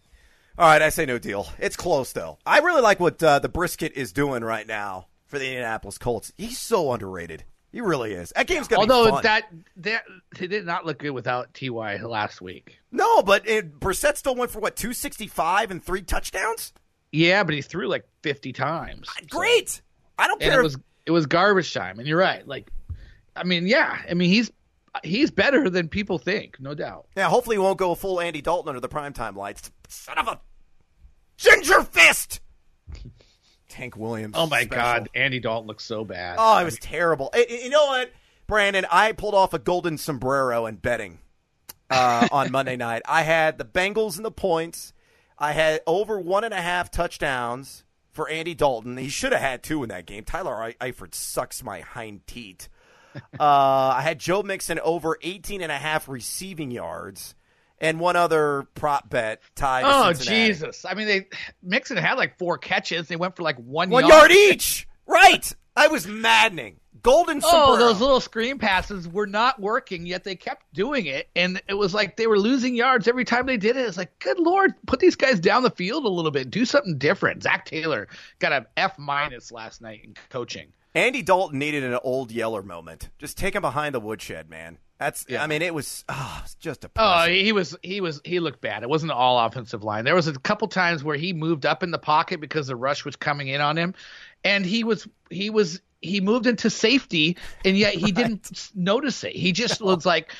All 0.58 0.66
right, 0.66 0.82
I 0.82 0.90
say 0.90 1.06
no 1.06 1.18
deal. 1.18 1.48
It's 1.58 1.76
close 1.76 2.12
though. 2.12 2.38
I 2.44 2.58
really 2.58 2.82
like 2.82 3.00
what 3.00 3.22
uh, 3.22 3.38
the 3.38 3.48
brisket 3.48 3.92
is 3.94 4.12
doing 4.12 4.44
right 4.44 4.66
now 4.66 5.06
for 5.26 5.38
the 5.38 5.46
Indianapolis 5.46 5.96
Colts. 5.98 6.32
He's 6.36 6.58
so 6.58 6.92
underrated. 6.92 7.44
He 7.72 7.80
really 7.80 8.12
is. 8.12 8.34
That 8.36 8.46
game's 8.46 8.68
gonna 8.68 8.86
be 8.86 8.92
Although 8.92 9.10
fun. 9.12 9.22
that 9.22 9.44
that 9.78 10.02
he 10.36 10.46
did 10.46 10.66
not 10.66 10.84
look 10.84 10.98
good 10.98 11.12
without 11.12 11.54
Ty 11.54 12.02
last 12.02 12.42
week. 12.42 12.78
no, 12.90 13.22
but 13.22 13.48
it, 13.48 13.80
Brissett 13.80 14.18
still 14.18 14.34
went 14.34 14.50
for 14.50 14.60
what 14.60 14.76
two 14.76 14.92
sixty 14.92 15.26
five 15.26 15.70
and 15.70 15.82
three 15.82 16.02
touchdowns. 16.02 16.74
Yeah, 17.12 17.44
but 17.44 17.54
he 17.54 17.62
threw 17.62 17.88
like 17.88 18.04
fifty 18.22 18.52
times. 18.52 19.08
So- 19.08 19.26
Great. 19.38 19.80
I 20.18 20.26
don't 20.26 20.38
care. 20.40 20.60
it 20.60 20.62
was 20.62 20.76
it 21.06 21.12
was 21.12 21.24
garbage 21.24 21.72
time. 21.72 21.98
And 21.98 22.06
you're 22.06 22.18
right. 22.18 22.46
Like, 22.46 22.70
I 23.36 23.44
mean, 23.44 23.66
yeah. 23.66 23.98
I 24.08 24.14
mean, 24.14 24.28
he's 24.30 24.50
he's 25.02 25.30
better 25.30 25.70
than 25.70 25.88
people 25.88 26.18
think, 26.18 26.60
no 26.60 26.74
doubt. 26.74 27.06
Yeah, 27.16 27.28
hopefully 27.28 27.56
he 27.56 27.60
won't 27.60 27.78
go 27.78 27.94
full 27.94 28.20
Andy 28.20 28.42
Dalton 28.42 28.68
under 28.68 28.80
the 28.80 28.88
primetime 28.88 29.36
lights. 29.36 29.70
Son 29.88 30.18
of 30.18 30.28
a 30.28 30.40
ginger 31.36 31.82
fist. 31.82 32.40
Tank 33.68 33.96
Williams. 33.96 34.34
Oh 34.36 34.46
my 34.46 34.62
special. 34.64 34.76
God, 34.76 35.08
Andy 35.14 35.40
Dalton 35.40 35.66
looks 35.66 35.84
so 35.84 36.04
bad. 36.04 36.36
Oh, 36.38 36.58
it 36.58 36.64
was 36.64 36.78
terrible. 36.78 37.30
Eh, 37.32 37.44
eh, 37.48 37.58
You 37.64 37.70
know 37.70 37.86
what, 37.86 38.10
Brandon? 38.46 38.84
I 38.90 39.12
pulled 39.12 39.34
off 39.34 39.54
a 39.54 39.58
golden 39.58 39.96
sombrero 39.96 40.66
in 40.66 40.74
betting 40.76 41.18
uh, 41.88 42.28
on 42.30 42.52
Monday 42.52 42.76
night. 42.76 43.00
I 43.08 43.22
had 43.22 43.56
the 43.56 43.64
Bengals 43.64 44.16
and 44.16 44.24
the 44.26 44.30
points. 44.30 44.92
I 45.38 45.52
had 45.52 45.80
over 45.86 46.20
one 46.20 46.44
and 46.44 46.52
a 46.52 46.60
half 46.60 46.90
touchdowns 46.90 47.84
for 48.12 48.28
Andy 48.28 48.54
Dalton. 48.54 48.98
He 48.98 49.08
should 49.08 49.32
have 49.32 49.40
had 49.40 49.62
two 49.62 49.82
in 49.82 49.88
that 49.88 50.04
game. 50.04 50.24
Tyler 50.24 50.54
I- 50.80 50.90
Eifert 50.92 51.14
sucks 51.14 51.64
my 51.64 51.80
hind 51.80 52.26
teat. 52.26 52.68
Uh, 53.38 53.94
I 53.96 54.00
had 54.02 54.18
Joe 54.18 54.42
Mixon 54.42 54.78
over 54.80 55.18
18 55.20 55.62
and 55.62 55.72
a 55.72 55.76
half 55.76 56.08
receiving 56.08 56.70
yards. 56.70 57.34
And 57.80 57.98
one 57.98 58.14
other 58.14 58.68
prop 58.74 59.10
bet 59.10 59.42
tied. 59.56 59.82
Oh 59.84 60.12
Jesus! 60.12 60.84
I 60.84 60.94
mean, 60.94 61.08
they 61.08 61.26
Mixon 61.64 61.96
had 61.96 62.14
like 62.14 62.38
four 62.38 62.56
catches. 62.56 63.08
They 63.08 63.16
went 63.16 63.34
for 63.34 63.42
like 63.42 63.56
one, 63.56 63.90
One 63.90 64.06
yard 64.06 64.30
each. 64.30 64.86
Right. 65.04 65.52
I 65.74 65.88
was 65.88 66.06
maddening. 66.06 66.76
Golden 67.02 67.40
sombrero. 67.40 67.72
Oh, 67.72 67.76
those 67.76 68.00
little 68.00 68.20
screen 68.20 68.58
passes 68.60 69.08
were 69.08 69.26
not 69.26 69.60
working, 69.60 70.06
yet 70.06 70.22
they 70.22 70.36
kept 70.36 70.72
doing 70.72 71.06
it, 71.06 71.28
and 71.34 71.60
it 71.66 71.74
was 71.74 71.92
like 71.92 72.16
they 72.16 72.28
were 72.28 72.38
losing 72.38 72.76
yards 72.76 73.08
every 73.08 73.24
time 73.24 73.46
they 73.46 73.56
did 73.56 73.76
it. 73.76 73.88
It's 73.88 73.96
like, 73.96 74.16
good 74.20 74.38
lord, 74.38 74.74
put 74.86 75.00
these 75.00 75.16
guys 75.16 75.40
down 75.40 75.64
the 75.64 75.70
field 75.70 76.04
a 76.04 76.08
little 76.08 76.30
bit, 76.30 76.50
do 76.50 76.64
something 76.64 76.98
different. 76.98 77.42
Zac 77.42 77.64
Taylor 77.66 78.06
got 78.38 78.52
an 78.52 78.66
F 78.76 78.96
minus 79.00 79.50
last 79.50 79.80
night 79.80 80.02
in 80.04 80.14
coaching. 80.30 80.72
Andy 80.94 81.22
Dalton 81.22 81.58
needed 81.58 81.84
an 81.84 81.98
old 82.02 82.30
Yeller 82.30 82.62
moment. 82.62 83.10
Just 83.18 83.38
take 83.38 83.54
him 83.54 83.62
behind 83.62 83.94
the 83.94 84.00
woodshed, 84.00 84.50
man. 84.50 84.78
That's. 84.98 85.26
I 85.36 85.46
mean, 85.46 85.62
it 85.62 85.74
was. 85.74 86.04
Ah, 86.08 86.42
oh, 86.44 86.48
just 86.60 86.84
a. 86.84 86.90
Oh, 86.96 87.26
he 87.26 87.52
was 87.52 87.76
he 87.82 88.00
was 88.00 88.20
he 88.24 88.38
looked 88.38 88.60
bad. 88.60 88.82
It 88.82 88.88
wasn't 88.88 89.10
all 89.12 89.38
offensive 89.38 89.82
line. 89.82 90.04
There 90.04 90.14
was 90.14 90.28
a 90.28 90.38
couple 90.38 90.68
times 90.68 91.02
where 91.02 91.16
he 91.16 91.32
moved 91.32 91.66
up 91.66 91.82
in 91.82 91.90
the 91.90 91.98
pocket 91.98 92.40
because 92.40 92.68
the 92.68 92.76
rush 92.76 93.04
was 93.04 93.16
coming 93.16 93.48
in 93.48 93.60
on 93.60 93.76
him, 93.76 93.94
and 94.44 94.64
he 94.64 94.84
was 94.84 95.08
he 95.30 95.50
was 95.50 95.80
he 96.02 96.20
moved 96.20 96.46
into 96.46 96.70
safety, 96.70 97.36
and 97.64 97.76
yet 97.76 97.94
he 97.94 98.12
didn't 98.12 98.70
notice 98.74 99.24
it. 99.24 99.34
He 99.34 99.52
just 99.52 99.80
was 99.80 100.06
like, 100.06 100.32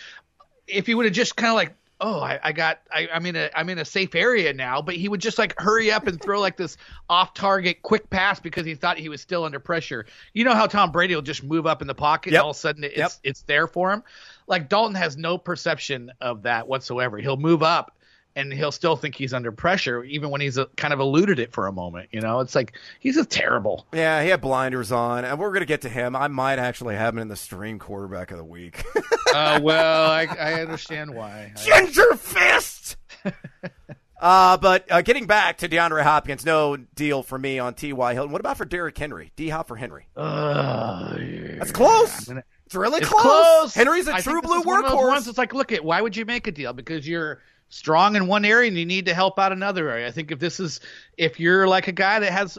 if 0.68 0.86
he 0.86 0.94
would 0.94 1.06
have 1.06 1.14
just 1.14 1.36
kind 1.36 1.50
of 1.50 1.56
like. 1.56 1.74
Oh, 2.04 2.18
I, 2.20 2.40
I 2.42 2.50
got. 2.52 2.80
I, 2.92 3.08
I'm 3.14 3.24
in 3.26 3.36
a. 3.36 3.48
I'm 3.54 3.68
in 3.68 3.78
a 3.78 3.84
safe 3.84 4.16
area 4.16 4.52
now. 4.52 4.82
But 4.82 4.96
he 4.96 5.08
would 5.08 5.20
just 5.20 5.38
like 5.38 5.54
hurry 5.58 5.92
up 5.92 6.08
and 6.08 6.20
throw 6.20 6.40
like 6.40 6.56
this 6.56 6.76
off-target 7.08 7.82
quick 7.82 8.10
pass 8.10 8.40
because 8.40 8.66
he 8.66 8.74
thought 8.74 8.98
he 8.98 9.08
was 9.08 9.20
still 9.20 9.44
under 9.44 9.60
pressure. 9.60 10.04
You 10.32 10.44
know 10.44 10.54
how 10.54 10.66
Tom 10.66 10.90
Brady 10.90 11.14
will 11.14 11.22
just 11.22 11.44
move 11.44 11.64
up 11.66 11.80
in 11.80 11.86
the 11.86 11.94
pocket 11.94 12.32
Yep. 12.32 12.40
and 12.40 12.44
all 12.44 12.50
of 12.50 12.56
a 12.56 12.58
sudden 12.58 12.82
it's 12.84 12.96
Yep. 12.98 13.12
it's 13.22 13.42
there 13.42 13.68
for 13.68 13.92
him. 13.92 14.02
Like 14.48 14.68
Dalton 14.68 14.96
has 14.96 15.16
no 15.16 15.38
perception 15.38 16.10
of 16.20 16.42
that 16.42 16.66
whatsoever. 16.66 17.18
He'll 17.18 17.36
move 17.36 17.62
up, 17.62 17.96
and 18.36 18.52
he'll 18.52 18.72
still 18.72 18.96
think 18.96 19.14
he's 19.14 19.32
under 19.34 19.52
pressure, 19.52 20.02
even 20.04 20.30
when 20.30 20.40
he's 20.40 20.56
a, 20.56 20.66
kind 20.76 20.92
of 20.94 21.00
eluded 21.00 21.38
it 21.38 21.52
for 21.52 21.66
a 21.66 21.72
moment. 21.72 22.08
You 22.12 22.20
know, 22.20 22.40
it's 22.40 22.54
like 22.54 22.74
he's 23.00 23.16
just 23.16 23.30
terrible. 23.30 23.86
Yeah, 23.92 24.22
he 24.22 24.28
had 24.30 24.40
blinders 24.40 24.90
on, 24.92 25.24
and 25.24 25.38
we're 25.38 25.50
going 25.50 25.60
to 25.60 25.66
get 25.66 25.82
to 25.82 25.88
him. 25.88 26.16
I 26.16 26.28
might 26.28 26.58
actually 26.58 26.94
have 26.96 27.14
him 27.14 27.18
in 27.20 27.28
the 27.28 27.36
stream 27.36 27.78
quarterback 27.78 28.30
of 28.30 28.38
the 28.38 28.44
week. 28.44 28.84
uh, 29.34 29.60
well, 29.62 30.10
I, 30.10 30.24
I 30.38 30.54
understand 30.62 31.14
why. 31.14 31.52
Ginger 31.62 32.14
fist. 32.16 32.96
uh, 34.20 34.56
but 34.56 34.90
uh, 34.90 35.02
getting 35.02 35.26
back 35.26 35.58
to 35.58 35.68
DeAndre 35.68 36.02
Hopkins, 36.02 36.44
no 36.46 36.76
deal 36.76 37.22
for 37.22 37.38
me 37.38 37.58
on 37.58 37.74
T.Y. 37.74 38.14
Hilton. 38.14 38.32
What 38.32 38.40
about 38.40 38.56
for 38.56 38.64
Derrick 38.64 38.96
Henry? 38.96 39.32
D 39.36 39.48
Hop 39.48 39.68
for 39.68 39.76
Henry. 39.76 40.06
Uh, 40.16 41.16
That's 41.58 41.72
close. 41.72 42.24
gonna- 42.26 42.44
It's 42.66 42.74
really 42.74 42.98
It's 43.00 43.08
close. 43.08 43.22
close. 43.22 43.74
Henry's 43.74 44.08
a 44.08 44.14
I 44.14 44.20
true 44.20 44.40
blue 44.40 44.60
is 44.60 44.64
one 44.66 44.84
of 44.84 44.90
those 44.90 45.00
workhorse. 45.00 45.28
It's 45.28 45.38
like, 45.38 45.52
look 45.54 45.72
at 45.72 45.84
why 45.84 46.00
would 46.00 46.16
you 46.16 46.24
make 46.24 46.46
a 46.46 46.52
deal? 46.52 46.72
Because 46.72 47.06
you're 47.06 47.40
strong 47.72 48.16
in 48.16 48.26
one 48.26 48.44
area 48.44 48.68
and 48.68 48.76
you 48.76 48.84
need 48.84 49.06
to 49.06 49.14
help 49.14 49.38
out 49.38 49.50
another 49.50 49.88
area. 49.88 50.06
I 50.06 50.10
think 50.10 50.30
if 50.30 50.38
this 50.38 50.60
is 50.60 50.80
if 51.16 51.40
you're 51.40 51.66
like 51.66 51.88
a 51.88 51.92
guy 51.92 52.20
that 52.20 52.30
has 52.30 52.58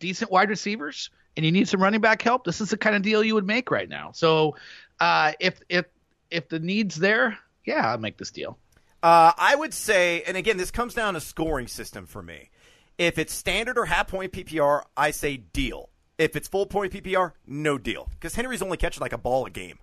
decent 0.00 0.30
wide 0.30 0.50
receivers 0.50 1.10
and 1.36 1.46
you 1.46 1.52
need 1.52 1.68
some 1.68 1.80
running 1.80 2.00
back 2.00 2.20
help, 2.20 2.44
this 2.44 2.60
is 2.60 2.70
the 2.70 2.76
kind 2.76 2.96
of 2.96 3.02
deal 3.02 3.22
you 3.22 3.34
would 3.34 3.46
make 3.46 3.70
right 3.70 3.88
now. 3.88 4.10
So 4.12 4.56
uh, 4.98 5.32
if 5.38 5.60
if 5.68 5.86
if 6.30 6.48
the 6.48 6.58
need's 6.58 6.96
there, 6.96 7.38
yeah, 7.64 7.90
I'll 7.92 7.98
make 7.98 8.18
this 8.18 8.32
deal. 8.32 8.58
Uh, 9.04 9.32
I 9.38 9.54
would 9.54 9.72
say, 9.72 10.22
and 10.26 10.36
again, 10.36 10.56
this 10.56 10.70
comes 10.70 10.94
down 10.94 11.14
to 11.14 11.20
scoring 11.20 11.68
system 11.68 12.06
for 12.06 12.22
me. 12.22 12.50
If 12.98 13.18
it's 13.18 13.32
standard 13.32 13.78
or 13.78 13.84
half 13.84 14.08
point 14.08 14.32
PPR, 14.32 14.82
I 14.96 15.12
say 15.12 15.36
deal. 15.36 15.90
If 16.18 16.34
it's 16.34 16.48
full 16.48 16.66
point 16.66 16.92
PPR, 16.92 17.32
no 17.46 17.78
deal. 17.78 18.08
Because 18.10 18.34
Henry's 18.34 18.62
only 18.62 18.78
catching 18.78 19.00
like 19.00 19.12
a 19.12 19.18
ball 19.18 19.46
a 19.46 19.50
game. 19.50 19.78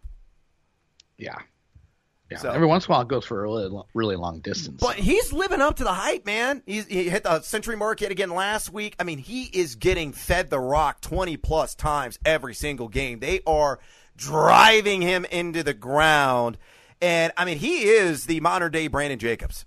Yeah. 1.18 1.38
Yeah. 2.32 2.38
So- 2.38 2.52
Every 2.52 2.68
once 2.68 2.86
in 2.86 2.92
a 2.92 2.96
while 2.96 3.02
it 3.02 3.08
goes 3.10 3.26
for 3.26 3.40
a 3.40 3.44
really, 3.44 3.84
really 3.94 4.16
long 4.16 4.40
distance. 4.40 4.80
But 4.80 4.96
he's 4.96 5.34
living 5.34 5.62
up 5.62 5.76
to 5.78 5.84
the 5.84 5.94
hype, 5.94 6.26
man. 6.26 6.64
He's, 6.66 6.88
he 6.88 7.10
hit 7.10 7.24
the 7.24 7.42
century 7.42 7.76
mark 7.76 8.02
yet 8.02 8.12
again 8.12 8.30
last 8.30 8.72
week. 8.72 8.96
I 9.00 9.04
mean, 9.04 9.18
he 9.18 9.44
is 9.44 9.76
getting 9.76 10.14
fed 10.14 10.50
the 10.50 10.60
rock 10.60 11.02
20 11.02 11.38
plus 11.38 11.76
times 11.76 12.18
every 12.26 12.54
single 12.54 12.88
game. 12.88 13.20
They 13.20 13.42
are 13.46 13.80
driving 14.16 15.02
him 15.02 15.26
into 15.26 15.64
the 15.64 15.74
ground. 15.74 16.58
And 17.02 17.34
I 17.36 17.46
mean, 17.46 17.58
he 17.58 17.84
is 17.84 18.26
the 18.26 18.40
modern 18.40 18.72
day 18.72 18.88
Brandon 18.88 19.20
Jacobs. 19.20 19.66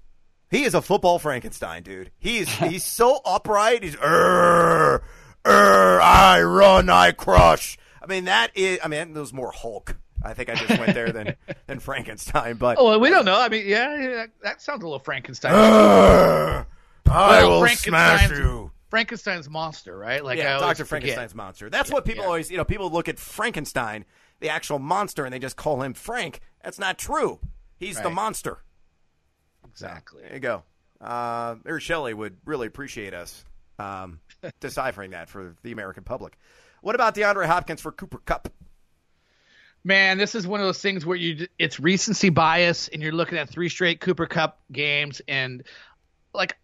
He 0.51 0.65
is 0.65 0.75
a 0.75 0.81
football 0.83 1.19
Frankenstein, 1.19 1.83
dude. 1.83 2.13
He's 2.19 2.49
he's 2.59 2.85
so 2.85 3.21
upright. 3.25 3.83
He's 3.83 3.97
er, 3.97 5.03
er, 5.47 6.01
I 6.01 6.43
run, 6.43 6.89
I 6.89 7.13
crush. 7.13 7.77
I 8.01 8.07
mean, 8.07 8.25
that 8.27 8.53
is. 8.55 8.79
I 8.85 8.89
mean, 8.89 9.13
that 9.15 9.21
was 9.21 9.33
more 9.33 9.51
Hulk. 9.51 9.97
I 10.25 10.35
think 10.35 10.49
I 10.49 10.55
just 10.55 10.79
went 10.79 10.95
there 10.95 11.13
than 11.13 11.37
than 11.67 11.79
Frankenstein. 11.79 12.57
But 12.57 12.79
oh, 12.79 12.85
well, 12.85 13.01
we 13.01 13.11
don't 13.11 13.25
know. 13.25 13.39
I 13.39 13.49
mean, 13.49 13.67
yeah, 13.67 14.01
yeah, 14.01 14.09
that, 14.17 14.31
that 14.43 14.63
sounds 14.63 14.83
a 14.83 14.87
little 14.87 14.99
Frankenstein. 14.99 15.53
I 15.55 16.65
Well, 17.07 17.61
will 17.61 17.69
smash 17.69 18.31
you. 18.31 18.71
Frankenstein's 18.89 19.51
monster, 19.51 19.97
right? 19.99 20.25
Like 20.25 20.39
Yeah, 20.39 20.59
Doctor 20.59 20.85
forget. 20.85 20.89
Frankenstein's 20.89 21.35
monster. 21.35 21.69
That's 21.69 21.91
what 21.91 22.05
people 22.05 22.23
yeah. 22.23 22.29
always, 22.29 22.51
you 22.51 22.57
know, 22.57 22.65
people 22.65 22.91
look 22.91 23.09
at 23.09 23.19
Frankenstein, 23.19 24.05
the 24.41 24.49
actual 24.49 24.79
monster, 24.79 25.25
and 25.25 25.35
they 25.35 25.39
just 25.39 25.57
call 25.57 25.83
him 25.83 25.95
Frank. 25.95 26.41
That's 26.63 26.79
not 26.79 26.97
true. 26.99 27.41
He's 27.77 28.01
the 28.01 28.11
monster. 28.11 28.63
Exactly. 29.69 30.23
There 30.23 30.35
you 30.35 30.41
go. 30.41 30.63
Uh, 31.01 31.57
Mary 31.65 31.81
Shelley 31.81 32.15
would 32.15 32.37
really 32.45 32.67
appreciate 32.69 33.13
us 33.13 33.45
um, 33.79 34.21
deciphering 34.61 35.11
that 35.11 35.29
for 35.29 35.57
the 35.63 35.73
American 35.73 36.05
public. 36.05 36.39
What 36.81 36.95
about 36.95 37.15
DeAndre 37.15 37.47
Hopkins 37.47 37.81
for 37.81 37.93
Cooper 37.93 38.19
Kupp? 38.25 38.53
Man, 39.87 40.17
this 40.17 40.35
is 40.35 40.47
one 40.47 40.61
of 40.61 40.67
those 40.67 40.81
things 40.81 41.05
where 41.05 41.17
you 41.17 41.47
it's 41.59 41.79
recency 41.79 42.31
bias, 42.31 42.89
and 42.89 43.03
you're 43.03 43.13
looking 43.13 43.37
at 43.37 43.51
three 43.51 43.69
straight 43.69 44.01
Cooper 44.01 44.27
Kupp 44.27 44.59
games, 44.73 45.21
and 45.29 45.63
like 46.33 46.57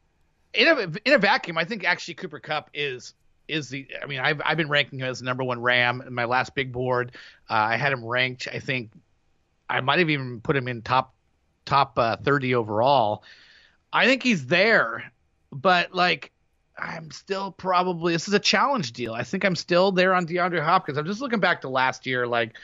in 0.55 0.67
a 0.67 0.79
in 1.05 1.13
a 1.13 1.19
vacuum, 1.19 1.59
I 1.59 1.65
think 1.65 1.85
actually 1.85 2.15
Cooper 2.15 2.41
Kupp 2.41 2.71
is 2.73 3.13
is 3.47 3.69
the. 3.69 3.87
I 4.03 4.07
mean, 4.07 4.21
I've 4.21 4.41
I've 4.43 4.57
been 4.57 4.71
ranking 4.71 5.01
him 5.01 5.07
as 5.07 5.19
the 5.19 5.27
number 5.27 5.45
one 5.45 5.61
Ram 5.61 6.01
in 6.01 6.15
my 6.15 6.25
last 6.25 6.55
big 6.55 6.73
board. 6.73 7.13
Uh, 7.49 7.55
I 7.55 7.77
had 7.77 7.93
him 7.93 8.05
ranked. 8.05 8.49
I 8.51 8.59
think 8.59 8.91
I 9.69 9.83
might 9.83 9.99
have 9.99 10.09
even 10.09 10.41
put 10.41 10.57
him 10.57 10.67
in 10.67 10.81
top 10.81 11.15
top 11.67 11.99
uh, 11.99 12.17
thirty 12.17 12.55
overall. 12.55 13.23
I 13.93 14.07
think 14.07 14.23
he's 14.23 14.47
there, 14.47 15.13
but 15.53 15.95
like. 15.95 16.33
I'm 16.83 17.11
still 17.11 17.51
probably 17.53 18.15
this 18.15 18.27
is 18.27 18.33
a 18.33 18.39
challenge 18.39 18.95
deal. 18.95 19.13
I 19.13 19.23
think 19.23 19.45
I'm 19.45 19.55
still 19.55 19.93
there 19.93 20.15
on 20.15 20.27
DeAndre 20.27 20.65
Hopkins. 20.65 20.97
I'm 20.97 21.05
just 21.05 21.21
looking 21.21 21.41
back 21.41 21.61
to 21.61 21.69
last 21.69 22.07
year, 22.07 22.27
like 22.27 22.55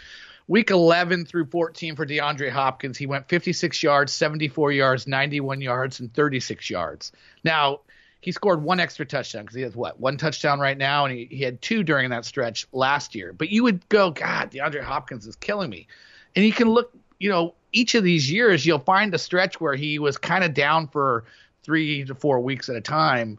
week 0.49 0.71
11 0.71 1.27
through 1.27 1.47
14 1.47 1.97
for 1.97 2.07
DeAndre 2.07 2.51
Hopkins, 2.51 2.97
he 2.97 3.07
went 3.07 3.29
56 3.29 3.83
yards, 3.83 4.13
74 4.13 4.73
yards, 4.73 5.07
91 5.07 5.61
yards, 5.61 6.01
and 6.01 6.13
36 6.15 6.71
yards. 6.71 7.13
Now, 7.45 7.81
he 8.21 8.33
scored 8.33 8.63
one 8.63 8.81
extra 8.81 9.07
touchdown 9.07 9.43
because 9.43 9.57
he 9.57 9.63
has 9.63 9.77
what 9.77 10.01
one 10.01 10.17
touchdown 10.17 10.59
right 10.59 10.77
now, 10.77 11.05
and 11.05 11.17
he, 11.17 11.27
he 11.27 11.43
had 11.43 11.61
two 11.63 11.83
during 11.83 12.11
that 12.11 12.25
stretch 12.25 12.67
last 12.73 13.15
year. 13.15 13.33
But 13.33 13.51
you 13.51 13.63
would 13.63 13.89
go, 13.89 14.11
God, 14.11 14.51
DeAndre 14.51 14.83
Hopkins 14.83 15.27
is 15.27 15.37
killing 15.37 15.71
me. 15.71 15.87
And 16.35 16.45
you 16.45 16.53
can 16.53 16.69
look, 16.69 16.93
you 17.19 17.31
know, 17.31 17.55
each 17.73 17.95
of 17.95 18.05
these 18.05 18.31
years, 18.31 18.65
you'll 18.67 18.79
find 18.79 19.15
a 19.15 19.19
stretch 19.19 19.61
where 19.61 19.75
he 19.75 19.99
was 19.99 20.17
kind 20.17 20.45
of 20.45 20.55
down 20.55 20.89
for 20.89 21.25
three 21.63 22.05
to 22.05 22.15
four 22.15 22.41
weeks 22.41 22.69
at 22.69 22.77
a 22.77 22.81
time 22.81 23.39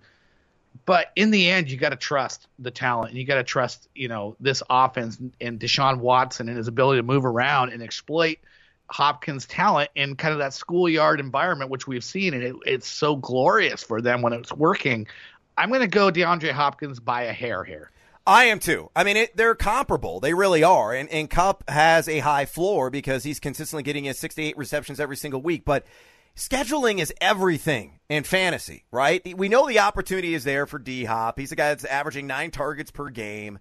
but 0.85 1.11
in 1.15 1.31
the 1.31 1.49
end, 1.49 1.69
you 1.71 1.77
got 1.77 1.89
to 1.89 1.95
trust 1.95 2.47
the 2.59 2.71
talent, 2.71 3.11
and 3.11 3.19
you 3.19 3.25
got 3.25 3.35
to 3.35 3.43
trust, 3.43 3.87
you 3.95 4.07
know, 4.07 4.35
this 4.39 4.63
offense 4.69 5.17
and 5.39 5.59
Deshaun 5.59 5.99
Watson 5.99 6.49
and 6.49 6.57
his 6.57 6.67
ability 6.67 6.99
to 6.99 7.03
move 7.03 7.25
around 7.25 7.71
and 7.71 7.81
exploit 7.81 8.37
Hopkins' 8.89 9.45
talent 9.45 9.89
in 9.95 10.15
kind 10.15 10.33
of 10.33 10.39
that 10.39 10.53
schoolyard 10.53 11.19
environment, 11.19 11.69
which 11.69 11.87
we've 11.87 12.03
seen, 12.03 12.33
and 12.33 12.43
it, 12.43 12.55
it's 12.65 12.87
so 12.87 13.15
glorious 13.15 13.83
for 13.83 14.01
them 14.01 14.21
when 14.21 14.33
it's 14.33 14.53
working. 14.53 15.07
I'm 15.57 15.69
going 15.69 15.81
to 15.81 15.87
go 15.87 16.11
DeAndre 16.11 16.51
Hopkins 16.51 16.99
by 16.99 17.23
a 17.23 17.33
hair 17.33 17.63
here. 17.63 17.91
I 18.25 18.45
am 18.45 18.59
too. 18.59 18.91
I 18.93 19.05
mean, 19.05 19.15
it, 19.15 19.37
they're 19.37 19.55
comparable. 19.55 20.19
They 20.19 20.33
really 20.33 20.61
are. 20.61 20.93
And, 20.93 21.09
and 21.09 21.29
Kupp 21.29 21.63
has 21.69 22.09
a 22.09 22.19
high 22.19 22.45
floor 22.45 22.89
because 22.89 23.23
he's 23.23 23.39
consistently 23.39 23.83
getting 23.83 24.03
his 24.03 24.19
68 24.19 24.57
receptions 24.57 24.99
every 24.99 25.15
single 25.15 25.41
week. 25.41 25.63
But 25.63 25.85
scheduling 26.37 26.99
is 26.99 27.13
everything 27.19 27.99
in 28.07 28.23
fantasy, 28.23 28.85
right? 28.91 29.21
We 29.37 29.49
know 29.49 29.67
the 29.67 29.79
opportunity 29.79 30.33
is 30.33 30.43
there 30.43 30.65
for 30.65 30.79
D 30.79 31.03
Hop. 31.03 31.37
He's 31.37 31.51
a 31.51 31.55
guy 31.55 31.69
that's 31.69 31.83
averaging 31.83 32.27
nine 32.27 32.51
targets 32.51 32.91
per 32.91 33.09
game. 33.09 33.59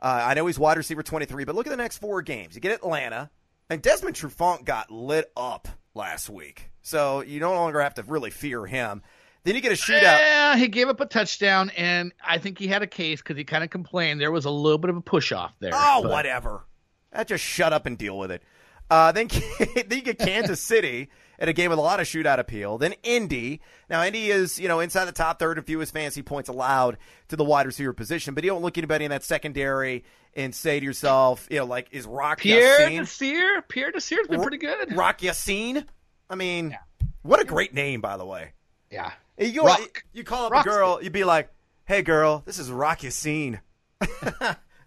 Uh, 0.00 0.22
I 0.26 0.34
know 0.34 0.46
he's 0.46 0.58
wide 0.58 0.76
receiver 0.76 1.02
23, 1.02 1.44
but 1.44 1.56
look 1.56 1.66
at 1.66 1.70
the 1.70 1.76
next 1.76 1.98
four 1.98 2.22
games. 2.22 2.54
You 2.54 2.60
get 2.60 2.72
Atlanta, 2.72 3.30
and 3.68 3.82
Desmond 3.82 4.14
Trufant 4.14 4.64
got 4.64 4.90
lit 4.92 5.32
up 5.36 5.66
last 5.94 6.30
week. 6.30 6.70
So 6.82 7.22
you 7.22 7.40
no 7.40 7.52
longer 7.54 7.80
have 7.80 7.94
to 7.94 8.02
really 8.04 8.30
fear 8.30 8.64
him. 8.64 9.02
Then 9.42 9.54
you 9.54 9.60
get 9.60 9.72
a 9.72 9.76
shootout. 9.76 10.02
Yeah, 10.02 10.56
he 10.56 10.68
gave 10.68 10.88
up 10.88 11.00
a 11.00 11.06
touchdown, 11.06 11.70
and 11.76 12.12
I 12.24 12.38
think 12.38 12.58
he 12.58 12.68
had 12.68 12.82
a 12.82 12.86
case 12.86 13.20
because 13.20 13.36
he 13.36 13.44
kind 13.44 13.64
of 13.64 13.70
complained 13.70 14.20
there 14.20 14.30
was 14.30 14.44
a 14.44 14.50
little 14.50 14.78
bit 14.78 14.90
of 14.90 14.96
a 14.96 15.00
push 15.00 15.32
off 15.32 15.54
there. 15.58 15.72
Oh, 15.74 16.02
but- 16.02 16.10
whatever. 16.12 16.64
That 17.12 17.26
just 17.26 17.42
shut 17.42 17.72
up 17.72 17.86
and 17.86 17.96
deal 17.96 18.18
with 18.18 18.30
it. 18.30 18.42
Uh, 18.90 19.12
then, 19.12 19.28
then 19.74 19.86
you 19.90 20.02
get 20.02 20.18
Kansas 20.18 20.60
City 20.60 21.08
at 21.38 21.48
a 21.48 21.52
game 21.52 21.70
with 21.70 21.78
a 21.78 21.82
lot 21.82 22.00
of 22.00 22.06
shootout 22.06 22.38
appeal. 22.38 22.78
Then 22.78 22.94
Indy. 23.02 23.60
Now 23.88 24.04
Indy 24.04 24.30
is 24.30 24.58
you 24.58 24.68
know 24.68 24.80
inside 24.80 25.06
the 25.06 25.12
top 25.12 25.38
third 25.38 25.58
in 25.58 25.64
fewest 25.64 25.92
fantasy 25.92 26.22
points 26.22 26.48
allowed 26.48 26.98
to 27.28 27.36
the 27.36 27.44
wide 27.44 27.66
receiver 27.66 27.92
position, 27.92 28.34
but 28.34 28.44
you 28.44 28.50
don't 28.50 28.62
look 28.62 28.78
anybody 28.78 29.04
in 29.04 29.10
that 29.10 29.24
secondary 29.24 30.04
and 30.34 30.54
say 30.54 30.78
to 30.78 30.84
yourself, 30.84 31.46
you 31.50 31.58
know, 31.58 31.64
like 31.64 31.88
is 31.90 32.06
Rock 32.06 32.40
Pierre 32.40 32.82
Ya-Sin? 32.82 32.98
Desir, 32.98 33.62
Pierre 33.62 33.90
Desir's 33.90 34.28
been 34.28 34.40
pretty 34.40 34.58
good. 34.58 34.96
Rock 34.96 35.22
Ya-Sin? 35.22 35.84
I 36.30 36.34
mean, 36.34 36.76
what 37.22 37.40
a 37.40 37.44
great 37.44 37.74
name, 37.74 38.00
by 38.00 38.16
the 38.16 38.26
way. 38.26 38.52
Yeah. 38.90 39.12
You 39.38 39.52
go, 39.52 39.66
Rock. 39.66 40.04
you 40.12 40.24
call 40.24 40.46
up 40.46 40.52
Rock's 40.52 40.66
a 40.66 40.70
girl, 40.70 40.98
you'd 41.02 41.12
be 41.12 41.24
like, 41.24 41.50
"Hey, 41.84 42.02
girl, 42.02 42.42
this 42.44 42.58
is 42.58 42.70
Rock 42.70 43.02
Ya-Sin." 43.02 43.60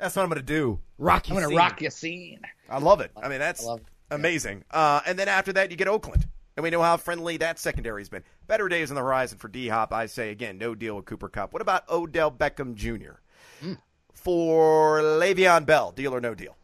That's 0.02 0.16
what 0.16 0.24
I'm 0.24 0.30
gonna 0.30 0.42
do. 0.42 0.80
Rock 0.98 1.28
I'm 1.30 1.36
gonna 1.36 1.56
rock 1.56 1.80
your 1.80 1.92
scene. 1.92 2.40
I 2.68 2.80
love 2.80 3.02
it. 3.02 3.12
I 3.22 3.28
mean, 3.30 3.38
that's 3.40 3.68
amazing. 4.10 4.64
Uh, 4.72 5.02
and 5.06 5.18
then 5.18 5.28
after 5.28 5.54
that, 5.54 5.70
you 5.70 5.78
get 5.78 5.88
Oakland. 5.88 6.28
And 6.62 6.64
we 6.66 6.70
know 6.70 6.84
how 6.84 6.98
friendly 6.98 7.38
that 7.38 7.58
secondary's 7.58 8.08
been. 8.10 8.22
Better 8.46 8.70
days 8.70 8.92
on 8.92 8.96
the 8.96 9.02
horizon 9.02 9.40
for 9.40 9.48
D 9.48 9.68
Hop. 9.70 9.92
I 9.92 10.06
say 10.06 10.30
again, 10.30 10.60
no 10.60 10.76
deal 10.76 10.96
with 10.96 11.06
Cooper 11.06 11.28
Kupp. 11.28 11.54
What 11.54 11.62
about 11.64 11.90
Odell 11.90 12.32
Beckham 12.32 12.76
Jr.? 12.76 13.14
Hmm. 13.62 13.74
For 14.14 15.00
Le'Veon 15.00 15.66
Bell, 15.66 15.92
deal 15.92 16.14
or 16.14 16.22
no 16.22 16.36
deal? 16.36 16.56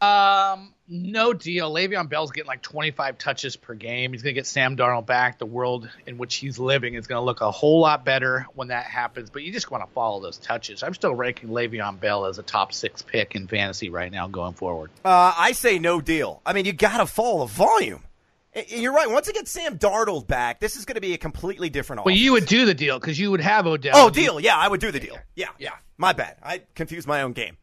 Um, 0.00 0.72
no 0.88 1.34
deal. 1.34 1.70
Le'Veon 1.70 2.08
Bell's 2.08 2.30
getting 2.30 2.48
like 2.48 2.62
25 2.62 3.18
touches 3.18 3.56
per 3.56 3.74
game. 3.74 4.12
He's 4.12 4.22
gonna 4.22 4.32
get 4.32 4.46
Sam 4.46 4.74
Darnold 4.74 5.04
back. 5.04 5.38
The 5.38 5.44
world 5.44 5.90
in 6.06 6.16
which 6.16 6.36
he's 6.36 6.58
living 6.58 6.94
is 6.94 7.06
gonna 7.06 7.26
look 7.26 7.42
a 7.42 7.50
whole 7.50 7.80
lot 7.80 8.06
better 8.06 8.46
when 8.54 8.68
that 8.68 8.86
happens. 8.86 9.28
But 9.28 9.42
you 9.42 9.52
just 9.52 9.70
want 9.70 9.84
to 9.84 9.92
follow 9.92 10.22
those 10.22 10.38
touches. 10.38 10.82
I'm 10.82 10.94
still 10.94 11.14
ranking 11.14 11.50
Le'Veon 11.50 12.00
Bell 12.00 12.24
as 12.24 12.38
a 12.38 12.42
top 12.42 12.72
six 12.72 13.02
pick 13.02 13.34
in 13.36 13.48
fantasy 13.48 13.90
right 13.90 14.10
now 14.10 14.28
going 14.28 14.54
forward. 14.54 14.92
Uh, 15.04 15.34
I 15.36 15.52
say 15.52 15.78
no 15.78 16.00
deal. 16.00 16.40
I 16.46 16.54
mean, 16.54 16.64
you 16.64 16.72
got 16.72 16.96
to 16.96 17.06
follow 17.06 17.40
the 17.40 17.52
volume. 17.52 18.02
And 18.56 18.68
You're 18.70 18.92
right. 18.92 19.08
Once 19.08 19.26
you 19.28 19.32
get 19.32 19.46
Sam 19.46 19.78
Darnold 19.78 20.26
back, 20.26 20.58
this 20.58 20.74
is 20.76 20.84
going 20.84 20.94
to 20.96 21.00
be 21.00 21.14
a 21.14 21.18
completely 21.18 21.70
different 21.70 22.04
Well, 22.04 22.12
offense. 22.12 22.24
you 22.24 22.32
would 22.32 22.46
do 22.46 22.64
the 22.66 22.74
deal 22.74 22.98
because 22.98 23.18
you 23.20 23.30
would 23.30 23.40
have 23.40 23.66
Odell. 23.66 23.92
Oh, 23.94 24.10
deal. 24.10 24.40
Yeah, 24.40 24.56
I 24.56 24.66
would 24.66 24.80
do 24.80 24.90
the 24.90 24.98
deal. 25.00 25.16
Yeah, 25.34 25.48
yeah. 25.58 25.74
My 25.98 26.12
bad. 26.12 26.36
I 26.42 26.62
confused 26.74 27.06
my 27.06 27.22
own 27.22 27.32
game. 27.32 27.58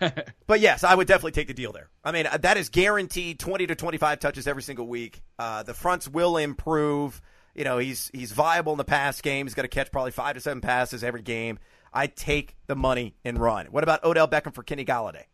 but 0.46 0.60
yes, 0.60 0.84
I 0.84 0.94
would 0.94 1.06
definitely 1.06 1.32
take 1.32 1.48
the 1.48 1.54
deal 1.54 1.72
there. 1.72 1.90
I 2.02 2.12
mean, 2.12 2.26
uh, 2.26 2.38
that 2.38 2.56
is 2.56 2.70
guaranteed 2.70 3.38
20 3.38 3.66
to 3.66 3.74
25 3.74 4.20
touches 4.20 4.46
every 4.46 4.62
single 4.62 4.86
week. 4.86 5.22
Uh, 5.38 5.62
the 5.62 5.74
fronts 5.74 6.08
will 6.08 6.38
improve. 6.38 7.20
You 7.54 7.64
know, 7.64 7.76
he's 7.76 8.10
he's 8.14 8.32
viable 8.32 8.72
in 8.72 8.78
the 8.78 8.84
pass 8.84 9.20
game. 9.20 9.44
He's 9.44 9.52
going 9.54 9.64
to 9.64 9.68
catch 9.68 9.92
probably 9.92 10.12
five 10.12 10.34
to 10.34 10.40
seven 10.40 10.62
passes 10.62 11.04
every 11.04 11.20
game. 11.20 11.58
I 11.92 12.06
take 12.06 12.56
the 12.68 12.74
money 12.74 13.14
and 13.22 13.38
run. 13.38 13.66
What 13.66 13.82
about 13.84 14.02
Odell 14.02 14.26
Beckham 14.28 14.54
for 14.54 14.62
Kenny 14.62 14.86
Golladay? 14.86 15.24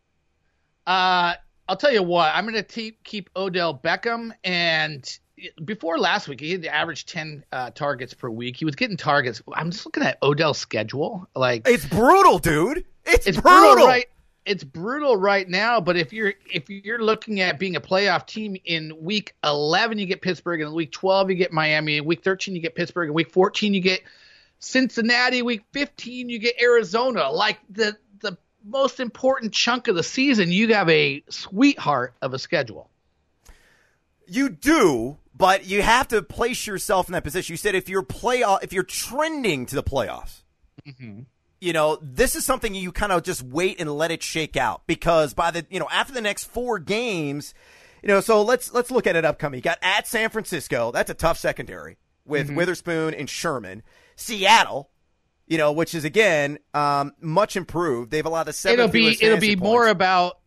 Uh, 0.85 1.35
I'll 1.69 1.77
tell 1.77 1.93
you 1.93 2.03
what. 2.03 2.35
I'm 2.35 2.49
going 2.49 2.63
to 2.63 2.91
keep 3.05 3.31
Odell 3.37 3.79
Beckham, 3.79 4.33
and 4.43 5.19
before 5.65 5.99
last 5.99 6.29
week, 6.29 6.41
he 6.41 6.53
had 6.53 6.63
the 6.63 6.75
average 6.75 7.07
ten 7.07 7.45
uh, 7.53 7.71
targets 7.71 8.15
per 8.15 8.31
week. 8.31 8.57
He 8.57 8.65
was 8.65 8.75
getting 8.75 8.97
targets. 8.97 9.43
I'm 9.53 9.71
just 9.71 9.85
looking 9.85 10.03
at 10.03 10.19
Odell's 10.23 10.59
schedule. 10.59 11.29
Like 11.35 11.69
it's 11.69 11.87
brutal, 11.87 12.39
dude. 12.39 12.85
It's, 13.05 13.27
it's 13.27 13.41
brutal. 13.41 13.73
brutal, 13.75 13.87
right? 13.87 14.07
It's 14.47 14.65
brutal 14.65 15.17
right 15.17 15.47
now. 15.47 15.81
But 15.81 15.97
if 15.97 16.13
you're 16.13 16.35
if 16.51 16.71
you're 16.71 17.03
looking 17.03 17.41
at 17.41 17.59
being 17.59 17.77
a 17.77 17.81
playoff 17.81 18.27
team 18.27 18.57
in 18.65 18.93
week 19.01 19.35
11, 19.45 19.99
you 19.99 20.07
get 20.07 20.23
Pittsburgh, 20.23 20.61
and 20.61 20.73
week 20.73 20.93
12 20.93 21.31
you 21.31 21.37
get 21.37 21.53
Miami, 21.53 21.99
in 21.99 22.05
week 22.05 22.25
13 22.25 22.57
you 22.57 22.63
get 22.63 22.75
Pittsburgh, 22.75 23.09
in 23.09 23.15
week 23.15 23.31
14 23.31 23.75
you 23.75 23.81
get 23.81 24.01
Cincinnati, 24.59 25.43
week 25.43 25.65
15 25.73 26.29
you 26.29 26.39
get 26.39 26.61
Arizona. 26.61 27.31
Like 27.31 27.59
the 27.71 27.97
most 28.69 29.01
important 29.01 29.53
chunk 29.53 29.89
of 29.89 29.97
the 29.97 30.03
season, 30.03 30.53
you 30.53 30.75
have 30.75 30.89
a 30.89 31.23
sweetheart 31.29 32.15
of 32.23 32.35
a 32.35 32.39
schedule. 32.39 32.91
You 34.27 34.51
do, 34.51 35.17
but 35.35 35.67
you 35.67 35.83
have 35.83 36.09
to 36.09 36.23
place 36.23 36.67
yourself 36.67 37.09
in 37.09 37.13
that 37.13 37.25
position. 37.25 37.53
You 37.53 37.57
said 37.57 37.75
if 37.75 37.89
you're 37.89 38.03
playoff, 38.03 38.63
if 38.63 38.73
you're 38.73 38.83
trending 38.83 39.67
to 39.67 39.75
the 39.75 39.83
playoffs, 39.83 40.43
mm-hmm. 40.87 41.21
you 41.61 41.73
know 41.73 41.99
this 42.03 42.37
is 42.37 42.45
something 42.45 42.75
you 42.75 42.93
kind 42.93 43.13
of 43.13 43.23
just 43.23 43.43
wait 43.43 43.81
and 43.81 43.91
let 43.91 44.11
it 44.11 44.23
shake 44.23 44.57
out 44.57 44.83
because 44.87 45.33
by 45.33 45.51
the 45.51 45.67
you 45.71 45.81
know 45.81 45.89
after 45.91 46.13
the 46.13 46.21
next 46.21 46.45
four 46.45 46.79
games, 46.79 47.55
you 48.03 48.09
know. 48.09 48.21
So 48.21 48.43
let's 48.43 48.73
let's 48.73 48.91
look 48.91 49.07
at 49.07 49.17
it 49.17 49.25
upcoming. 49.25 49.59
You 49.59 49.63
got 49.63 49.79
at 49.81 50.07
San 50.07 50.29
Francisco. 50.29 50.93
That's 50.93 51.11
a 51.11 51.15
tough 51.15 51.39
secondary 51.39 51.97
with 52.27 52.49
mm-hmm. 52.49 52.57
Witherspoon 52.57 53.15
and 53.15 53.31
Sherman. 53.31 53.83
Seattle, 54.17 54.91
you 55.49 55.59
know, 55.59 55.73
which 55.73 55.95
is 55.95 56.05
again 56.05 56.59
um, 56.75 57.13
much 57.21 57.57
improved. 57.57 58.11
They've 58.11 58.25
allowed 58.25 58.45
the 58.45 58.53
seven. 58.53 58.79
It'll 58.79 58.93
be 58.93 59.17
it'll 59.21 59.41
be 59.41 59.57
points. 59.57 59.63
more 59.63 59.89
about 59.89 60.39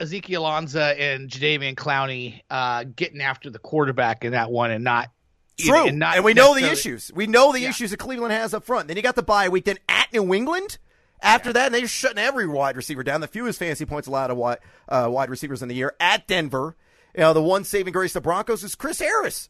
Ezekiel 0.00 0.42
Ansah 0.42 0.98
and 0.98 1.30
Jadeveon 1.30 1.74
Clowney 1.74 2.40
uh, 2.50 2.84
getting 2.84 3.20
after 3.20 3.50
the 3.50 3.58
quarterback 3.58 4.24
in 4.24 4.32
that 4.32 4.50
one 4.50 4.70
and 4.70 4.82
not 4.82 5.10
True. 5.58 5.88
And, 5.88 6.02
and, 6.02 6.24
we 6.24 6.34
know 6.34 6.54
the 6.54 6.70
issues. 6.70 7.10
We 7.12 7.26
know 7.26 7.52
the 7.52 7.60
yeah. 7.60 7.70
issues 7.70 7.90
that 7.90 7.96
Cleveland 7.96 8.32
has 8.32 8.54
up 8.54 8.64
front. 8.64 8.86
Then 8.86 8.96
you 8.96 9.02
got 9.02 9.16
the 9.16 9.22
bye 9.22 9.48
week. 9.48 9.64
Then 9.64 9.78
at 9.88 10.12
New 10.12 10.32
England. 10.32 10.78
After 11.20 11.48
yeah. 11.48 11.54
that, 11.54 11.72
they're 11.72 11.88
shutting 11.88 12.18
every 12.18 12.46
wide 12.46 12.76
receiver 12.76 13.02
down. 13.02 13.20
The 13.20 13.26
fewest 13.26 13.58
fantasy 13.58 13.84
points 13.84 14.06
allowed 14.06 14.28
to 14.28 14.36
wide, 14.36 14.58
uh, 14.88 15.08
wide 15.10 15.30
receivers 15.30 15.62
in 15.62 15.68
the 15.68 15.74
year. 15.74 15.96
At 15.98 16.28
Denver, 16.28 16.76
you 17.12 17.22
know, 17.22 17.32
the 17.32 17.42
one 17.42 17.64
saving 17.64 17.92
grace 17.92 18.12
the 18.12 18.20
Broncos 18.20 18.62
is 18.62 18.76
Chris 18.76 19.00
Harris, 19.00 19.48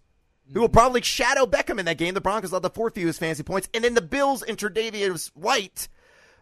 who 0.52 0.60
will 0.60 0.68
probably 0.68 1.02
shadow 1.02 1.46
Beckham 1.46 1.78
in 1.78 1.86
that 1.86 1.98
game. 1.98 2.14
The 2.14 2.20
Broncos 2.20 2.50
allowed 2.50 2.62
the 2.62 2.70
fourth 2.70 2.94
fewest 2.94 3.20
fantasy 3.20 3.42
points. 3.42 3.68
And 3.74 3.84
then 3.84 3.94
the 3.94 4.02
Bills 4.02 4.42
and 4.42 4.56
Tre'Davious 4.56 5.28
White, 5.34 5.88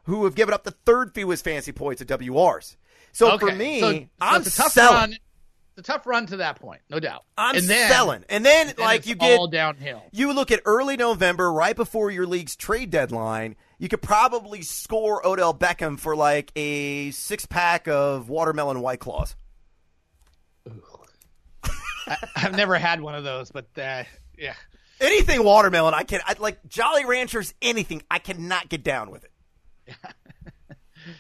who 0.04 0.24
have 0.24 0.34
given 0.34 0.54
up 0.54 0.64
the 0.64 0.70
third 0.70 1.14
fewest 1.14 1.44
fantasy 1.44 1.72
points 1.72 2.00
at 2.02 2.09
WRs. 2.09 2.76
So 3.12 3.32
okay. 3.32 3.46
for 3.46 3.54
me, 3.54 3.80
so, 3.80 3.92
so 3.92 4.07
I'm 4.20 4.42
it's 4.42 4.57
tough 4.57 4.72
selling. 4.72 4.94
Run. 4.94 5.16
It's 5.78 5.88
a 5.88 5.92
tough 5.92 6.07
run 6.07 6.26
to 6.26 6.38
that 6.38 6.59
point, 6.59 6.80
no 6.88 6.98
doubt. 7.00 7.24
I'm 7.36 7.57
and 7.57 7.64
then, 7.66 7.90
selling, 7.90 8.24
and 8.30 8.44
then, 8.46 8.68
and 8.68 8.78
then 8.78 8.84
like 8.86 9.07
you 9.07 9.14
get 9.14 9.38
all 9.38 9.46
downhill. 9.46 10.02
You 10.11 10.32
look 10.32 10.50
at 10.50 10.61
early 10.64 10.96
November, 10.96 11.52
right 11.52 11.76
before 11.76 12.11
your 12.11 12.26
league's 12.26 12.57
trade 12.57 12.90
deadline. 12.90 13.57
You 13.78 13.90
could 13.90 14.00
probably 14.00 14.62
score 14.62 15.26
Odell 15.26 15.52
Beckham 15.52 15.98
for 15.98 16.16
like 16.16 16.50
a 16.57 17.11
six 17.11 17.44
pack 17.44 17.88
of 17.88 18.30
watermelon 18.30 18.80
white 18.80 19.00
claws. 19.00 19.36
I, 22.36 22.40
have 22.40 22.57
never 22.57 22.76
had 22.76 23.00
one 23.00 23.14
of 23.14 23.24
those, 23.24 23.50
but 23.50 23.66
uh, 23.76 24.04
yeah. 24.38 24.54
Anything 25.00 25.44
watermelon, 25.44 25.94
I 25.94 26.04
can. 26.04 26.20
I 26.24 26.34
like 26.38 26.66
Jolly 26.68 27.04
Ranchers. 27.04 27.52
Anything, 27.61 28.02
I 28.11 28.18
cannot 28.18 28.68
get 28.68 28.82
down 28.82 29.11
with 29.11 29.24
it. 29.24 29.94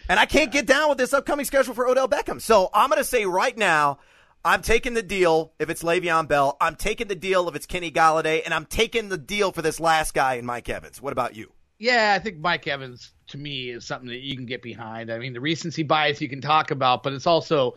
And 0.08 0.18
I 0.18 0.26
can't 0.26 0.50
get 0.50 0.66
down 0.66 0.88
with 0.88 0.98
this 0.98 1.12
upcoming 1.12 1.44
schedule 1.44 1.74
for 1.74 1.86
Odell 1.86 2.08
Beckham. 2.08 2.40
So 2.40 2.70
I'm 2.72 2.90
going 2.90 3.00
to 3.00 3.04
say 3.04 3.26
right 3.26 3.56
now, 3.56 3.98
I'm 4.44 4.62
taking 4.62 4.94
the 4.94 5.02
deal 5.02 5.52
if 5.58 5.70
it's 5.70 5.82
Le'Veon 5.82 6.28
Bell. 6.28 6.56
I'm 6.60 6.76
taking 6.76 7.08
the 7.08 7.14
deal 7.14 7.48
if 7.48 7.56
it's 7.56 7.66
Kenny 7.66 7.90
Golladay, 7.90 8.42
and 8.44 8.54
I'm 8.54 8.66
taking 8.66 9.08
the 9.08 9.18
deal 9.18 9.50
for 9.52 9.62
this 9.62 9.80
last 9.80 10.14
guy 10.14 10.34
in 10.34 10.46
Mike 10.46 10.68
Evans. 10.68 11.02
What 11.02 11.12
about 11.12 11.34
you? 11.34 11.52
Yeah, 11.78 12.14
I 12.16 12.22
think 12.22 12.38
Mike 12.38 12.66
Evans 12.66 13.12
to 13.28 13.38
me 13.38 13.70
is 13.70 13.84
something 13.84 14.08
that 14.08 14.20
you 14.20 14.36
can 14.36 14.46
get 14.46 14.62
behind. 14.62 15.10
I 15.10 15.18
mean, 15.18 15.32
the 15.32 15.40
recency 15.40 15.82
bias 15.82 16.20
you 16.20 16.28
can 16.28 16.40
talk 16.40 16.70
about, 16.70 17.02
but 17.02 17.12
it's 17.12 17.26
also 17.26 17.76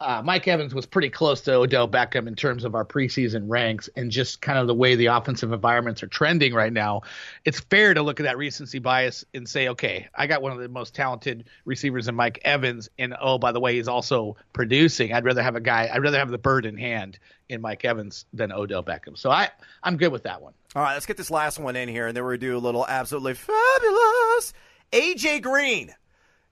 uh, 0.00 0.22
Mike 0.24 0.48
Evans 0.48 0.74
was 0.74 0.86
pretty 0.86 1.10
close 1.10 1.42
to 1.42 1.54
Odell 1.54 1.86
Beckham 1.86 2.26
in 2.26 2.34
terms 2.34 2.64
of 2.64 2.74
our 2.74 2.86
preseason 2.86 3.44
ranks 3.48 3.90
and 3.96 4.10
just 4.10 4.40
kind 4.40 4.58
of 4.58 4.66
the 4.66 4.74
way 4.74 4.94
the 4.94 5.06
offensive 5.06 5.52
environments 5.52 6.02
are 6.02 6.06
trending 6.06 6.54
right 6.54 6.72
now. 6.72 7.02
It's 7.44 7.60
fair 7.60 7.92
to 7.92 8.02
look 8.02 8.18
at 8.18 8.22
that 8.22 8.38
recency 8.38 8.78
bias 8.78 9.26
and 9.34 9.46
say, 9.46 9.68
okay, 9.68 10.08
I 10.14 10.26
got 10.26 10.40
one 10.40 10.52
of 10.52 10.58
the 10.58 10.68
most 10.68 10.94
talented 10.94 11.44
receivers 11.66 12.08
in 12.08 12.14
Mike 12.14 12.40
Evans, 12.44 12.88
and 12.98 13.14
oh, 13.20 13.36
by 13.36 13.52
the 13.52 13.60
way, 13.60 13.74
he's 13.74 13.88
also 13.88 14.36
producing. 14.54 15.12
I'd 15.12 15.24
rather 15.24 15.42
have 15.42 15.56
a 15.56 15.60
guy. 15.60 15.90
I'd 15.92 16.02
rather 16.02 16.18
have 16.18 16.30
the 16.30 16.38
bird 16.38 16.64
in 16.64 16.78
hand 16.78 17.18
in 17.50 17.60
Mike 17.60 17.84
Evans 17.84 18.24
than 18.32 18.52
Odell 18.52 18.82
Beckham. 18.82 19.18
So 19.18 19.30
I, 19.30 19.50
I'm 19.82 19.98
good 19.98 20.12
with 20.12 20.22
that 20.22 20.40
one. 20.40 20.54
All 20.74 20.82
right, 20.82 20.94
let's 20.94 21.06
get 21.06 21.18
this 21.18 21.30
last 21.30 21.58
one 21.58 21.76
in 21.76 21.88
here, 21.88 22.06
and 22.06 22.16
then 22.16 22.24
we're 22.24 22.36
gonna 22.36 22.52
do 22.52 22.56
a 22.56 22.58
little 22.58 22.86
absolutely 22.86 23.34
fabulous. 23.34 24.54
AJ 24.92 25.42
Green 25.42 25.94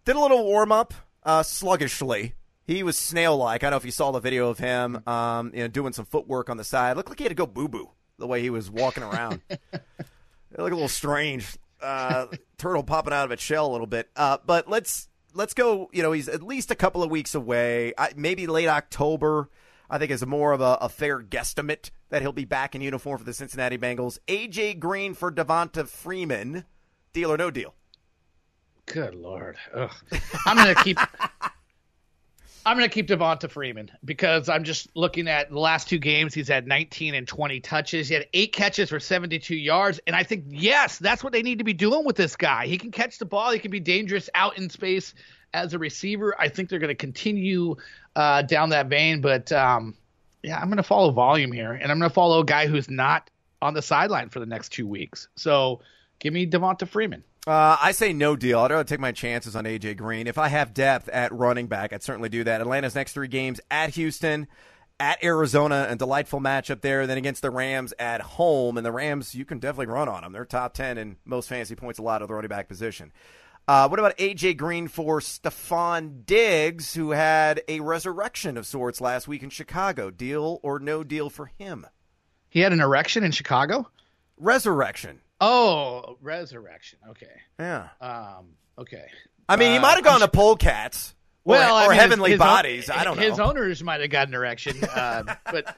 did 0.04 0.16
a 0.16 0.20
little 0.20 0.44
warm 0.44 0.70
up 0.70 0.92
uh, 1.24 1.42
sluggishly 1.42 2.34
he 2.68 2.82
was 2.82 2.98
snail 2.98 3.36
like. 3.36 3.64
I 3.64 3.66
don't 3.66 3.70
know 3.72 3.76
if 3.78 3.84
you 3.86 3.90
saw 3.90 4.12
the 4.12 4.20
video 4.20 4.50
of 4.50 4.58
him, 4.58 5.02
um, 5.08 5.50
you 5.54 5.60
know, 5.60 5.68
doing 5.68 5.94
some 5.94 6.04
footwork 6.04 6.50
on 6.50 6.58
the 6.58 6.64
side. 6.64 6.92
It 6.92 6.96
looked 6.98 7.08
like 7.08 7.18
he 7.18 7.24
had 7.24 7.30
to 7.30 7.34
go 7.34 7.46
boo 7.46 7.66
boo 7.66 7.90
the 8.18 8.26
way 8.26 8.42
he 8.42 8.50
was 8.50 8.70
walking 8.70 9.02
around. 9.02 9.40
it 9.48 9.62
looked 9.72 10.70
a 10.70 10.74
little 10.74 10.86
strange. 10.86 11.56
Uh, 11.80 12.26
turtle 12.58 12.82
popping 12.82 13.14
out 13.14 13.24
of 13.24 13.32
its 13.32 13.42
shell 13.42 13.70
a 13.70 13.72
little 13.72 13.86
bit. 13.86 14.10
Uh, 14.14 14.36
but 14.44 14.68
let's 14.68 15.08
let's 15.32 15.54
go. 15.54 15.88
You 15.94 16.02
know, 16.02 16.12
he's 16.12 16.28
at 16.28 16.42
least 16.42 16.70
a 16.70 16.74
couple 16.74 17.02
of 17.02 17.10
weeks 17.10 17.34
away. 17.34 17.94
I, 17.96 18.12
maybe 18.14 18.46
late 18.46 18.68
October. 18.68 19.48
I 19.90 19.96
think 19.96 20.10
is 20.10 20.26
more 20.26 20.52
of 20.52 20.60
a, 20.60 20.76
a, 20.82 20.90
fair 20.90 21.22
guesstimate 21.22 21.88
that 22.10 22.20
he'll 22.20 22.30
be 22.30 22.44
back 22.44 22.74
in 22.74 22.82
uniform 22.82 23.16
for 23.16 23.24
the 23.24 23.32
Cincinnati 23.32 23.78
Bengals. 23.78 24.18
AJ 24.28 24.78
Green 24.80 25.14
for 25.14 25.32
Devonta 25.32 25.88
Freeman. 25.88 26.66
Deal 27.14 27.32
or 27.32 27.38
no 27.38 27.50
deal? 27.50 27.74
Good 28.84 29.14
lord. 29.14 29.56
Ugh. 29.74 29.90
I'm 30.44 30.58
gonna 30.58 30.74
keep. 30.74 30.98
I'm 32.66 32.76
going 32.76 32.88
to 32.88 32.94
keep 32.94 33.08
Devonta 33.08 33.50
Freeman 33.50 33.90
because 34.04 34.48
I'm 34.48 34.64
just 34.64 34.94
looking 34.94 35.26
at 35.28 35.50
the 35.50 35.58
last 35.58 35.88
two 35.88 35.98
games. 35.98 36.34
He's 36.34 36.48
had 36.48 36.66
19 36.66 37.14
and 37.14 37.26
20 37.26 37.60
touches. 37.60 38.08
He 38.08 38.14
had 38.14 38.26
eight 38.34 38.52
catches 38.52 38.90
for 38.90 39.00
72 39.00 39.54
yards. 39.54 40.00
And 40.06 40.14
I 40.14 40.22
think, 40.22 40.44
yes, 40.48 40.98
that's 40.98 41.24
what 41.24 41.32
they 41.32 41.42
need 41.42 41.58
to 41.58 41.64
be 41.64 41.72
doing 41.72 42.04
with 42.04 42.16
this 42.16 42.36
guy. 42.36 42.66
He 42.66 42.76
can 42.76 42.90
catch 42.90 43.18
the 43.18 43.24
ball, 43.24 43.50
he 43.52 43.58
can 43.58 43.70
be 43.70 43.80
dangerous 43.80 44.28
out 44.34 44.58
in 44.58 44.68
space 44.68 45.14
as 45.54 45.72
a 45.72 45.78
receiver. 45.78 46.34
I 46.38 46.48
think 46.48 46.68
they're 46.68 46.78
going 46.78 46.88
to 46.88 46.94
continue 46.94 47.76
uh, 48.14 48.42
down 48.42 48.70
that 48.70 48.88
vein. 48.88 49.20
But 49.20 49.50
um, 49.52 49.94
yeah, 50.42 50.58
I'm 50.58 50.68
going 50.68 50.76
to 50.76 50.82
follow 50.82 51.10
volume 51.10 51.52
here. 51.52 51.72
And 51.72 51.90
I'm 51.90 51.98
going 51.98 52.10
to 52.10 52.14
follow 52.14 52.40
a 52.40 52.44
guy 52.44 52.66
who's 52.66 52.90
not 52.90 53.30
on 53.62 53.74
the 53.74 53.82
sideline 53.82 54.28
for 54.28 54.40
the 54.40 54.46
next 54.46 54.70
two 54.70 54.86
weeks. 54.86 55.28
So 55.36 55.80
give 56.18 56.32
me 56.32 56.46
Devonta 56.46 56.86
Freeman. 56.86 57.24
Uh, 57.46 57.76
I 57.80 57.92
say 57.92 58.12
no 58.12 58.36
deal. 58.36 58.60
I'd 58.60 58.70
rather 58.70 58.84
take 58.84 59.00
my 59.00 59.12
chances 59.12 59.56
on 59.56 59.64
AJ 59.64 59.96
Green. 59.96 60.26
If 60.26 60.36
I 60.38 60.48
have 60.48 60.74
depth 60.74 61.08
at 61.08 61.32
running 61.32 61.66
back, 61.66 61.92
I'd 61.92 62.02
certainly 62.02 62.28
do 62.28 62.44
that. 62.44 62.60
Atlanta's 62.60 62.94
next 62.94 63.12
three 63.12 63.28
games 63.28 63.60
at 63.70 63.90
Houston, 63.90 64.48
at 65.00 65.22
Arizona, 65.24 65.86
a 65.88 65.96
delightful 65.96 66.40
matchup 66.40 66.82
there. 66.82 67.06
Then 67.06 67.16
against 67.16 67.40
the 67.40 67.50
Rams 67.50 67.94
at 67.98 68.20
home, 68.20 68.76
and 68.76 68.84
the 68.84 68.92
Rams 68.92 69.34
you 69.34 69.44
can 69.44 69.60
definitely 69.60 69.86
run 69.86 70.08
on 70.08 70.22
them. 70.22 70.32
They're 70.32 70.44
top 70.44 70.74
ten 70.74 70.98
in 70.98 71.16
most 71.24 71.48
fantasy 71.48 71.74
points 71.74 71.98
a 71.98 72.02
lot 72.02 72.20
of 72.20 72.28
the 72.28 72.34
running 72.34 72.48
back 72.48 72.68
position. 72.68 73.12
Uh, 73.68 73.86
what 73.86 74.00
about 74.00 74.16
AJ 74.16 74.56
Green 74.56 74.88
for 74.88 75.20
Stefon 75.20 76.24
Diggs, 76.24 76.94
who 76.94 77.10
had 77.10 77.60
a 77.68 77.80
resurrection 77.80 78.56
of 78.56 78.66
sorts 78.66 78.98
last 78.98 79.28
week 79.28 79.42
in 79.42 79.50
Chicago? 79.50 80.10
Deal 80.10 80.58
or 80.62 80.78
no 80.78 81.04
deal 81.04 81.28
for 81.28 81.46
him? 81.58 81.86
He 82.48 82.60
had 82.60 82.72
an 82.72 82.80
erection 82.80 83.24
in 83.24 83.30
Chicago. 83.30 83.90
Resurrection. 84.38 85.20
Oh, 85.40 86.16
Resurrection. 86.20 86.98
Okay. 87.10 87.26
Yeah. 87.58 87.88
Um. 88.00 88.54
Okay. 88.76 89.06
I 89.48 89.56
mean, 89.56 89.72
he 89.72 89.78
might 89.78 89.94
have 89.94 90.04
gone 90.04 90.20
to 90.20 90.28
Polecats. 90.28 91.14
Well, 91.44 91.76
or, 91.76 91.86
I 91.86 91.88
mean, 91.88 91.98
Heavenly 91.98 92.30
his, 92.32 92.38
Bodies. 92.38 92.90
I 92.90 93.04
don't 93.04 93.16
know. 93.16 93.22
His 93.22 93.40
owners 93.40 93.82
might 93.82 94.02
have 94.02 94.10
got 94.10 94.28
an 94.28 94.34
erection, 94.34 94.84
uh, 94.84 95.34
but 95.50 95.74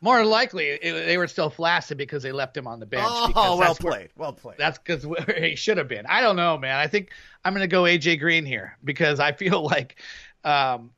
more 0.00 0.24
likely 0.24 0.68
it, 0.68 1.06
they 1.06 1.18
were 1.18 1.26
still 1.26 1.50
flaccid 1.50 1.98
because 1.98 2.22
they 2.22 2.32
left 2.32 2.56
him 2.56 2.66
on 2.66 2.80
the 2.80 2.86
bench. 2.86 3.04
Oh, 3.06 3.58
well 3.58 3.74
played. 3.74 4.10
Where, 4.14 4.26
well 4.28 4.32
played. 4.32 4.56
That's 4.56 4.78
because 4.78 5.06
he 5.38 5.56
should 5.56 5.76
have 5.76 5.88
been. 5.88 6.06
I 6.06 6.22
don't 6.22 6.36
know, 6.36 6.56
man. 6.56 6.76
I 6.76 6.86
think 6.86 7.10
I'm 7.44 7.52
going 7.52 7.60
to 7.62 7.68
go 7.68 7.82
AJ 7.82 8.18
Green 8.20 8.46
here 8.46 8.78
because 8.82 9.20
I 9.20 9.32
feel 9.32 9.62
like 9.66 10.00
um, 10.42 10.90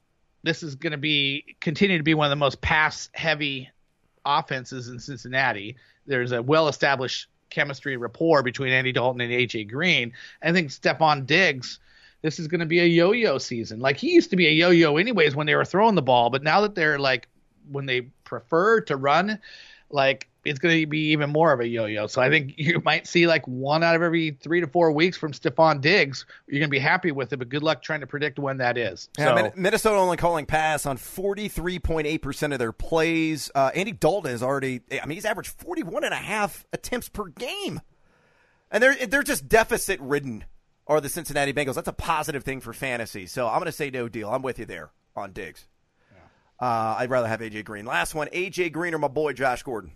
this 0.44 0.62
is 0.62 0.76
going 0.76 0.92
to 0.92 0.98
be 0.98 1.56
continue 1.60 1.98
to 1.98 2.04
be 2.04 2.14
one 2.14 2.26
of 2.26 2.30
the 2.30 2.36
most 2.36 2.60
pass 2.60 3.10
heavy 3.12 3.70
offenses 4.24 4.88
in 4.88 5.00
Cincinnati. 5.00 5.76
There's 6.06 6.30
a 6.30 6.42
well 6.42 6.68
established 6.68 7.26
chemistry 7.50 7.96
rapport 7.96 8.42
between 8.42 8.72
Andy 8.72 8.92
Dalton 8.92 9.20
and 9.20 9.32
AJ 9.32 9.70
Green. 9.70 10.12
I 10.42 10.52
think 10.52 10.70
Stefon 10.70 11.26
Diggs, 11.26 11.78
this 12.22 12.38
is 12.38 12.48
going 12.48 12.60
to 12.60 12.66
be 12.66 12.80
a 12.80 12.84
yo-yo 12.84 13.38
season. 13.38 13.80
Like 13.80 13.96
he 13.96 14.12
used 14.12 14.30
to 14.30 14.36
be 14.36 14.46
a 14.46 14.50
yo-yo 14.50 14.96
anyways 14.96 15.36
when 15.36 15.46
they 15.46 15.54
were 15.54 15.64
throwing 15.64 15.94
the 15.94 16.02
ball, 16.02 16.30
but 16.30 16.42
now 16.42 16.62
that 16.62 16.74
they're 16.74 16.98
like 16.98 17.28
when 17.70 17.86
they 17.86 18.02
prefer 18.24 18.80
to 18.82 18.96
run, 18.96 19.38
like 19.90 20.28
it's 20.46 20.58
going 20.58 20.80
to 20.80 20.86
be 20.86 21.10
even 21.10 21.30
more 21.30 21.52
of 21.52 21.60
a 21.60 21.66
yo-yo. 21.66 22.06
So 22.06 22.22
I 22.22 22.30
think 22.30 22.54
you 22.56 22.80
might 22.84 23.06
see 23.06 23.26
like 23.26 23.46
one 23.46 23.82
out 23.82 23.96
of 23.96 24.02
every 24.02 24.32
three 24.40 24.60
to 24.60 24.66
four 24.66 24.92
weeks 24.92 25.16
from 25.16 25.32
Stefon 25.32 25.80
Diggs. 25.80 26.24
You're 26.46 26.60
going 26.60 26.68
to 26.68 26.74
be 26.74 26.78
happy 26.78 27.12
with 27.12 27.32
it, 27.32 27.36
but 27.38 27.48
good 27.48 27.62
luck 27.62 27.82
trying 27.82 28.00
to 28.00 28.06
predict 28.06 28.38
when 28.38 28.58
that 28.58 28.78
is. 28.78 29.08
Yeah, 29.18 29.36
so, 29.36 29.52
Minnesota 29.56 29.96
only 29.96 30.16
calling 30.16 30.46
pass 30.46 30.86
on 30.86 30.98
43.8% 30.98 32.52
of 32.52 32.58
their 32.58 32.72
plays. 32.72 33.50
Uh, 33.54 33.70
Andy 33.74 33.92
Dalton 33.92 34.32
is 34.32 34.42
already, 34.42 34.80
I 34.90 35.06
mean, 35.06 35.16
he's 35.16 35.24
averaged 35.24 35.50
41 35.50 36.04
and 36.04 36.14
a 36.14 36.18
half 36.18 36.64
attempts 36.72 37.08
per 37.08 37.26
game. 37.26 37.80
And 38.70 38.82
they're, 38.82 39.06
they're 39.06 39.22
just 39.22 39.48
deficit 39.48 40.00
ridden 40.00 40.44
are 40.86 41.00
the 41.00 41.08
Cincinnati 41.08 41.52
Bengals. 41.52 41.74
That's 41.74 41.88
a 41.88 41.92
positive 41.92 42.44
thing 42.44 42.60
for 42.60 42.72
fantasy. 42.72 43.26
So 43.26 43.46
I'm 43.46 43.54
going 43.54 43.66
to 43.66 43.72
say 43.72 43.90
no 43.90 44.08
deal. 44.08 44.30
I'm 44.30 44.42
with 44.42 44.58
you 44.58 44.66
there 44.66 44.90
on 45.16 45.32
Diggs. 45.32 45.66
Uh, 46.58 46.96
I'd 46.98 47.10
rather 47.10 47.28
have 47.28 47.40
AJ 47.40 47.64
Green. 47.64 47.84
Last 47.84 48.14
one, 48.14 48.28
AJ 48.28 48.72
Green 48.72 48.94
or 48.94 48.98
my 48.98 49.08
boy 49.08 49.32
Josh 49.32 49.62
Gordon. 49.62 49.92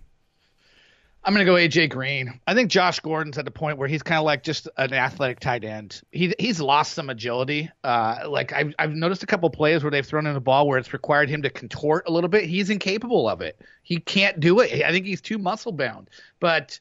I'm 1.23 1.35
going 1.35 1.45
to 1.45 1.53
go 1.53 1.57
AJ 1.57 1.91
Green. 1.91 2.41
I 2.47 2.55
think 2.55 2.71
Josh 2.71 3.01
Gordon's 3.01 3.37
at 3.37 3.45
the 3.45 3.51
point 3.51 3.77
where 3.77 3.89
he's 3.89 4.03
kind 4.03 4.19
of 4.19 4.25
like 4.25 4.43
just 4.43 4.69
an 4.79 4.95
athletic 4.95 5.39
tight 5.39 5.65
end. 5.65 6.01
He 6.13 6.35
he's 6.39 6.61
lost 6.61 6.95
some 6.95 7.11
agility. 7.11 7.71
Uh, 7.85 8.21
like 8.27 8.53
I've 8.55 8.75
I've 8.79 8.93
noticed 8.95 9.23
a 9.23 9.27
couple 9.27 9.51
plays 9.51 9.85
where 9.85 9.91
they've 9.91 10.07
thrown 10.07 10.27
in 10.27 10.33
the 10.33 10.41
ball 10.41 10.67
where 10.67 10.79
it's 10.79 10.95
required 10.95 11.29
him 11.29 11.43
to 11.43 11.51
contort 11.51 12.05
a 12.09 12.11
little 12.11 12.29
bit. 12.31 12.45
He's 12.45 12.71
incapable 12.71 13.29
of 13.29 13.43
it. 13.43 13.61
He 13.83 13.99
can't 13.99 14.41
do 14.41 14.61
it. 14.61 14.83
I 14.83 14.93
think 14.93 15.05
he's 15.05 15.21
too 15.21 15.37
muscle 15.37 15.73
bound. 15.73 16.09
But 16.41 16.81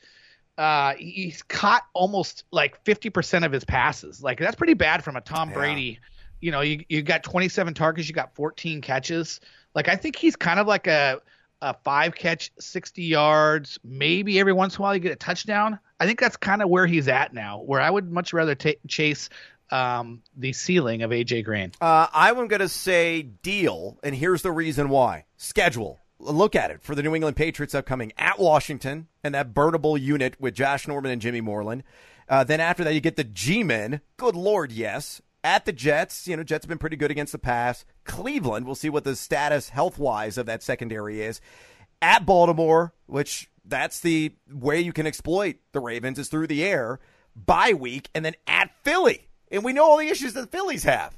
uh, 0.57 0.93
he's 0.97 1.41
caught 1.43 1.83
almost 1.93 2.43
like 2.51 2.83
50% 2.85 3.45
of 3.45 3.51
his 3.51 3.65
passes. 3.65 4.23
Like 4.23 4.39
that's 4.39 4.55
pretty 4.55 4.73
bad 4.73 5.03
from 5.03 5.17
a 5.17 5.21
Tom 5.21 5.49
Yeah. 5.49 5.55
Brady. 5.55 5.99
You 6.39 6.51
know, 6.51 6.61
you 6.61 6.85
you 6.87 7.01
got 7.01 7.23
27 7.23 7.73
targets, 7.73 8.07
you 8.07 8.13
got 8.15 8.33
14 8.35 8.79
catches. 8.79 9.41
Like 9.75 9.89
I 9.89 9.97
think 9.97 10.15
he's 10.15 10.37
kind 10.37 10.61
of 10.61 10.67
like 10.67 10.87
a 10.87 11.21
a 11.61 11.73
five 11.73 12.15
catch, 12.15 12.51
60 12.59 13.03
yards, 13.03 13.79
maybe 13.83 14.39
every 14.39 14.53
once 14.53 14.75
in 14.75 14.81
a 14.81 14.83
while 14.83 14.93
you 14.93 14.99
get 14.99 15.11
a 15.11 15.17
touchdown. 15.17 15.79
I 15.99 16.05
think 16.05 16.19
that's 16.19 16.37
kind 16.37 16.61
of 16.61 16.69
where 16.69 16.87
he's 16.87 17.07
at 17.07 17.33
now. 17.33 17.59
Where 17.59 17.81
I 17.81 17.89
would 17.89 18.11
much 18.11 18.33
rather 18.33 18.55
ta 18.55 18.71
chase 18.87 19.29
um, 19.71 20.21
the 20.35 20.53
ceiling 20.53 21.03
of 21.03 21.11
AJ 21.11 21.45
Green. 21.45 21.71
Uh, 21.81 22.07
I'm 22.13 22.35
going 22.47 22.59
to 22.59 22.69
say 22.69 23.21
deal, 23.21 23.99
and 24.03 24.15
here's 24.15 24.41
the 24.41 24.51
reason 24.51 24.89
why. 24.89 25.25
Schedule. 25.37 25.99
Look 26.21 26.53
at 26.53 26.69
it 26.69 26.83
for 26.83 26.95
the 26.95 27.03
New 27.03 27.15
England 27.15 27.37
Patriots 27.37 27.73
upcoming 27.73 28.11
at 28.17 28.39
Washington 28.39 29.07
and 29.23 29.33
that 29.33 29.53
burnable 29.53 29.99
unit 29.99 30.35
with 30.37 30.53
Josh 30.53 30.85
Norman 30.85 31.11
and 31.11 31.21
Jimmy 31.21 31.39
Moreland. 31.39 31.83
Uh, 32.27 32.43
then 32.43 32.59
after 32.59 32.83
that, 32.83 32.93
you 32.93 32.99
get 32.99 33.15
the 33.15 33.23
G-men. 33.23 34.01
Good 34.17 34.35
Lord, 34.35 34.71
yes. 34.71 35.21
At 35.45 35.63
the 35.63 35.71
Jets, 35.71 36.27
you 36.27 36.35
know, 36.35 36.43
Jets 36.43 36.65
have 36.65 36.69
been 36.69 36.77
pretty 36.77 36.97
good 36.97 37.09
against 37.09 37.31
the 37.31 37.39
pass. 37.39 37.85
Cleveland, 38.09 38.65
we'll 38.65 38.75
see 38.75 38.89
what 38.89 39.03
the 39.03 39.15
status 39.15 39.69
health-wise 39.69 40.37
of 40.37 40.47
that 40.47 40.63
secondary 40.63 41.21
is. 41.21 41.39
At 42.01 42.25
Baltimore, 42.25 42.93
which 43.05 43.49
that's 43.63 43.99
the 43.99 44.33
way 44.51 44.81
you 44.81 44.91
can 44.91 45.07
exploit 45.07 45.57
the 45.71 45.79
Ravens 45.79 46.17
is 46.17 46.27
through 46.27 46.47
the 46.47 46.63
air. 46.63 46.99
Bye 47.35 47.73
week, 47.73 48.09
and 48.15 48.25
then 48.25 48.35
at 48.47 48.71
Philly. 48.83 49.29
And 49.51 49.63
we 49.63 49.73
know 49.73 49.85
all 49.85 49.97
the 49.97 50.07
issues 50.07 50.33
that 50.33 50.41
the 50.41 50.57
Phillies 50.57 50.83
have 50.83 51.17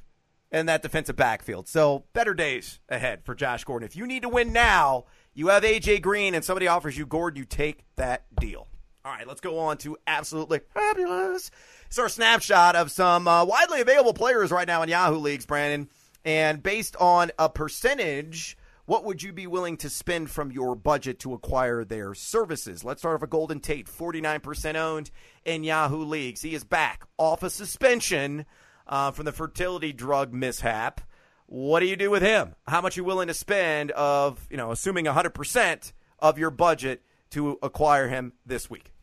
in 0.51 0.65
that 0.65 0.81
defensive 0.81 1.15
backfield. 1.15 1.67
So 1.67 2.03
better 2.13 2.33
days 2.33 2.79
ahead 2.89 3.23
for 3.23 3.33
Josh 3.35 3.63
Gordon. 3.63 3.85
If 3.85 3.95
you 3.95 4.05
need 4.05 4.23
to 4.23 4.29
win 4.29 4.51
now, 4.51 5.05
you 5.33 5.47
have 5.47 5.63
AJ 5.63 6.01
Green 6.01 6.35
and 6.35 6.43
somebody 6.43 6.67
offers 6.67 6.97
you 6.97 7.05
Gordon, 7.05 7.37
you 7.37 7.45
take 7.45 7.85
that 7.95 8.25
deal. 8.35 8.67
All 9.03 9.11
right, 9.11 9.27
let's 9.27 9.41
go 9.41 9.57
on 9.59 9.77
to 9.77 9.97
absolutely 10.05 10.59
fabulous. 10.73 11.49
It's 11.87 11.97
our 11.97 12.09
snapshot 12.09 12.75
of 12.75 12.91
some 12.91 13.27
uh, 13.27 13.45
widely 13.45 13.81
available 13.81 14.13
players 14.13 14.51
right 14.51 14.67
now 14.67 14.83
in 14.83 14.89
Yahoo 14.89 15.15
leagues, 15.15 15.45
Brandon. 15.45 15.89
And 16.23 16.61
based 16.61 16.95
on 16.97 17.31
a 17.39 17.49
percentage, 17.49 18.57
what 18.85 19.05
would 19.05 19.23
you 19.23 19.33
be 19.33 19.47
willing 19.47 19.77
to 19.77 19.89
spend 19.89 20.29
from 20.29 20.51
your 20.51 20.75
budget 20.75 21.19
to 21.19 21.33
acquire 21.33 21.83
their 21.83 22.13
services? 22.13 22.83
Let's 22.83 23.01
start 23.01 23.15
off 23.15 23.21
with 23.21 23.29
Golden 23.29 23.59
Tate, 23.59 23.87
49% 23.87 24.75
owned 24.75 25.11
in 25.45 25.63
Yahoo 25.63 26.03
leagues. 26.03 26.41
He 26.41 26.53
is 26.53 26.63
back 26.63 27.05
off 27.17 27.43
a 27.43 27.49
suspension 27.49 28.45
uh, 28.87 29.11
from 29.11 29.25
the 29.25 29.31
fertility 29.31 29.93
drug 29.93 30.33
mishap. 30.33 31.01
What 31.45 31.81
do 31.81 31.85
you 31.85 31.95
do 31.95 32.09
with 32.09 32.21
him? 32.21 32.55
How 32.67 32.81
much 32.81 32.97
are 32.97 33.01
you 33.01 33.05
willing 33.05 33.27
to 33.27 33.33
spend 33.33 33.91
of, 33.91 34.47
you 34.49 34.57
know, 34.57 34.71
assuming 34.71 35.05
100% 35.05 35.93
of 36.19 36.37
your 36.37 36.51
budget 36.51 37.03
to 37.31 37.57
acquire 37.63 38.07
him 38.07 38.33
this 38.45 38.69
week? 38.69 38.93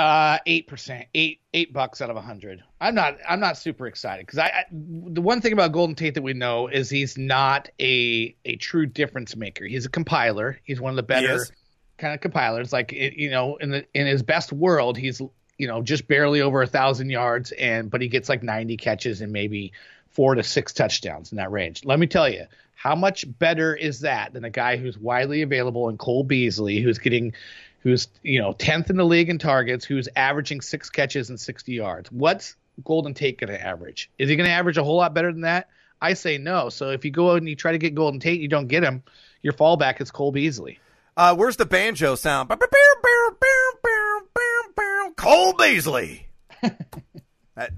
Uh, 0.00 0.38
eight 0.46 0.66
percent, 0.66 1.06
eight 1.14 1.40
eight 1.52 1.74
bucks 1.74 2.00
out 2.00 2.08
of 2.08 2.16
a 2.16 2.22
hundred. 2.22 2.64
I'm 2.80 2.94
not 2.94 3.18
I'm 3.28 3.38
not 3.38 3.58
super 3.58 3.86
excited 3.86 4.24
because 4.24 4.38
I, 4.38 4.46
I 4.46 4.64
the 4.70 5.20
one 5.20 5.42
thing 5.42 5.52
about 5.52 5.72
Golden 5.72 5.94
Tate 5.94 6.14
that 6.14 6.22
we 6.22 6.32
know 6.32 6.68
is 6.68 6.88
he's 6.88 7.18
not 7.18 7.68
a 7.78 8.34
a 8.46 8.56
true 8.56 8.86
difference 8.86 9.36
maker. 9.36 9.66
He's 9.66 9.84
a 9.84 9.90
compiler. 9.90 10.58
He's 10.64 10.80
one 10.80 10.88
of 10.88 10.96
the 10.96 11.02
better 11.02 11.44
kind 11.98 12.14
of 12.14 12.22
compilers. 12.22 12.72
Like 12.72 12.94
it, 12.94 13.12
you 13.18 13.28
know, 13.28 13.56
in 13.56 13.72
the 13.72 13.84
in 13.92 14.06
his 14.06 14.22
best 14.22 14.54
world, 14.54 14.96
he's 14.96 15.20
you 15.58 15.68
know 15.68 15.82
just 15.82 16.08
barely 16.08 16.40
over 16.40 16.62
a 16.62 16.66
thousand 16.66 17.10
yards, 17.10 17.52
and 17.52 17.90
but 17.90 18.00
he 18.00 18.08
gets 18.08 18.30
like 18.30 18.42
90 18.42 18.78
catches 18.78 19.20
and 19.20 19.34
maybe 19.34 19.74
four 20.08 20.34
to 20.34 20.42
six 20.42 20.72
touchdowns 20.72 21.30
in 21.30 21.36
that 21.36 21.50
range. 21.50 21.84
Let 21.84 21.98
me 21.98 22.06
tell 22.06 22.26
you, 22.26 22.46
how 22.74 22.94
much 22.94 23.26
better 23.38 23.76
is 23.76 24.00
that 24.00 24.32
than 24.32 24.44
a 24.44 24.50
guy 24.50 24.78
who's 24.78 24.96
widely 24.96 25.42
available 25.42 25.90
in 25.90 25.98
Cole 25.98 26.24
Beasley, 26.24 26.80
who's 26.80 26.98
getting 26.98 27.34
who's 27.80 28.08
you 28.22 28.40
know 28.40 28.52
10th 28.52 28.90
in 28.90 28.96
the 28.96 29.04
league 29.04 29.28
in 29.28 29.38
targets, 29.38 29.84
who's 29.84 30.08
averaging 30.16 30.60
six 30.60 30.90
catches 30.90 31.30
and 31.30 31.40
60 31.40 31.72
yards. 31.72 32.10
What's 32.12 32.56
Golden 32.84 33.14
Tate 33.14 33.38
going 33.38 33.52
to 33.52 33.60
average? 33.60 34.10
Is 34.18 34.28
he 34.28 34.36
going 34.36 34.48
to 34.48 34.52
average 34.52 34.76
a 34.78 34.84
whole 34.84 34.96
lot 34.96 35.14
better 35.14 35.32
than 35.32 35.42
that? 35.42 35.68
I 36.00 36.14
say 36.14 36.38
no. 36.38 36.70
So 36.70 36.90
if 36.90 37.04
you 37.04 37.10
go 37.10 37.32
out 37.32 37.38
and 37.38 37.48
you 37.48 37.56
try 37.56 37.72
to 37.72 37.78
get 37.78 37.94
Golden 37.94 38.20
Tate, 38.20 38.40
you 38.40 38.48
don't 38.48 38.68
get 38.68 38.82
him. 38.82 39.02
Your 39.42 39.52
fallback 39.52 40.00
is 40.00 40.10
Cole 40.10 40.32
Beasley. 40.32 40.78
Uh, 41.16 41.34
where's 41.34 41.56
the 41.56 41.66
banjo 41.66 42.14
sound? 42.14 42.48
Cole 45.16 45.52
Beasley. 45.54 46.26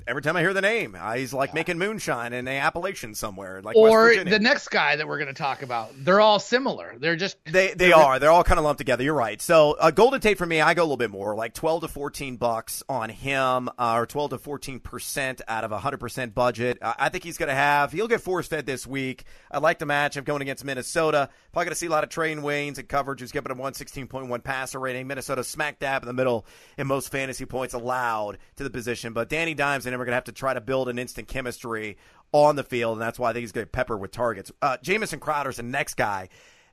Every 0.06 0.22
time 0.22 0.36
I 0.36 0.40
hear 0.40 0.52
the 0.52 0.60
name, 0.60 0.96
he's 1.14 1.32
like 1.32 1.54
making 1.54 1.78
moonshine 1.78 2.32
in 2.32 2.44
the 2.44 2.52
Appalachians 2.52 3.18
somewhere, 3.18 3.62
like 3.62 3.74
or 3.74 4.14
the 4.22 4.38
next 4.38 4.68
guy 4.68 4.96
that 4.96 5.08
we're 5.08 5.18
going 5.18 5.28
to 5.28 5.34
talk 5.34 5.62
about. 5.62 5.92
They're 5.96 6.20
all 6.20 6.38
similar. 6.38 6.94
They're 6.98 7.16
just 7.16 7.36
They 7.46 7.72
they 7.72 7.90
are. 7.90 8.18
They're 8.18 8.30
all 8.30 8.44
kind 8.44 8.58
of 8.58 8.64
lumped 8.64 8.78
together. 8.78 9.02
You're 9.02 9.14
right. 9.14 9.40
So 9.40 9.72
uh, 9.80 9.90
Golden 9.90 10.20
Tate 10.20 10.38
for 10.38 10.46
me, 10.46 10.60
I 10.60 10.74
go 10.74 10.82
a 10.82 10.84
little 10.84 10.96
bit 10.96 11.10
more, 11.10 11.34
like 11.34 11.54
12 11.54 11.82
to 11.82 11.88
14 11.88 12.36
bucks 12.36 12.82
on 12.88 13.08
him, 13.08 13.68
uh, 13.78 13.94
or 13.96 14.06
12 14.06 14.30
to 14.30 14.38
14 14.38 14.80
percent 14.80 15.40
out 15.48 15.64
of 15.64 15.72
a 15.72 15.76
100 15.76 15.98
percent 15.98 16.34
budget. 16.34 16.78
Uh, 16.82 16.94
I 16.98 17.08
think 17.08 17.24
he's 17.24 17.38
going 17.38 17.48
to 17.48 17.54
have. 17.54 17.92
He'll 17.92 18.08
get 18.08 18.20
force 18.20 18.46
fed 18.46 18.66
this 18.66 18.86
week. 18.86 19.24
I 19.50 19.58
like 19.58 19.78
the 19.78 19.86
match. 19.86 20.16
I'm 20.16 20.24
going 20.24 20.42
against 20.42 20.64
Minnesota. 20.64 21.30
Probably 21.52 21.64
going 21.66 21.72
to 21.72 21.78
see 21.78 21.86
a 21.86 21.90
lot 21.90 22.04
of 22.04 22.10
Trae 22.10 22.38
Waynes 22.38 22.78
and 22.78 22.88
coverage. 22.88 23.20
Who's 23.20 23.32
giving 23.32 23.50
him 23.50 23.58
116.1 23.58 24.44
passer 24.44 24.78
rating. 24.78 25.06
Minnesota 25.06 25.42
smack 25.42 25.78
dab 25.78 26.02
in 26.02 26.06
the 26.06 26.12
middle 26.12 26.46
in 26.78 26.86
most 26.86 27.10
fantasy 27.10 27.46
points 27.46 27.74
allowed 27.74 28.38
to 28.56 28.64
the 28.64 28.70
position. 28.70 29.12
But 29.12 29.28
Danny 29.28 29.54
Dimes 29.62 29.86
and 29.86 29.92
then 29.92 29.98
we're 30.00 30.06
going 30.06 30.12
to 30.12 30.16
have 30.16 30.24
to 30.24 30.32
try 30.32 30.54
to 30.54 30.60
build 30.60 30.88
an 30.88 30.98
instant 30.98 31.28
chemistry 31.28 31.96
on 32.32 32.56
the 32.56 32.64
field, 32.64 32.94
and 32.94 33.02
that's 33.02 33.18
why 33.18 33.30
I 33.30 33.32
think 33.32 33.42
he's 33.42 33.52
going 33.52 33.66
to 33.66 33.70
pepper 33.70 33.96
with 33.96 34.10
targets. 34.10 34.50
Uh, 34.60 34.76
Jamison 34.82 35.20
Crowder's 35.20 35.58
the 35.58 35.62
next 35.62 35.94
guy 35.94 36.30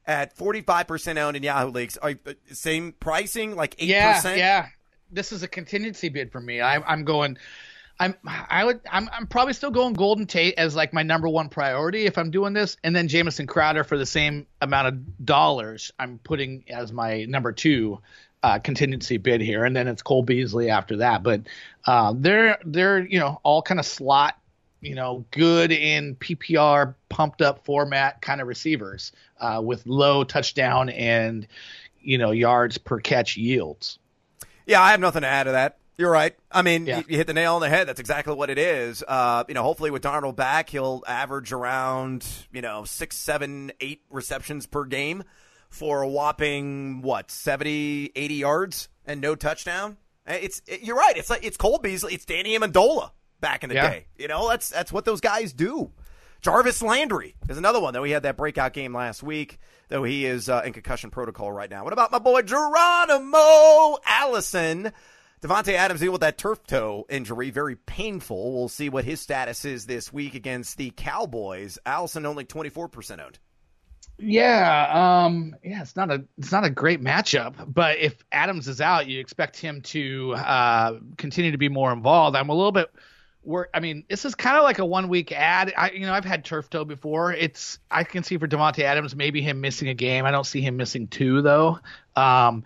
at 0.07 0.35
45% 0.35 1.17
owned 1.17 1.37
in 1.37 1.43
Yahoo 1.43 1.69
leagues. 1.69 1.97
Are, 1.97 2.15
uh, 2.25 2.33
same 2.51 2.93
pricing, 2.93 3.55
like 3.55 3.75
8%? 3.75 3.87
Yeah, 3.87 4.33
yeah. 4.33 4.67
This 5.11 5.31
is 5.31 5.43
a 5.43 5.47
contingency 5.47 6.09
bid 6.09 6.31
for 6.31 6.41
me. 6.41 6.61
I, 6.61 6.77
I'm 6.77 7.03
going. 7.03 7.37
I'm 8.01 8.15
I 8.25 8.63
would 8.63 8.79
I'm 8.89 9.09
I'm 9.11 9.27
probably 9.27 9.51
still 9.51 9.71
going 9.71 9.93
Golden 9.93 10.25
Tate 10.25 10.53
as 10.57 10.73
like 10.73 10.93
my 10.93 11.03
number 11.03 11.27
one 11.27 11.49
priority 11.49 12.05
if 12.05 12.17
I'm 12.17 12.31
doing 12.31 12.53
this, 12.53 12.77
and 12.81 12.95
then 12.95 13.09
Jamison 13.09 13.45
Crowder 13.45 13.83
for 13.83 13.97
the 13.97 14.05
same 14.05 14.47
amount 14.61 14.87
of 14.87 15.25
dollars 15.25 15.91
I'm 15.99 16.17
putting 16.19 16.63
as 16.69 16.93
my 16.93 17.25
number 17.25 17.51
two 17.51 17.99
uh, 18.43 18.59
contingency 18.59 19.17
bid 19.17 19.41
here, 19.41 19.65
and 19.65 19.75
then 19.75 19.87
it's 19.87 20.01
Cole 20.01 20.23
Beasley 20.23 20.69
after 20.69 20.97
that. 20.97 21.23
But 21.23 21.41
uh, 21.85 22.13
they're 22.15 22.57
they're 22.65 22.99
you 22.99 23.19
know 23.19 23.39
all 23.43 23.61
kind 23.61 23.79
of 23.79 23.85
slot 23.85 24.35
you 24.81 24.95
know, 24.95 25.25
good 25.31 25.73
in 25.73 26.15
PPR 26.15 26.95
pumped 27.09 27.41
up 27.41 27.65
format 27.65 28.21
kind 28.21 28.39
of 28.39 28.47
receivers 28.47 29.11
uh, 29.41 29.59
with 29.61 29.85
low 29.85 30.23
touchdown 30.23 30.87
and 30.87 31.47
you 31.99 32.17
know 32.17 32.31
yards 32.31 32.77
per 32.77 32.99
catch 32.99 33.35
yields. 33.35 33.99
Yeah, 34.65 34.81
I 34.81 34.91
have 34.91 35.01
nothing 35.01 35.23
to 35.23 35.27
add 35.27 35.43
to 35.43 35.51
that. 35.51 35.79
You're 35.97 36.09
right. 36.11 36.33
I 36.49 36.61
mean, 36.61 36.85
Yeah. 36.85 36.99
you, 36.99 37.03
you 37.09 37.17
hit 37.17 37.27
the 37.27 37.33
nail 37.33 37.55
on 37.55 37.61
the 37.61 37.67
head. 37.67 37.89
That's 37.89 37.99
exactly 37.99 38.33
what 38.35 38.49
it 38.49 38.57
is. 38.57 39.03
Uh, 39.05 39.43
you 39.49 39.53
know, 39.53 39.63
hopefully 39.63 39.91
with 39.91 40.01
Darnold 40.01 40.37
back, 40.37 40.69
he'll 40.69 41.03
average 41.05 41.51
around, 41.51 42.25
you 42.53 42.61
know, 42.61 42.85
six, 42.85 43.17
seven, 43.17 43.73
eight 43.81 44.01
receptions 44.09 44.65
per 44.65 44.85
game 44.85 45.23
for 45.69 46.01
a 46.01 46.07
whopping, 46.07 47.01
what, 47.01 47.31
70, 47.31 48.11
80 48.15 48.33
yards 48.35 48.89
and 49.05 49.21
no 49.21 49.35
touchdown. 49.35 49.97
Uh, 50.27 50.33
It's 50.41 50.61
it, 50.67 50.81
You're 50.81 50.95
right. 50.97 51.15
It's 51.17 51.29
like, 51.29 51.43
it's 51.45 51.57
Cole 51.57 51.77
Beasley. 51.79 52.13
It's 52.13 52.25
Danny 52.25 52.57
Amendola 52.57 53.11
back 53.39 53.63
in 53.63 53.69
the 53.69 53.75
Yeah. 53.75 53.89
day. 53.89 54.05
You 54.17 54.27
know, 54.27 54.49
that's, 54.49 54.69
that's 54.69 54.91
what 54.91 55.05
those 55.05 55.21
guys 55.21 55.53
do. 55.53 55.91
Jarvis 56.41 56.81
Landry 56.81 57.35
is 57.49 57.57
another 57.57 57.81
one, 57.81 57.93
though. 57.93 58.03
He 58.03 58.11
had 58.13 58.23
that 58.23 58.37
breakout 58.37 58.71
game 58.73 58.93
last 58.95 59.21
week, 59.21 59.59
though 59.89 60.03
he 60.03 60.25
is 60.25 60.47
uh, 60.47 60.61
in 60.65 60.71
concussion 60.73 61.09
protocol 61.11 61.51
right 61.51 61.69
now. 61.69 61.83
What 61.83 61.91
about 61.93 62.11
my 62.13 62.19
boy 62.19 62.41
Geronimo 62.43 63.97
Allison? 64.05 64.91
Davante 65.41 65.73
Adams 65.73 65.99
deal 66.01 66.11
with 66.11 66.21
that 66.21 66.37
turf 66.37 66.65
toe 66.65 67.05
injury, 67.09 67.49
very 67.49 67.75
painful. 67.75 68.53
We'll 68.53 68.69
see 68.69 68.89
what 68.89 69.05
his 69.05 69.21
status 69.21 69.63
is 69.65 69.85
this 69.85 70.11
week 70.11 70.33
against 70.35 70.77
the 70.77 70.91
Cowboys. 70.95 71.77
Allison 71.85 72.25
only 72.25 72.43
24% 72.45 73.19
owned. 73.23 73.39
Yeah, 74.21 75.23
um, 75.25 75.55
yeah, 75.63 75.81
it's 75.81 75.95
not 75.95 76.11
a 76.11 76.25
it's 76.37 76.51
not 76.51 76.65
a 76.65 76.69
great 76.69 77.01
matchup, 77.01 77.53
but 77.73 77.99
if 77.99 78.21
Adams 78.33 78.67
is 78.67 78.81
out, 78.81 79.07
you 79.07 79.19
expect 79.21 79.55
him 79.57 79.81
to 79.83 80.33
uh, 80.33 80.99
continue 81.17 81.51
to 81.51 81.57
be 81.57 81.69
more 81.69 81.93
involved. 81.93 82.35
I'm 82.35 82.49
a 82.49 82.53
little 82.53 82.73
bit 82.73 82.91
worried. 83.43 83.69
I 83.73 83.79
mean, 83.79 84.03
this 84.09 84.25
is 84.25 84.35
kind 84.35 84.57
of 84.57 84.63
like 84.63 84.79
a 84.79 84.85
one 84.85 85.07
week 85.07 85.31
ad. 85.31 85.73
I 85.77 85.91
you 85.91 86.01
know 86.01 86.11
I've 86.13 86.25
had 86.25 86.43
turf 86.43 86.69
toe 86.69 86.83
before. 86.83 87.31
It's 87.31 87.79
I 87.89 88.03
can 88.03 88.23
see 88.23 88.37
for 88.37 88.45
Davante 88.47 88.79
Adams 88.79 89.15
maybe 89.15 89.41
him 89.41 89.61
missing 89.61 89.87
a 89.87 89.93
game. 89.93 90.25
I 90.25 90.31
don't 90.31 90.45
see 90.45 90.59
him 90.59 90.75
missing 90.75 91.07
two 91.07 91.41
though. 91.41 91.79
Um, 92.17 92.65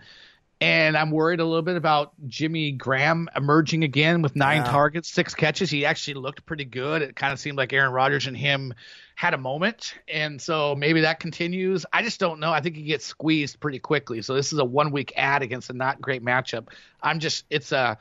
and 0.60 0.96
I'm 0.96 1.12
worried 1.12 1.38
a 1.40 1.44
little 1.44 1.62
bit 1.62 1.76
about 1.76 2.14
Jimmy 2.26 2.72
Graham 2.72 3.28
emerging 3.36 3.84
again 3.84 4.22
with 4.22 4.34
nine 4.34 4.62
Yeah. 4.64 4.70
targets, 4.72 5.08
six 5.08 5.34
catches. 5.34 5.70
He 5.70 5.84
actually 5.84 6.14
looked 6.14 6.46
pretty 6.46 6.64
good. 6.64 7.02
It 7.02 7.14
kind 7.14 7.32
of 7.32 7.38
seemed 7.38 7.58
like 7.58 7.72
Aaron 7.72 7.92
Rodgers 7.92 8.26
and 8.26 8.36
him 8.36 8.74
had 9.14 9.34
a 9.34 9.38
moment, 9.38 9.94
and 10.08 10.40
so 10.40 10.74
maybe 10.74 11.02
that 11.02 11.20
continues. 11.20 11.86
I 11.92 12.02
just 12.02 12.18
don't 12.18 12.40
know. 12.40 12.52
I 12.52 12.60
think 12.60 12.76
he 12.76 12.82
gets 12.82 13.06
squeezed 13.06 13.60
pretty 13.60 13.78
quickly. 13.78 14.22
So 14.22 14.34
this 14.34 14.52
is 14.52 14.58
a 14.58 14.64
one 14.64 14.90
week 14.90 15.12
ad 15.16 15.42
against 15.42 15.70
a 15.70 15.72
not 15.72 16.00
great 16.00 16.24
matchup. 16.24 16.68
I'm 17.00 17.20
just 17.20 17.44
it's 17.48 17.70
a 17.72 17.98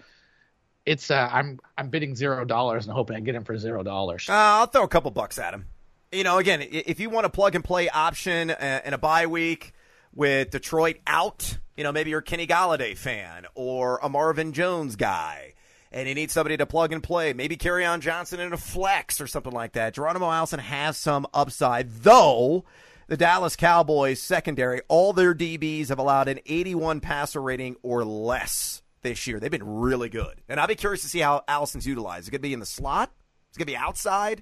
it's 0.85 1.09
a 1.11 1.29
I'm 1.31 1.59
I'm 1.77 1.89
bidding 1.89 2.15
zero 2.15 2.45
dollars 2.45 2.85
and 2.85 2.93
hoping 2.93 3.15
I 3.15 3.19
get 3.19 3.35
him 3.35 3.43
for 3.43 3.57
zero 3.57 3.83
dollars. 3.83 4.27
Uh, 4.27 4.33
I'll 4.33 4.67
throw 4.67 4.83
a 4.83 4.87
couple 4.87 5.11
bucks 5.11 5.37
at 5.37 5.53
him. 5.53 5.67
You 6.11 6.23
know, 6.23 6.37
again, 6.37 6.61
if 6.61 6.99
you 6.99 7.09
want 7.09 7.25
a 7.25 7.29
plug 7.29 7.55
and 7.55 7.63
play 7.63 7.89
option 7.89 8.51
uh, 8.51 8.81
in 8.85 8.93
a 8.93 8.97
bye 8.97 9.25
week 9.25 9.73
with 10.13 10.51
Detroit 10.51 10.97
out, 11.07 11.57
you 11.75 11.83
know, 11.83 11.91
maybe 11.91 12.11
you're 12.11 12.19
a 12.19 12.23
Kenny 12.23 12.45
Golladay 12.45 12.95
fan 12.95 13.45
or 13.55 13.99
a 14.03 14.09
Marvin 14.09 14.53
Jones 14.53 14.95
guy, 14.95 15.53
and 15.93 16.07
he 16.07 16.13
needs 16.13 16.33
somebody 16.33 16.57
to 16.57 16.65
plug 16.65 16.91
and 16.91 17.03
play. 17.03 17.33
Maybe 17.33 17.55
Kerryon 17.55 17.99
Johnson 17.99 18.39
in 18.39 18.51
a 18.51 18.57
flex 18.57 19.21
or 19.21 19.27
something 19.27 19.53
like 19.53 19.73
that. 19.73 19.93
Geronimo 19.93 20.29
Allison 20.31 20.59
has 20.59 20.97
some 20.97 21.27
upside, 21.33 21.91
though. 22.01 22.65
The 23.07 23.17
Dallas 23.17 23.55
Cowboys 23.55 24.21
secondary, 24.21 24.81
all 24.87 25.13
their 25.13 25.35
DBs 25.35 25.89
have 25.89 25.99
allowed 25.99 26.29
an 26.29 26.39
81 26.45 27.01
passer 27.01 27.41
rating 27.41 27.75
or 27.83 28.03
less 28.03 28.81
this 29.01 29.27
year. 29.27 29.39
They've 29.39 29.51
been 29.51 29.67
really 29.67 30.09
good. 30.09 30.41
And 30.49 30.59
I'll 30.59 30.67
be 30.67 30.75
curious 30.75 31.01
to 31.03 31.09
see 31.09 31.19
how 31.19 31.43
Allison's 31.47 31.85
utilized. 31.85 32.27
It 32.27 32.31
going 32.31 32.39
to 32.39 32.47
be 32.47 32.53
in 32.53 32.59
the 32.59 32.65
slot? 32.65 33.11
Is 33.51 33.57
it 33.57 33.59
going 33.59 33.67
to 33.67 33.73
be 33.73 33.77
outside? 33.77 34.41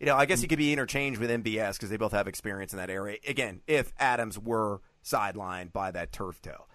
You 0.00 0.06
know, 0.06 0.16
I 0.16 0.26
guess 0.26 0.40
he 0.40 0.48
could 0.48 0.58
be 0.58 0.72
interchanged 0.72 1.20
with 1.20 1.30
MVS 1.30 1.74
because 1.74 1.88
they 1.88 1.96
both 1.96 2.12
have 2.12 2.26
experience 2.26 2.72
in 2.72 2.78
that 2.78 2.90
area. 2.90 3.18
Again, 3.26 3.60
if 3.66 3.92
Adams 3.98 4.38
were 4.38 4.80
sidelined 5.04 5.72
by 5.72 5.90
that 5.90 6.12
turf 6.12 6.42
toe. 6.42 6.66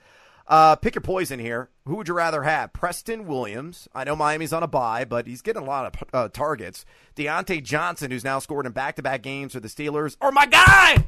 Uh, 0.48 0.76
pick 0.76 0.96
your 0.96 1.02
poison 1.02 1.40
here. 1.40 1.70
Who 1.86 1.96
would 1.96 2.08
you 2.08 2.14
rather 2.14 2.44
have? 2.44 2.72
Preston 2.74 3.26
Williams. 3.26 3.88
I 3.96 4.04
know 4.04 4.16
Miami's 4.16 4.54
on 4.54 4.64
a 4.64 4.68
bye, 4.68 5.04
but 5.06 5.26
he's 5.28 5.42
getting 5.42 5.64
a 5.64 5.66
lot 5.66 5.86
of 5.86 6.10
uh, 6.14 6.30
targets. 6.30 6.86
Diontae 7.16 7.64
Johnson, 7.64 8.12
who's 8.12 8.24
now 8.24 8.40
scored 8.40 8.66
in 8.66 8.72
back 8.72 8.96
to 8.98 9.02
back 9.02 9.24
games 9.24 9.54
for 9.54 9.60
the 9.60 9.68
Steelers. 9.68 10.18
Or 10.22 10.32
my 10.32 10.46
guy, 10.46 11.08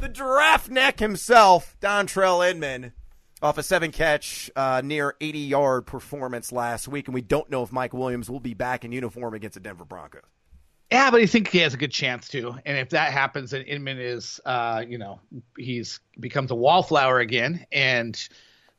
the 0.00 0.08
giraffe 0.08 0.68
neck 0.68 0.98
himself, 0.98 1.76
Dontrelle 1.80 2.48
Inman, 2.50 2.92
off 3.40 3.56
a 3.56 3.62
seven 3.62 3.90
catch, 3.90 4.50
uh, 4.54 4.82
near 4.84 5.16
80 5.20 5.38
yard 5.38 5.86
performance 5.86 6.52
last 6.52 6.86
week. 6.86 7.08
And 7.08 7.14
we 7.14 7.22
don't 7.22 7.50
know 7.50 7.62
if 7.62 7.72
Mike 7.72 7.94
Williams 7.94 8.28
will 8.28 8.40
be 8.40 8.54
back 8.54 8.84
in 8.84 8.92
uniform 8.92 9.32
against 9.32 9.54
the 9.54 9.60
Denver 9.60 9.86
Broncos. 9.86 10.22
Yeah, 10.92 11.10
but 11.10 11.20
I 11.20 11.26
think 11.26 11.48
he 11.48 11.58
has 11.58 11.72
a 11.74 11.78
good 11.78 11.90
chance 11.90 12.28
to. 12.28 12.54
And 12.66 12.78
if 12.78 12.90
that 12.90 13.12
happens, 13.12 13.50
then 13.50 13.62
Inman 13.62 13.98
is, 13.98 14.40
uh, 14.44 14.84
you 14.86 14.98
know, 14.98 15.18
he's 15.56 16.00
becomes 16.20 16.50
a 16.50 16.54
wallflower 16.54 17.18
again, 17.18 17.66
and 17.72 18.28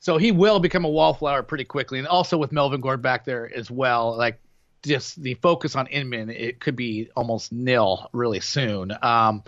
so 0.05 0.17
he 0.17 0.31
will 0.31 0.59
become 0.59 0.85
a 0.85 0.87
wallflower 0.87 1.41
pretty 1.41 1.63
quickly. 1.63 1.97
And 1.97 2.07
also 2.07 2.37
with 2.37 2.51
Melvin 2.51 2.79
Gordon 2.79 3.01
back 3.01 3.25
there 3.25 3.51
as 3.51 3.71
well, 3.71 4.15
like 4.15 4.39
just 4.83 5.19
the 5.19 5.33
focus 5.33 5.75
on 5.75 5.87
Inman, 5.87 6.29
it 6.29 6.59
could 6.59 6.75
be 6.75 7.09
almost 7.15 7.51
nil 7.51 8.07
really 8.13 8.39
soon. 8.39 8.91
Um, 9.01 9.41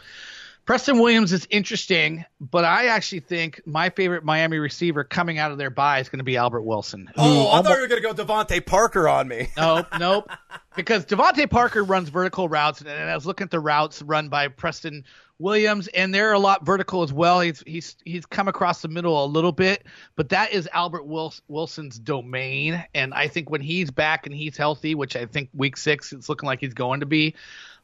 Preston 0.68 1.00
Williams 1.00 1.32
is 1.32 1.48
interesting, 1.50 2.26
but 2.42 2.66
I 2.66 2.88
actually 2.88 3.22
think 3.22 3.62
my 3.66 3.90
favorite 3.90 4.26
Miami 4.26 4.58
receiver 4.58 5.06
coming 5.06 5.38
out 5.40 5.54
of 5.54 5.58
their 5.58 5.70
bye 5.70 6.00
is 6.00 6.10
going 6.10 6.20
to 6.20 6.26
be 6.26 6.36
Albert 6.36 6.64
Wilson. 6.64 7.10
Oh, 7.16 7.48
I 7.48 7.56
almo- 7.56 7.70
thought 7.70 7.76
you 7.78 7.82
were 7.84 7.88
going 7.88 8.02
to 8.02 8.14
go 8.14 8.26
DeVante 8.26 8.66
Parker 8.66 9.08
on 9.08 9.30
me. 9.30 9.48
Nope, 9.58 9.88
nope. 9.98 10.30
Because 10.76 11.06
DeVante 11.06 11.50
Parker 11.50 11.86
runs 11.86 12.10
vertical 12.10 12.50
routes, 12.50 12.82
and 12.82 12.90
I 12.90 13.16
was 13.16 13.26
looking 13.26 13.46
at 13.46 13.52
the 13.52 13.62
routes 13.62 14.02
run 14.02 14.28
by 14.28 14.50
Preston 14.50 15.06
Williams, 15.40 15.88
and 15.88 16.14
they're 16.14 16.34
a 16.34 16.40
lot 16.40 16.66
vertical 16.66 17.02
as 17.02 17.14
well. 17.14 17.40
He's 17.40 17.64
he's 17.66 17.96
he's 18.04 18.26
come 18.26 18.50
across 18.50 18.82
the 18.82 18.90
middle 18.90 19.24
a 19.24 19.26
little 19.26 19.54
bit, 19.54 19.86
but 20.18 20.28
that 20.30 20.52
is 20.52 20.68
Albert 20.74 21.06
Wilson's 21.48 21.98
domain, 21.98 22.84
and 22.94 23.14
I 23.14 23.30
think 23.30 23.50
when 23.50 23.62
he's 23.62 23.90
back 23.90 24.26
and 24.26 24.36
he's 24.36 24.58
healthy, 24.58 24.96
which 24.96 25.16
I 25.16 25.26
think 25.26 25.50
week 25.54 25.78
six 25.78 26.12
it's 26.12 26.28
looking 26.28 26.48
like 26.48 26.60
he's 26.60 26.74
going 26.74 27.00
to 27.00 27.06
be. 27.06 27.36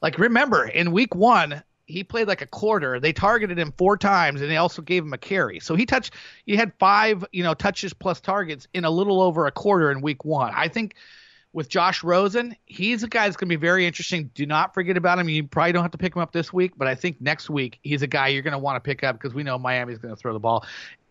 Like 0.02 0.20
remember, 0.20 0.66
in 0.66 0.92
week 0.92 1.16
one, 1.16 1.64
he 1.86 2.04
played 2.04 2.28
like 2.28 2.42
a 2.42 2.48
quarter. 2.48 3.00
They 3.00 3.14
targeted 3.14 3.60
him 3.60 3.74
four 3.78 3.98
times, 3.98 4.42
and 4.42 4.50
they 4.50 4.58
also 4.58 4.82
gave 4.82 5.04
him 5.04 5.14
a 5.14 5.18
carry. 5.18 5.60
So 5.60 5.76
he 5.76 5.86
touched. 5.86 6.14
He 6.46 6.56
had 6.56 6.72
five, 6.80 7.26
you 7.32 7.44
know, 7.44 7.54
touches 7.54 7.94
plus 7.94 8.22
targets 8.22 8.68
in 8.74 8.86
a 8.86 8.90
little 8.90 9.22
over 9.22 9.48
a 9.48 9.52
quarter 9.52 9.92
in 9.92 10.02
week 10.02 10.24
one. 10.24 10.54
I 10.56 10.68
think 10.68 10.96
with 11.52 11.70
Josh 11.70 12.04
Rosen, 12.04 12.56
he's 12.66 13.04
a 13.04 13.08
guy 13.08 13.26
that's 13.26 13.38
going 13.38 13.50
to 13.50 13.56
be 13.56 13.62
very 13.62 13.86
interesting. 13.86 14.32
Do 14.34 14.46
not 14.46 14.74
forget 14.74 14.98
about 14.98 15.20
him. 15.20 15.30
You 15.30 15.44
probably 15.44 15.72
don't 15.72 15.84
have 15.84 15.92
to 15.92 15.98
pick 15.98 16.16
him 16.16 16.22
up 16.22 16.32
this 16.32 16.52
week, 16.52 16.74
but 16.78 16.88
I 16.88 16.96
think 16.96 17.22
next 17.22 17.50
week 17.50 17.80
he's 17.84 18.02
a 18.02 18.08
guy 18.08 18.30
you're 18.30 18.42
going 18.42 18.54
to 18.54 18.60
want 18.60 18.76
to 18.76 18.80
pick 18.88 19.04
up 19.04 19.18
because 19.18 19.36
we 19.36 19.44
know 19.44 19.60
Miami's 19.60 20.00
going 20.00 20.14
to 20.14 20.20
throw 20.20 20.34
the 20.34 20.40
ball. 20.40 20.66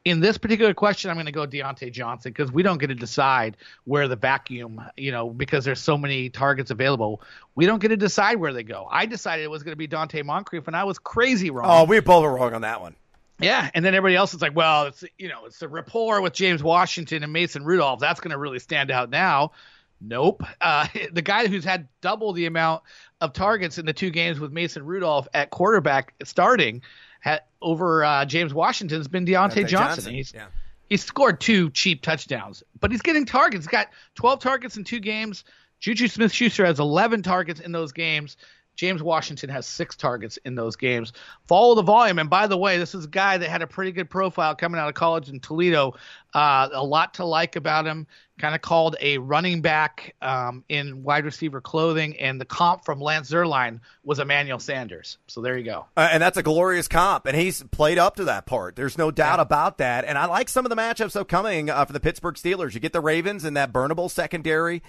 In 0.05 0.20
this 0.20 0.36
particular 0.36 0.74
question, 0.74 1.11
I'm 1.11 1.16
going 1.16 1.26
to 1.26 1.32
go 1.32 1.46
Diontae 1.46 1.92
Johnson 1.92 2.32
because 2.32 2.50
we 2.50 2.62
don't 2.62 2.78
get 2.78 2.88
to 2.88 2.94
decide 2.94 3.57
where 3.84 4.09
the 4.09 4.16
vacuum, 4.16 4.82
you 4.96 5.12
know, 5.12 5.30
because 5.30 5.64
there's 5.64 5.80
so 5.80 5.96
many 5.96 6.28
targets 6.28 6.70
available. 6.72 7.22
We 7.55 7.66
don't 7.66 7.78
get 7.78 7.88
to 7.88 7.96
decide 7.96 8.38
where 8.38 8.53
they 8.53 8.64
go. 8.64 8.88
I 8.90 9.07
decided 9.07 9.44
it 9.44 9.50
was 9.50 9.62
going 9.62 9.72
to 9.72 9.76
be 9.76 9.86
Donte 9.86 10.24
Moncrief, 10.24 10.66
and 10.66 10.74
I 10.74 10.84
was 10.84 10.98
crazy 10.98 11.50
wrong. 11.50 11.66
Oh, 11.68 11.84
we 11.84 12.00
both 12.00 12.22
were 12.24 12.34
wrong 12.34 12.55
on 12.55 12.62
that 12.62 12.80
one. 12.80 12.96
Yeah, 13.38 13.70
and 13.74 13.84
then 13.84 13.94
everybody 13.94 14.16
else 14.16 14.34
is 14.34 14.42
like, 14.42 14.55
well, 14.55 14.86
it's 14.86 15.05
you 15.18 15.28
know, 15.28 15.46
it's 15.46 15.59
the 15.59 15.68
rapport 15.68 16.20
with 16.20 16.32
James 16.32 16.62
Washington 16.62 17.22
and 17.22 17.32
Mason 17.32 17.64
Rudolph. 17.64 18.00
That's 18.00 18.20
going 18.20 18.30
to 18.30 18.38
really 18.38 18.61
stand 18.61 18.90
out 18.90 19.11
now. 19.11 19.53
Nope. 20.00 20.42
Uh, 20.61 20.86
the 21.12 21.22
guy 21.22 21.46
who's 21.46 21.64
had 21.64 21.88
double 22.00 22.32
the 22.32 22.46
amount 22.46 22.82
of 23.20 23.32
targets 23.32 23.78
in 23.78 23.86
the 23.86 23.92
two 23.92 24.11
games 24.11 24.40
with 24.40 24.53
Mason 24.53 24.84
Rudolph 24.84 25.28
at 25.32 25.50
quarterback 25.50 26.14
starting 26.24 26.82
had, 27.23 27.43
over 27.61 28.05
uh, 28.05 28.25
James 28.25 28.53
Washington 28.53 28.99
has 28.99 29.09
been 29.09 29.25
Diontae 29.25 29.64
Diontae 29.64 29.68
Johnson. 29.68 30.12
He's 30.12 30.35
yeah. 30.35 30.47
he's 30.89 31.05
scored 31.05 31.41
two 31.41 31.70
cheap 31.70 32.03
touchdowns, 32.03 32.64
but 32.81 32.91
he's 32.91 33.01
getting 33.01 33.25
targets. 33.25 33.64
He's 33.64 33.70
got 33.70 33.89
12 34.16 34.41
targets 34.41 34.77
in 34.77 34.85
two 34.85 35.01
games. 35.01 35.45
Juju 35.79 36.09
Smith 36.09 36.33
Schuster 36.33 36.66
has 36.66 36.81
11 36.81 37.23
targets 37.23 37.61
in 37.61 37.73
those 37.73 37.93
games. 37.93 38.37
James 38.77 39.03
Washington 39.03 39.51
has 39.51 39.66
six 39.66 39.97
targets 39.97 40.39
in 40.45 40.55
those 40.55 40.77
games. 40.77 41.12
Follow 41.47 41.75
the 41.75 41.83
volume. 41.83 42.18
And 42.18 42.31
by 42.31 42.47
the 42.47 42.57
way, 42.57 42.79
this 42.79 42.95
is 42.95 43.05
a 43.05 43.09
guy 43.09 43.39
that 43.39 43.49
had 43.49 43.62
a 43.62 43.66
pretty 43.66 43.93
good 43.93 44.09
profile 44.09 44.55
coming 44.55 44.81
out 44.81 44.89
of 44.89 44.95
college 44.95 45.29
in 45.29 45.41
Toledo. 45.41 45.95
Uh, 46.35 46.68
a 46.73 46.85
lot 46.85 47.14
to 47.14 47.25
like 47.25 47.57
about 47.57 47.87
him. 47.87 48.07
Kind 48.39 48.55
of 48.55 48.62
called 48.62 48.97
a 49.01 49.18
running 49.18 49.61
back 49.61 50.16
um, 50.23 50.64
in 50.68 51.03
wide 51.03 51.27
receiver 51.27 51.61
clothing. 51.61 52.18
And 52.18 52.41
the 52.41 52.47
comp 52.47 52.85
from 52.85 53.01
Lance 53.01 53.31
Zierlein 53.31 53.81
was 54.03 54.18
Emmanuel 54.18 54.59
Sanders. 54.59 55.18
So 55.27 55.43
there 55.43 55.57
you 55.57 55.64
go. 55.64 55.87
Uh, 55.97 56.09
and 56.11 56.23
that's 56.23 56.39
a 56.39 56.43
glorious 56.43 56.89
comp, 56.89 57.27
and 57.27 57.37
he's 57.37 57.62
played 57.64 57.99
up 57.99 58.16
to 58.16 58.25
that 58.25 58.47
part. 58.47 58.75
There's 58.75 58.99
no 58.99 59.11
doubt 59.11 59.39
about 59.39 59.79
that. 59.79 60.05
And 60.07 60.16
I 60.16 60.25
like 60.25 60.49
some 60.49 60.64
of 60.64 60.70
the 60.70 60.77
matchups 60.77 61.14
upcoming 61.14 61.70
uh, 61.70 61.85
for 61.85 61.93
the 61.93 62.01
Pittsburgh 62.01 62.35
Steelers. 62.35 62.75
You 62.75 62.81
get 62.81 62.93
the 62.95 63.01
Ravens 63.01 63.45
in 63.45 63.55
that 63.55 63.73
burnable 63.73 64.11
secondary. 64.11 64.83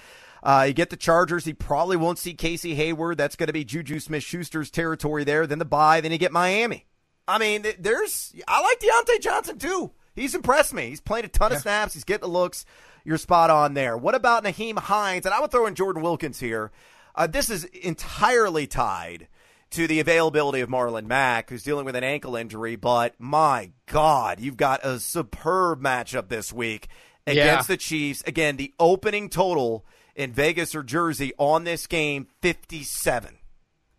Uh, 0.44 0.66
you 0.68 0.74
get 0.74 0.89
the 0.89 0.98
Chargers. 0.98 1.46
He 1.46 1.54
probably 1.54 1.96
won't 1.96 2.20
see 2.20 2.34
Casey 2.34 2.76
Hayward. 2.76 3.18
That's 3.18 3.38
going 3.38 3.48
to 3.48 3.54
be 3.54 3.64
Juju 3.64 4.00
Smith 4.00 4.24
Schuster's 4.24 4.70
territory 4.70 5.24
there. 5.24 5.48
Then 5.48 5.58
the 5.60 5.66
bye. 5.66 6.02
Then 6.02 6.12
you 6.12 6.18
get 6.18 6.34
Miami. 6.34 6.86
I 7.28 7.38
mean, 7.38 7.66
there's. 7.80 8.34
I 8.48 8.62
like 8.62 8.80
Diontae 8.80 9.22
Johnson 9.22 9.58
too. 9.58 9.91
He's 10.16 10.36
impressed 10.36 10.74
me. 10.74 10.89
He's 10.89 11.00
playing 11.02 11.26
a 11.26 11.30
ton 11.30 11.54
of 11.54 11.60
snaps. 11.60 11.94
He's 11.94 12.04
getting 12.04 12.22
the 12.22 12.28
looks. 12.28 12.66
You're 13.06 13.18
spot 13.18 13.50
on 13.50 13.74
there. 13.74 13.98
What 13.98 14.16
about 14.16 14.44
Nyheim 14.44 14.78
Hines? 14.78 15.26
And 15.26 15.34
I 15.34 15.39
would 15.39 15.50
throw 15.50 15.66
in 15.66 15.76
Jordan 15.76 16.04
Wilkins 16.04 16.39
here. 16.39 16.72
Uh, 17.16 17.26
this 17.28 17.50
is 17.50 17.64
entirely 17.66 18.68
tied 18.68 19.28
to 19.72 19.88
the 19.88 20.00
availability 20.00 20.60
of 20.60 20.70
Marlon 20.70 21.06
Mack, 21.06 21.50
who's 21.50 21.64
dealing 21.64 21.86
with 21.86 21.96
an 21.96 22.04
ankle 22.04 22.36
injury. 22.36 22.76
But 22.76 23.16
my 23.18 23.72
God, 23.88 24.39
you've 24.39 24.58
got 24.58 24.86
a 24.86 25.00
superb 25.00 25.82
matchup 25.82 26.28
this 26.28 26.52
week 26.54 26.89
against 27.26 27.70
Yeah. 27.70 27.74
the 27.74 27.78
Chiefs. 27.78 28.24
Again, 28.28 28.58
the 28.58 28.74
opening 28.80 29.30
total 29.30 29.86
in 30.16 30.32
Vegas 30.32 30.76
or 30.76 30.84
Jersey 30.84 31.34
on 31.38 31.64
this 31.64 31.88
game 31.88 32.28
57. 32.41 33.38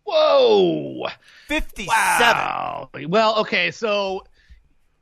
Whoa. 0.04 1.08
57. 1.48 1.86
Wow. 1.88 2.90
Well, 3.08 3.40
okay, 3.40 3.70
so 3.70 4.24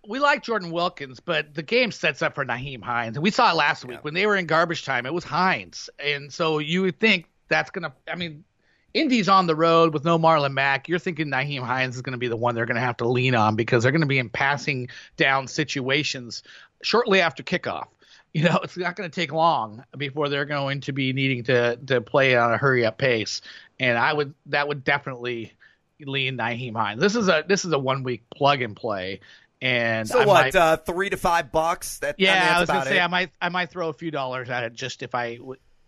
we 0.09 0.19
like 0.19 0.43
Jordan 0.43 0.71
Wilkins, 0.71 1.21
but 1.21 1.55
the 1.55 1.63
game 1.63 1.91
sets 1.93 2.23
up 2.23 2.35
for 2.35 2.45
Nyheim 2.45 2.83
Hines. 2.83 3.17
And 3.17 3.23
we 3.23 3.31
saw 3.31 3.51
it 3.51 3.55
last 3.55 3.85
week 3.85 4.05
when 4.05 4.15
they 4.15 4.27
were 4.27 4.37
in 4.37 4.47
garbage 4.47 4.85
time. 4.85 5.07
It 5.07 5.15
was 5.15 5.25
Hines, 5.25 5.91
and 5.99 6.33
so 6.33 6.59
you 6.59 6.83
would 6.83 6.99
think 6.99 7.27
that's 7.49 7.71
gonna. 7.71 7.93
I 8.09 8.17
mean, 8.17 8.45
Indy's 8.95 9.29
on 9.29 9.47
the 9.47 9.57
road 9.57 9.95
with 9.95 10.05
no 10.05 10.19
Marlon 10.19 10.53
Mack. 10.53 10.89
You're 10.89 10.99
thinking 10.99 11.29
Nyheim 11.29 11.63
Hines 11.63 11.97
is 11.97 12.03
going 12.03 12.13
to 12.13 12.19
be 12.19 12.29
the 12.29 12.37
one 12.37 12.55
they're 12.55 12.67
going 12.67 12.77
to 12.77 12.81
have 12.83 12.97
to 12.99 13.09
lean 13.09 13.35
on 13.35 13.57
because 13.57 13.83
they're 13.83 13.93
going 13.93 14.03
to 14.03 14.07
be 14.07 14.19
in 14.19 14.29
passing 14.29 14.89
down 15.17 15.49
situations 15.49 16.43
shortly 16.83 17.21
after 17.21 17.43
kickoff. 17.43 17.87
You 18.35 18.45
know, 18.45 18.61
it's 18.63 18.79
not 18.79 18.97
going 18.97 19.11
to 19.11 19.15
take 19.15 19.31
long 19.31 19.85
before 19.95 20.31
they're 20.31 20.47
going 20.47 20.81
to 20.83 20.93
be 20.93 21.13
needing 21.13 21.45
to 21.45 21.77
to 21.77 22.01
play 22.01 22.35
on 22.35 22.51
a 22.51 22.57
hurry 22.57 22.87
up 22.87 22.97
pace. 22.97 23.43
And 23.79 23.99
I 23.99 24.11
would 24.11 24.33
that 24.47 24.69
would 24.69 24.85
definitely 24.85 25.53
lean 26.01 26.39
Nyheim 26.39 26.75
Hines. 26.75 26.99
This 26.99 27.15
is 27.15 27.29
a 27.29 27.45
this 27.47 27.67
is 27.67 27.73
a 27.73 27.79
one 27.79 28.05
week 28.05 28.23
plug 28.35 28.63
and 28.63 28.75
play. 28.75 29.21
And 29.61 30.09
so 30.09 30.21
I 30.21 30.25
what? 30.25 30.45
might- 30.45 30.57
uh, 30.57 30.77
three 30.79 31.11
to 31.11 31.19
five 31.19 31.53
bucks. 31.53 31.99
That 31.99 32.17
yeah, 32.19 32.33
I, 32.33 32.35
mean, 32.35 32.55
I 32.55 32.61
was 32.61 32.69
gonna 32.69 32.85
say 32.87 32.97
it. 32.97 33.03
I 33.03 33.07
might 33.07 33.31
I 33.41 33.51
might 33.51 33.71
throw 33.71 33.91
a 33.91 33.93
few 33.93 34.11
dollars 34.11 34.49
at 34.49 34.65
it 34.65 34.73
just 34.73 35.03
if 35.03 35.15
I 35.15 35.39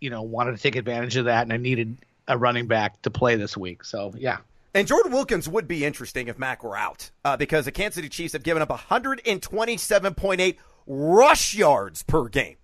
you 0.01 0.11
know 0.11 0.23
wanted 0.23 0.53
to 0.53 0.63
take 0.63 0.77
advantage 0.77 1.17
of 1.17 1.25
that 1.25 1.45
and 1.45 1.53
I 1.53 1.57
needed 1.57 1.97
a 2.29 2.37
running 2.37 2.67
back 2.67 3.01
to 3.03 3.11
play 3.11 3.37
this 3.37 3.57
week. 3.57 3.85
So 3.85 4.13
yeah. 4.19 4.39
And 4.75 4.89
Jordan 4.89 5.13
Wilkins 5.13 5.49
would 5.49 5.69
be 5.69 5.85
interesting 5.85 6.27
if 6.27 6.37
Mack 6.37 6.65
were 6.65 6.77
out 6.77 7.11
uh, 7.25 7.37
because 7.37 7.65
the 7.65 7.73
Kansas 7.73 7.95
City 7.95 8.09
Chiefs 8.09 8.33
have 8.33 8.43
given 8.43 8.61
up 8.61 8.71
127.8 8.71 10.57
rush 10.87 11.55
yards 11.55 12.03
per 12.03 12.29
game. 12.29 12.57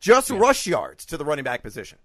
Just 0.00 0.30
rush 0.30 0.66
yards 0.66 1.06
to 1.06 1.16
the 1.16 1.24
running 1.24 1.44
back 1.44 1.62
position. 1.62 1.98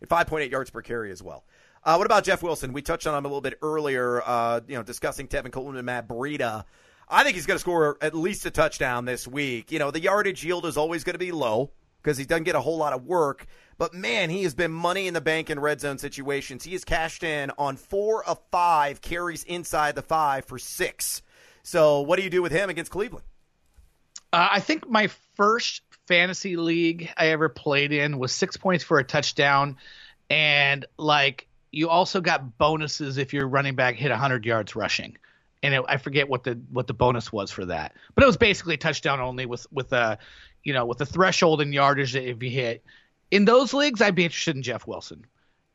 And 0.00 0.10
5.8 0.10 0.50
yards 0.50 0.70
per 0.70 0.82
carry 0.82 1.10
as 1.10 1.22
well. 1.22 1.44
Uh, 1.84 1.96
what 1.96 2.06
about 2.06 2.24
Jeff 2.24 2.42
Wilson? 2.42 2.72
We 2.72 2.82
touched 2.82 3.06
on 3.06 3.14
him 3.14 3.24
a 3.24 3.28
little 3.28 3.40
bit 3.40 3.58
earlier, 3.62 4.22
uh, 4.24 4.60
you 4.66 4.74
know, 4.74 4.82
discussing 4.82 5.28
Tevin 5.28 5.52
Coleman 5.52 5.76
and 5.76 5.86
Matt 5.86 6.08
Breida. 6.08 6.64
I 7.08 7.22
think 7.22 7.36
he's 7.36 7.46
going 7.46 7.56
to 7.56 7.60
score 7.60 7.98
at 8.00 8.14
least 8.14 8.46
a 8.46 8.50
touchdown 8.50 9.04
this 9.04 9.28
week. 9.28 9.70
You 9.70 9.78
know, 9.78 9.90
the 9.90 10.00
yardage 10.00 10.44
yield 10.44 10.64
is 10.66 10.76
always 10.76 11.04
going 11.04 11.14
to 11.14 11.18
be 11.18 11.32
low 11.32 11.70
because 12.02 12.16
he 12.16 12.24
doesn't 12.24 12.44
get 12.44 12.54
a 12.54 12.60
whole 12.60 12.78
lot 12.78 12.92
of 12.92 13.04
work. 13.04 13.46
But 13.76 13.92
man, 13.92 14.30
he 14.30 14.44
has 14.44 14.54
been 14.54 14.72
money 14.72 15.06
in 15.06 15.14
the 15.14 15.20
bank 15.20 15.50
in 15.50 15.60
red 15.60 15.80
zone 15.80 15.98
situations. 15.98 16.64
He 16.64 16.72
has 16.72 16.84
cashed 16.84 17.22
in 17.22 17.50
on 17.58 17.76
four 17.76 18.24
of 18.24 18.40
five 18.50 19.00
carries 19.00 19.44
inside 19.44 19.94
the 19.94 20.02
five 20.02 20.44
for 20.44 20.58
six. 20.58 21.22
So 21.62 22.00
what 22.00 22.16
do 22.16 22.22
you 22.22 22.30
do 22.30 22.42
with 22.42 22.52
him 22.52 22.70
against 22.70 22.90
Cleveland? 22.90 23.26
Uh, 24.34 24.48
I 24.50 24.58
think 24.58 24.88
my 24.90 25.06
first 25.36 25.82
fantasy 26.08 26.56
league 26.56 27.08
I 27.16 27.28
ever 27.28 27.48
played 27.48 27.92
in 27.92 28.18
was 28.18 28.32
six 28.32 28.56
points 28.56 28.82
for 28.82 28.98
a 28.98 29.04
touchdown, 29.04 29.76
and 30.28 30.84
like 30.98 31.46
you 31.70 31.88
also 31.88 32.20
got 32.20 32.58
bonuses 32.58 33.16
if 33.16 33.32
your 33.32 33.46
running 33.46 33.76
back 33.76 33.94
hit 33.94 34.10
100 34.10 34.44
yards 34.44 34.74
rushing. 34.74 35.16
And 35.62 35.72
it, 35.72 35.84
I 35.86 35.98
forget 35.98 36.28
what 36.28 36.42
the 36.42 36.58
what 36.72 36.88
the 36.88 36.94
bonus 36.94 37.32
was 37.32 37.52
for 37.52 37.64
that, 37.66 37.94
but 38.16 38.24
it 38.24 38.26
was 38.26 38.36
basically 38.36 38.76
touchdown 38.76 39.20
only 39.20 39.46
with 39.46 39.68
with 39.70 39.92
a, 39.92 40.18
you 40.64 40.72
know, 40.72 40.84
with 40.84 40.98
the 40.98 41.06
threshold 41.06 41.60
in 41.60 41.72
yardage 41.72 42.14
that 42.14 42.28
if 42.28 42.42
you 42.42 42.50
hit. 42.50 42.82
In 43.30 43.44
those 43.44 43.72
leagues, 43.72 44.02
I'd 44.02 44.16
be 44.16 44.24
interested 44.24 44.56
in 44.56 44.64
Jeff 44.64 44.84
Wilson. 44.84 45.26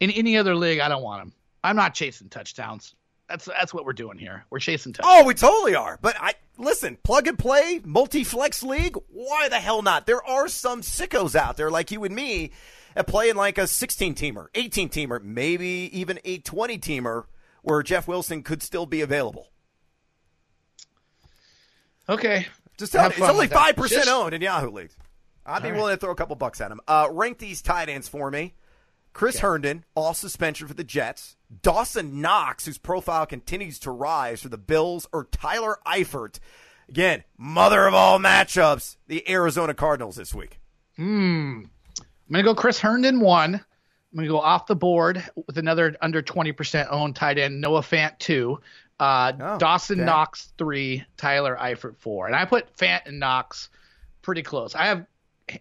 In 0.01 0.11
any 0.11 0.35
other 0.35 0.53
league, 0.53 0.81
I 0.81 0.89
don't 0.89 1.01
want 1.01 1.23
him. 1.23 1.33
I'm 1.63 1.77
not 1.77 1.93
chasing 1.93 2.27
touchdowns. 2.27 2.93
That's 3.29 3.45
that's 3.45 3.73
what 3.73 3.85
we're 3.85 3.93
doing 3.93 4.17
here. 4.17 4.45
We're 4.49 4.59
chasing 4.59 4.91
touchdowns. 4.91 5.21
Oh, 5.21 5.25
we 5.25 5.35
totally 5.35 5.75
are. 5.75 5.99
But 6.01 6.15
I 6.19 6.33
listen, 6.57 6.97
plug 7.03 7.27
and 7.27 7.37
play, 7.37 7.79
multi 7.85 8.23
flex 8.23 8.63
league. 8.63 8.97
Why 9.09 9.47
the 9.49 9.59
hell 9.59 9.83
not? 9.83 10.07
There 10.07 10.23
are 10.23 10.47
some 10.47 10.81
sickos 10.81 11.35
out 11.35 11.55
there 11.55 11.69
like 11.69 11.91
you 11.91 12.03
and 12.03 12.15
me 12.15 12.51
at 12.95 13.05
playing 13.05 13.35
like 13.35 13.59
a 13.59 13.67
16 13.67 14.15
teamer, 14.15 14.47
18 14.55 14.89
teamer, 14.89 15.21
maybe 15.21 15.89
even 15.93 16.19
a 16.25 16.39
20 16.39 16.79
teamer 16.79 17.25
where 17.61 17.83
Jeff 17.83 18.07
Wilson 18.07 18.41
could 18.41 18.63
still 18.63 18.87
be 18.87 19.01
available. 19.01 19.51
Okay. 22.09 22.47
Just 22.79 22.93
tell 22.93 23.09
me, 23.09 23.15
it's 23.15 23.21
only 23.29 23.47
five 23.47 23.75
percent 23.75 24.05
Just- 24.05 24.09
owned 24.15 24.33
in 24.33 24.41
Yahoo 24.41 24.71
leagues. 24.71 24.95
I'd 25.45 25.63
be 25.63 25.71
willing 25.71 25.93
to 25.95 25.97
throw 25.99 26.11
a 26.11 26.15
couple 26.15 26.35
bucks 26.35 26.61
at 26.61 26.71
him. 26.71 26.79
Uh, 26.87 27.07
rank 27.11 27.39
these 27.39 27.61
tight 27.61 27.89
ends 27.89 28.07
for 28.07 28.29
me. 28.29 28.53
Chris 29.13 29.39
Herndon, 29.39 29.83
off 29.95 30.17
suspension 30.17 30.67
for 30.67 30.73
the 30.73 30.83
Jets. 30.83 31.35
Dawson 31.61 32.21
Knox, 32.21 32.65
whose 32.65 32.77
profile 32.77 33.25
continues 33.25 33.79
to 33.79 33.91
rise 33.91 34.41
for 34.41 34.49
the 34.49 34.57
Bills, 34.57 35.07
or 35.11 35.25
Tyler 35.25 35.79
Eifert. 35.85 36.39
Again, 36.87 37.23
mother 37.37 37.85
of 37.87 37.93
all 37.93 38.19
matchups, 38.19 38.97
the 39.07 39.27
Arizona 39.29 39.73
Cardinals 39.73 40.15
this 40.15 40.33
week. 40.33 40.59
I'm 40.97 41.69
going 42.31 42.43
to 42.45 42.53
go 42.53 42.55
Chris 42.55 42.79
Herndon 42.79 43.19
one. 43.19 43.55
I'm 43.55 44.15
going 44.15 44.25
to 44.27 44.31
go 44.31 44.39
off 44.39 44.67
the 44.67 44.75
board 44.75 45.23
with 45.47 45.57
another 45.57 45.95
under 46.01 46.21
20% 46.21 46.87
owned 46.91 47.15
tight 47.15 47.37
end, 47.37 47.61
Noah 47.61 47.81
Fant 47.81 48.17
two, 48.19 48.59
uh, 48.99 49.31
Oh, 49.39 49.57
Dawson 49.59 49.99
okay. 49.99 50.05
Knox 50.05 50.51
three, 50.57 51.03
Tyler 51.17 51.57
Eifert 51.59 51.97
four. 51.97 52.25
And 52.27 52.35
I 52.35 52.45
put 52.45 52.75
Fant 52.75 53.01
and 53.05 53.19
Knox 53.19 53.69
pretty 54.21 54.41
close. 54.43 54.73
I 54.75 54.85
have 54.87 55.05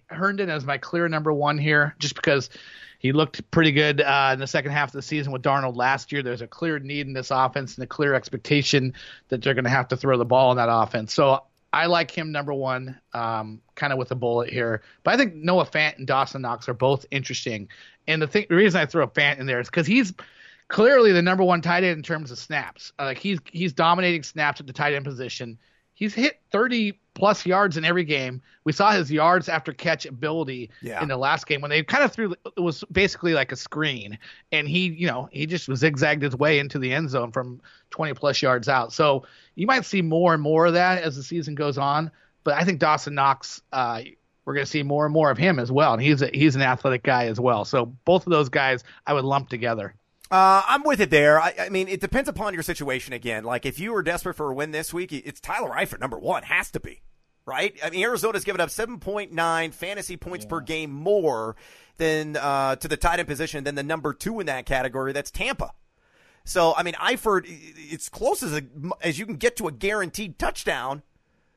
Herndon 0.07 0.51
as 0.51 0.65
my 0.65 0.79
clear 0.79 1.09
number 1.09 1.33
one 1.33 1.57
here 1.59 1.95
just 1.99 2.15
because 2.15 2.51
he 2.99 3.13
looked 3.13 3.49
pretty 3.51 3.73
good 3.73 4.01
uh, 4.01 4.31
in 4.33 4.41
the 4.41 4.47
second 4.47 4.73
half 4.73 4.89
of 4.89 4.93
the 4.93 5.03
season 5.03 5.33
with 5.33 5.43
Darnold 5.43 5.77
last 5.77 6.11
year. 6.11 6.23
There's 6.23 6.43
a 6.43 6.47
clear 6.47 6.79
need 6.79 7.07
in 7.07 7.13
this 7.13 7.31
offense 7.31 7.77
and 7.77 7.85
a 7.85 7.87
clear 7.87 8.15
expectation 8.15 8.93
that 9.29 9.43
they're 9.43 9.55
going 9.55 9.65
to 9.65 9.71
have 9.71 9.89
to 9.89 9.97
throw 9.97 10.19
the 10.19 10.25
ball 10.25 10.51
in 10.51 10.57
that 10.57 10.69
offense. 10.71 11.15
So 11.15 11.45
I 11.73 11.87
like 11.87 12.11
him 12.11 12.33
number 12.33 12.53
one, 12.53 12.99
um, 13.13 13.61
kind 13.77 13.93
of 13.93 13.99
with 13.99 14.11
a 14.11 14.15
bullet 14.15 14.51
here. 14.51 14.83
But 15.05 15.15
I 15.15 15.17
think 15.17 15.35
Noah 15.35 15.67
Fant 15.67 15.99
and 15.99 16.07
Dawson 16.07 16.43
Knox 16.43 16.69
are 16.69 16.75
both 16.75 17.07
interesting. 17.11 17.69
And 18.07 18.21
the 18.21 18.27
thing, 18.27 18.47
the 18.49 18.57
reason 18.57 18.81
I 18.81 18.87
throw 18.87 19.07
Fant 19.07 19.39
in 19.39 19.47
there 19.47 19.61
is 19.61 19.69
because 19.69 19.87
he's 19.87 20.13
clearly 20.69 21.13
the 21.13 21.23
number 21.23 21.45
one 21.45 21.61
tight 21.61 21.85
end 21.85 21.99
in 21.99 22.03
terms 22.03 22.31
of 22.31 22.39
snaps. 22.39 22.93
Uh, 22.99 23.05
like 23.05 23.19
he's 23.19 23.39
he's 23.53 23.73
dominating 23.73 24.23
snaps 24.23 24.61
at 24.61 24.67
the 24.67 24.73
tight 24.73 24.95
end 24.95 25.05
position. 25.05 25.59
He's 25.99 26.15
hit 26.15 26.39
30 26.53 26.97
plus 27.15 27.45
yards 27.45 27.77
in 27.77 27.85
every 27.85 28.05
game. 28.05 28.41
We 28.63 28.73
saw 28.73 28.93
his 28.93 29.11
yards 29.11 29.49
after 29.49 29.73
catch 29.73 30.07
ability 30.07 30.71
Yeah. 30.81 31.03
in 31.03 31.09
the 31.09 31.17
last 31.17 31.49
game 31.49 31.61
when 31.61 31.71
they 31.71 31.83
kind 31.83 32.05
of 32.05 32.13
threw 32.13 32.37
it 32.57 32.61
was 32.61 32.85
basically 32.93 33.35
like 33.35 33.51
a 33.51 33.57
screen 33.57 34.17
and 34.53 34.69
he, 34.69 34.87
you 34.91 35.09
know, 35.09 35.29
he 35.33 35.45
just 35.45 35.69
zigzagged 35.75 36.23
his 36.23 36.37
way 36.37 36.61
into 36.61 36.79
the 36.79 36.95
end 36.95 37.11
zone 37.11 37.33
from 37.33 37.61
20 37.91 38.15
plus 38.15 38.41
yards 38.41 38.69
out. 38.69 38.93
So 38.93 39.25
you 39.57 39.67
might 39.67 39.85
see 39.85 40.01
more 40.01 40.33
and 40.33 40.41
more 40.41 40.67
of 40.67 40.75
that 40.75 41.03
as 41.03 41.17
the 41.17 41.23
season 41.25 41.57
goes 41.57 41.77
on, 41.79 42.13
but 42.45 42.55
I 42.55 42.63
think 42.63 42.79
Dawson 42.79 43.15
Knox 43.17 43.61
uh 43.73 44.03
we're 44.45 44.55
going 44.55 44.65
to 44.65 44.71
see 44.71 44.83
more 44.85 45.05
and 45.05 45.13
more 45.13 45.31
of 45.31 45.37
him 45.37 45.59
as 45.59 45.71
well, 45.71 45.93
and 45.93 46.01
he's 46.01 46.23
a, 46.23 46.31
he's 46.33 46.55
an 46.57 46.63
athletic 46.63 47.03
guy 47.03 47.27
as 47.27 47.39
well. 47.39 47.67
So 47.67 47.85
both 48.07 48.27
of 48.27 48.31
those 48.31 48.49
guys 48.49 48.83
I 49.07 49.13
would 49.13 49.25
lump 49.25 49.51
together. 49.51 49.95
Uh, 50.31 50.63
I'm 50.67 50.83
with 50.83 51.01
it 51.01 51.11
there. 51.11 51.41
I, 51.41 51.55
I 51.59 51.69
mean, 51.71 51.89
it 51.89 52.01
depends 52.01 52.29
upon 52.29 52.53
your 52.53 52.63
situation 52.63 53.15
again. 53.15 53.45
Like, 53.45 53.65
if 53.65 53.81
you 53.81 53.93
were 53.93 54.03
desperate 54.03 54.35
for 54.35 54.51
a 54.51 54.55
win 54.55 54.73
this 54.73 54.93
week, 54.93 55.13
it's 55.13 55.41
Tyler 55.41 55.71
Eifert, 55.71 56.01
number 56.01 56.19
one. 56.19 56.43
Has 56.43 56.71
to 56.73 56.81
be, 56.81 57.01
right? 57.47 57.75
I 57.83 57.91
mean, 57.91 58.03
Arizona's 58.03 58.45
given 58.45 58.61
up 58.61 58.69
7.9 58.69 59.73
fantasy 59.73 60.17
points 60.19 60.45
per 60.45 60.61
game 60.61 60.91
more 60.91 61.57
than 61.97 62.37
uh, 62.37 62.77
to 62.77 62.89
the 62.89 62.97
tight 62.97 63.21
end 63.21 63.29
position 63.29 63.65
than 63.65 63.75
the 63.75 63.83
number 63.83 64.13
two 64.13 64.39
in 64.41 64.47
that 64.47 64.67
category. 64.67 65.13
That's 65.13 65.31
Tampa. 65.31 65.73
So, 66.45 66.75
I 66.77 66.83
mean, 66.83 66.95
Eifert, 66.95 67.45
it's 67.47 68.09
close 68.09 68.43
as, 68.43 68.55
a, 68.55 68.63
as 69.03 69.19
you 69.19 69.27
can 69.27 69.37
get 69.37 69.57
to 69.57 69.69
a 69.69 69.73
guaranteed 69.73 70.39
touchdown 70.39 71.03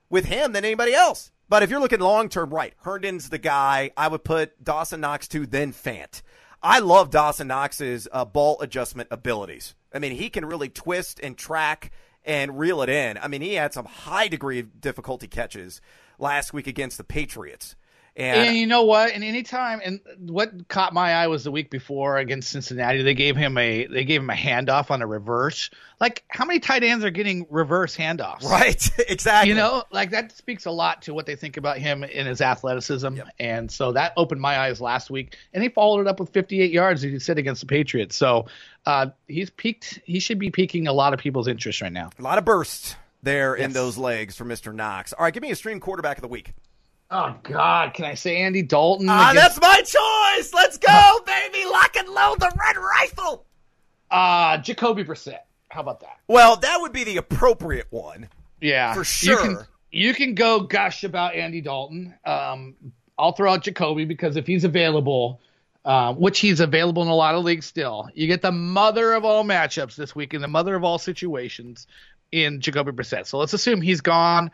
with 0.10 0.26
him 0.26 0.54
than 0.54 0.66
anybody 0.66 0.94
else. 0.94 1.32
But 1.50 1.64
if 1.64 1.70
you're 1.70 1.82
looking 1.82 2.00
long 2.00 2.30
term, 2.30 2.54
right, 2.54 2.74
Herndon's 2.84 3.30
the 3.30 3.38
guy. 3.38 3.92
I 3.98 4.08
would 4.08 4.24
put 4.24 4.64
Dawson 4.64 5.02
Knox 5.02 5.28
two, 5.28 5.46
then 5.46 5.74
Fant. 5.74 6.22
I 6.64 6.78
love 6.78 7.10
Dawson 7.10 7.48
Knox's 7.48 8.08
uh, 8.12 8.24
ball 8.24 8.62
adjustment 8.62 9.10
abilities. 9.10 9.74
I 9.92 9.98
mean, 9.98 10.12
he 10.12 10.30
can 10.30 10.46
really 10.46 10.70
twist 10.70 11.20
and 11.24 11.36
track 11.36 11.92
and 12.24 12.60
reel 12.60 12.84
it 12.84 12.90
in. 12.90 13.18
I 13.18 13.28
mean, 13.28 13.42
he 13.42 13.56
had 13.56 13.74
some 13.74 13.86
high 13.86 14.28
degree 14.28 14.60
of 14.60 14.80
difficulty 14.80 15.28
catches 15.28 15.82
last 16.20 16.54
week 16.54 16.68
against 16.68 17.00
the 17.00 17.04
Patriots. 17.04 17.76
And, 18.16 18.48
And 18.48 18.58
you 18.58 18.68
know 18.68 18.84
what? 18.84 19.14
And 19.14 19.24
anytime, 19.24 19.80
and 19.84 20.02
what 20.20 20.68
caught 20.68 20.94
my 20.94 21.14
eye 21.14 21.28
was 21.28 21.46
the 21.46 21.52
week 21.52 21.70
before 21.70 22.18
against 22.18 22.50
Cincinnati. 22.50 23.04
They 23.04 23.14
gave 23.14 23.38
him 23.38 23.58
a 23.58 23.88
they 23.88 24.04
gave 24.04 24.22
him 24.22 24.30
a 24.30 24.36
handoff 24.36 24.92
on 24.92 25.02
a 25.02 25.08
reverse. 25.08 25.70
Like 26.02 26.26
how 26.28 26.44
many 26.44 26.60
tight 26.60 26.84
ends 26.84 27.06
are 27.06 27.10
getting 27.10 27.48
reverse 27.50 27.96
handoffs? 27.96 28.44
right, 28.44 28.90
exactly. 29.10 29.50
You 29.50 29.56
know, 29.56 29.84
like 29.92 30.12
that 30.12 30.34
speaks 30.34 30.66
a 30.66 30.72
lot 30.72 31.04
to 31.04 31.14
what 31.14 31.26
they 31.26 31.38
think 31.38 31.56
about 31.56 31.78
him 31.78 32.04
in 32.04 32.26
his 32.26 32.42
athleticism. 32.42 33.16
And 33.40 33.72
so 33.72 33.94
that 33.94 34.12
opened 34.18 34.42
my 34.42 34.60
eyes 34.60 34.82
last 34.82 35.10
week. 35.10 35.38
And 35.54 35.64
he 35.64 35.70
followed 35.70 36.02
it 36.02 36.08
up 36.08 36.20
with 36.20 36.32
58 36.32 36.70
yards, 36.70 37.06
as 37.06 37.12
you 37.12 37.20
said, 37.20 37.38
against 37.38 37.62
the 37.62 37.68
Patriots. 37.68 38.18
So 38.18 38.48
uh, 38.86 39.08
he's 39.30 39.50
peaked. 39.50 40.02
He 40.04 40.20
should 40.20 40.38
be 40.40 40.50
piquing 40.52 40.88
a 40.88 40.94
lot 40.94 41.14
of 41.14 41.20
people's 41.20 41.48
interest 41.48 41.82
right 41.82 41.94
now. 41.94 42.10
a 42.20 42.22
lot 42.22 42.38
of 42.38 42.44
bursts 42.44 42.98
there 43.24 43.56
in 43.56 43.72
those 43.72 43.98
legs 43.98 44.36
for 44.36 44.44
Mr. 44.44 44.74
Knox. 44.74 45.14
All 45.14 45.24
right, 45.24 45.34
give 45.34 45.44
me 45.44 45.52
a 45.52 45.56
stream 45.56 45.80
quarterback 45.80 46.18
of 46.18 46.24
the 46.24 46.28
week. 46.28 46.54
Oh 47.14 47.36
God, 47.44 47.94
can 47.94 48.06
I 48.06 48.14
say 48.14 48.38
Andy 48.38 48.62
Dalton? 48.62 49.08
Ah, 49.10 49.32
against- 49.32 49.60
that's 49.60 49.62
my 49.62 49.82
choice. 50.40 50.54
Let's 50.54 50.78
go, 50.78 51.20
baby. 51.26 51.66
Lock 51.66 51.96
and 51.98 52.08
load 52.08 52.40
the 52.40 52.52
red 52.58 52.78
rifle. 52.78 53.46
uh, 54.10 54.58
Jacoby 54.58 55.04
Brissett. 55.04 55.40
How 55.70 55.82
about 55.82 56.00
that? 56.02 56.18
Well, 56.28 56.56
that 56.58 56.78
would 56.82 56.92
be 56.94 57.04
the 57.04 57.18
appropriate 57.18 57.88
one. 57.92 58.28
Yeah, 58.60 58.94
For 58.94 59.00
You 59.00 59.04
sure. 59.06 59.42
can, 59.42 59.58
you 59.92 60.14
can 60.14 60.36
go 60.36 60.62
gush 60.62 61.04
about 61.04 61.34
Andy 61.36 61.62
Dalton. 61.62 62.14
Um, 62.26 62.76
I'll 63.18 63.32
throw 63.34 63.52
out 63.54 63.64
Jacoby 63.64 64.06
because 64.06 64.36
if 64.38 64.46
he's 64.48 64.64
available, 64.64 65.40
uh, 65.86 66.14
which 66.14 66.40
he's 66.40 66.60
available 66.60 67.02
in 67.04 67.08
a 67.10 67.16
lot 67.16 67.36
of 67.36 67.44
leagues 67.44 67.66
still, 67.66 68.10
you 68.14 68.28
get 68.28 68.42
the 68.42 68.52
mother 68.52 69.14
of 69.14 69.24
all 69.26 69.44
matchups 69.44 69.96
this 69.96 70.14
week 70.16 70.34
and 70.34 70.44
the 70.44 70.48
mother 70.48 70.76
of 70.76 70.84
all 70.84 70.98
situations 70.98 71.88
in 72.32 72.62
Jacoby 72.62 72.92
Brissett. 72.92 73.28
So 73.28 73.38
let's 73.38 73.54
assume 73.54 73.82
he's 73.82 74.02
gone. 74.02 74.52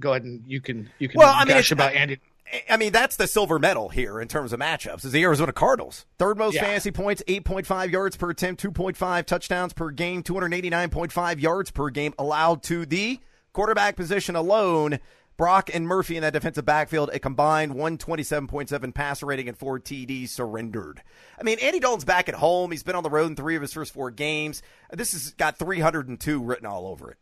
Go 0.00 0.10
ahead 0.10 0.24
and 0.24 0.42
you 0.46 0.60
can 0.60 0.90
you 0.98 1.08
can 1.08 1.18
Well, 1.18 1.32
I 1.34 1.44
mean, 1.44 1.62
about 1.70 1.94
Andy. 1.94 2.20
I 2.68 2.76
mean, 2.76 2.92
that's 2.92 3.16
the 3.16 3.26
silver 3.26 3.58
medal 3.58 3.88
here 3.88 4.20
in 4.20 4.28
terms 4.28 4.52
of 4.52 4.60
matchups. 4.60 5.04
Is 5.04 5.12
the 5.12 5.22
Arizona 5.22 5.52
Cardinals 5.52 6.04
third 6.18 6.36
most 6.38 6.54
Yeah. 6.54 6.62
fantasy 6.64 6.90
points, 6.90 7.22
eight 7.26 7.44
point 7.44 7.66
five 7.66 7.90
yards 7.90 8.16
per 8.16 8.30
attempt, 8.30 8.60
two 8.60 8.70
point 8.70 8.96
five 8.96 9.26
touchdowns 9.26 9.72
per 9.72 9.90
game, 9.90 10.22
two 10.22 10.34
hundred 10.34 10.52
eighty 10.54 10.70
nine 10.70 10.90
point 10.90 11.10
five 11.12 11.40
yards 11.40 11.70
per 11.70 11.90
game 11.90 12.12
allowed 12.18 12.62
to 12.64 12.86
the 12.86 13.20
quarterback 13.52 13.96
position 13.96 14.36
alone. 14.36 14.98
Brock 15.36 15.68
and 15.74 15.88
Murphy 15.88 16.16
in 16.16 16.22
that 16.22 16.32
defensive 16.32 16.64
backfield, 16.64 17.10
a 17.12 17.18
combined 17.18 17.72
127.7 17.74 18.94
passer 18.94 19.26
rating 19.26 19.48
and 19.48 19.58
four 19.58 19.80
TDs 19.80 20.28
surrendered. 20.28 21.02
I 21.38 21.42
mean, 21.42 21.58
Andy 21.60 21.80
Dalton's 21.80 22.04
back 22.04 22.28
at 22.28 22.36
home. 22.36 22.70
He's 22.70 22.84
been 22.84 22.94
on 22.94 23.02
the 23.02 23.10
road 23.10 23.26
in 23.30 23.34
three 23.36 23.56
of 23.56 23.62
his 23.62 23.72
first 23.72 23.92
four 23.92 24.12
games. 24.12 24.62
This 24.92 25.10
has 25.12 25.32
got 25.32 25.58
302 25.58 26.40
written 26.40 26.66
all 26.66 26.86
over 26.86 27.10
it. 27.10 27.16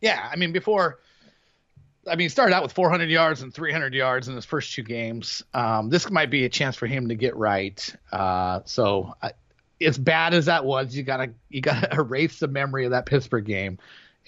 Yeah, 0.00 0.26
I 0.32 0.36
mean, 0.36 0.52
before, 0.52 0.98
I 2.06 2.16
mean, 2.16 2.26
he 2.26 2.28
started 2.28 2.54
out 2.54 2.62
with 2.62 2.72
400 2.72 3.10
yards 3.10 3.42
and 3.42 3.52
300 3.52 3.94
yards 3.94 4.28
in 4.28 4.34
his 4.34 4.44
first 4.44 4.72
two 4.72 4.82
games. 4.82 5.42
Um, 5.54 5.90
this 5.90 6.10
might 6.10 6.30
be 6.30 6.44
a 6.44 6.48
chance 6.48 6.76
for 6.76 6.86
him 6.86 7.08
to 7.08 7.14
get 7.14 7.36
right. 7.36 7.94
Uh, 8.12 8.60
so, 8.64 9.14
uh, 9.22 9.30
as 9.80 9.98
bad 9.98 10.32
as 10.32 10.46
that 10.46 10.64
was, 10.64 10.96
you 10.96 11.02
gotta 11.02 11.30
you 11.50 11.60
gotta 11.60 11.92
erase 11.98 12.38
the 12.38 12.48
memory 12.48 12.84
of 12.84 12.92
that 12.92 13.06
Pittsburgh 13.06 13.44
game 13.44 13.78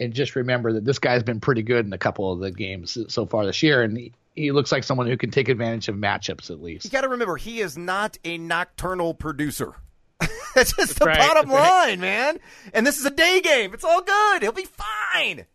and 0.01 0.13
just 0.13 0.37
remember 0.37 0.75
that 0.75 0.85
this 0.85 0.99
guy's 0.99 1.23
been 1.23 1.41
pretty 1.41 1.63
good 1.63 1.87
in 1.87 1.93
a 1.93 1.99
couple 1.99 2.33
of 2.33 2.41
the 2.41 2.51
games 2.51 2.99
so 3.09 3.27
far 3.27 3.47
this 3.47 3.63
year, 3.63 3.83
and 3.83 3.97
he, 3.97 4.13
he 4.35 4.53
looks 4.53 4.71
like 4.71 4.85
someone 4.85 5.07
who 5.07 5.17
can 5.17 5.31
take 5.31 5.49
advantage 5.49 5.89
of 5.89 5.97
matchups 5.97 6.51
at 6.51 6.63
least. 6.63 6.85
You 6.85 6.91
got 6.91 7.03
to 7.03 7.09
remember, 7.09 7.37
he 7.37 7.61
is 7.61 7.77
not 7.77 8.17
a 8.25 8.39
nocturnal 8.39 9.15
producer. 9.15 9.75
That's 10.55 10.73
just 10.73 10.99
the 10.99 11.07
right. 11.07 11.19
bottom 11.19 11.49
That's 11.49 11.61
line, 11.61 12.01
man. 12.01 12.39
And 12.73 12.87
this 12.87 12.99
is 12.99 13.05
a 13.05 13.11
day 13.11 13.41
game. 13.41 13.75
It's 13.75 13.85
all 13.85 14.03
good. 14.03 14.43
He'll 14.43 14.53
be 14.53 14.67
fine. 14.67 15.47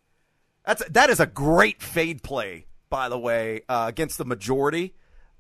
That's 0.66 0.84
that 0.90 1.10
is 1.10 1.20
a 1.20 1.26
great 1.26 1.82
fade 1.82 2.24
play, 2.24 2.66
by 2.90 3.10
the 3.10 3.20
way, 3.20 3.62
uh, 3.68 3.86
against 3.90 4.18
the 4.18 4.26
majority. 4.26 4.94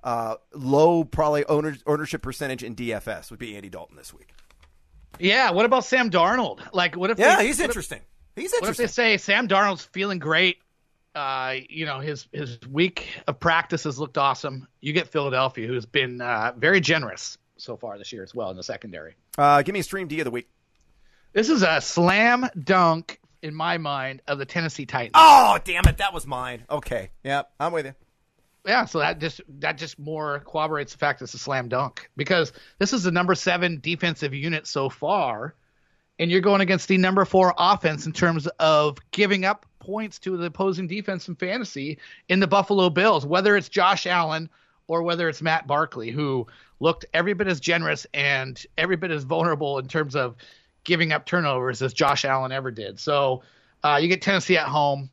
Uh, 0.03 0.36
low 0.53 1.05
probably 1.05 1.45
owner, 1.45 1.78
ownership 1.88 2.21
percentage 2.21 2.61
in 2.61 2.76
DFS 2.76 3.30
would 3.32 3.39
be 3.39 3.55
Andy 3.55 3.69
Dalton 3.69 3.95
this 3.95 4.13
week. 4.13 4.34
Yeah. 5.17 5.51
What 5.51 5.65
about 5.65 5.86
Sam 5.86 6.09
Darnold? 6.09 6.59
Like, 6.74 6.97
what 6.97 7.09
if? 7.09 7.19
Yeah, 7.19 7.38
they, 7.38 7.47
he's 7.47 7.57
what 7.57 7.65
if- 7.65 7.69
interesting. 7.69 8.01
He's 8.36 8.51
What 8.59 8.69
if 8.71 8.78
they 8.78 8.88
say 8.88 9.17
Sam 9.17 9.47
Darnold's 9.47 9.86
feeling 9.86 10.17
great? 10.19 10.57
Uh, 11.13 11.57
you 11.69 11.86
know, 11.86 11.99
his 11.99 12.28
his 12.32 12.57
week 12.67 13.07
of 13.28 13.39
practice 13.39 13.84
has 13.84 13.99
looked 13.99 14.17
awesome. 14.17 14.67
You 14.82 14.91
get 14.93 15.07
Philadelphia, 15.07 15.67
who's 15.67 15.86
been 15.86 16.19
uh, 16.19 16.53
very 16.57 16.82
generous 16.82 17.38
so 17.57 17.78
far 17.78 17.97
this 17.99 18.11
year 18.11 18.24
as 18.24 18.34
well 18.34 18.49
in 18.49 18.57
the 18.57 18.63
secondary. 18.63 19.13
Uh, 19.38 19.61
give 19.61 19.74
me 19.74 19.80
a 19.80 19.84
stream 19.84 20.07
D 20.07 20.19
of 20.19 20.26
the 20.26 20.32
week. 20.32 20.49
This 21.34 21.49
is 21.49 21.61
a 21.61 21.80
slam 21.80 22.47
dunk 22.59 23.19
in 23.44 23.54
my 23.54 23.78
mind 23.78 24.22
of 24.28 24.39
the 24.39 24.46
Tennessee 24.46 24.86
Titans. 24.86 25.12
Oh, 25.14 25.60
damn 25.64 25.84
it. 25.88 25.98
That 25.98 26.14
was 26.14 26.26
mine. 26.26 26.64
Okay. 26.70 27.12
Yep. 27.24 27.52
I'm 27.60 27.72
with 27.74 27.86
you. 27.86 27.94
Yeah, 28.66 28.86
so 28.86 29.00
that 29.00 29.20
just 29.20 29.41
that 29.60 29.78
just 29.78 30.00
more 30.00 30.39
corroborates 30.46 30.94
the 30.94 30.98
fact 30.98 31.20
that 31.20 31.26
it's 31.26 31.34
a 31.34 31.38
slam 31.38 31.68
dunk 31.68 32.10
because 32.16 32.54
this 32.80 32.94
is 32.94 33.04
the 33.04 33.12
number 33.12 33.36
seven 33.36 33.82
defensive 33.82 34.34
unit 34.34 34.68
so 34.68 34.88
far, 34.88 35.54
and 36.18 36.32
you're 36.32 36.39
going 36.39 36.62
against 36.62 36.88
the 36.88 36.98
number 36.98 37.26
four 37.26 37.54
offense 37.58 38.06
in 38.06 38.14
terms 38.14 38.48
of 38.60 39.00
giving 39.12 39.44
up 39.44 39.66
points 39.80 40.18
to 40.20 40.38
the 40.38 40.46
opposing 40.46 40.88
defense 40.88 41.28
in 41.28 41.36
fantasy 41.36 42.00
in 42.30 42.39
the 42.39 42.48
Buffalo 42.48 42.89
Bills, 42.89 43.26
whether 43.26 43.58
it's 43.58 43.68
Josh 43.68 44.08
Allen 44.08 44.50
or 44.88 45.04
whether 45.04 45.28
it's 45.28 45.41
Matt 45.41 45.68
Barkley, 45.68 46.10
who 46.10 46.48
looked 46.80 47.06
every 47.14 47.34
bit 47.34 47.48
as 47.48 47.60
generous 47.60 48.08
and 48.14 48.66
every 48.78 48.96
bit 48.96 49.12
as 49.12 49.26
vulnerable 49.26 49.78
in 49.78 49.88
terms 49.88 50.16
of 50.16 50.38
giving 50.84 51.11
up 51.11 51.25
turnovers 51.25 51.81
as 51.81 51.93
Josh 51.93 52.25
Allen 52.25 52.51
ever 52.51 52.71
did. 52.71 52.99
So 52.99 53.43
uh, 53.84 53.99
you 54.01 54.07
get 54.07 54.21
Tennessee 54.21 54.57
at 54.57 54.67
home 54.67 55.09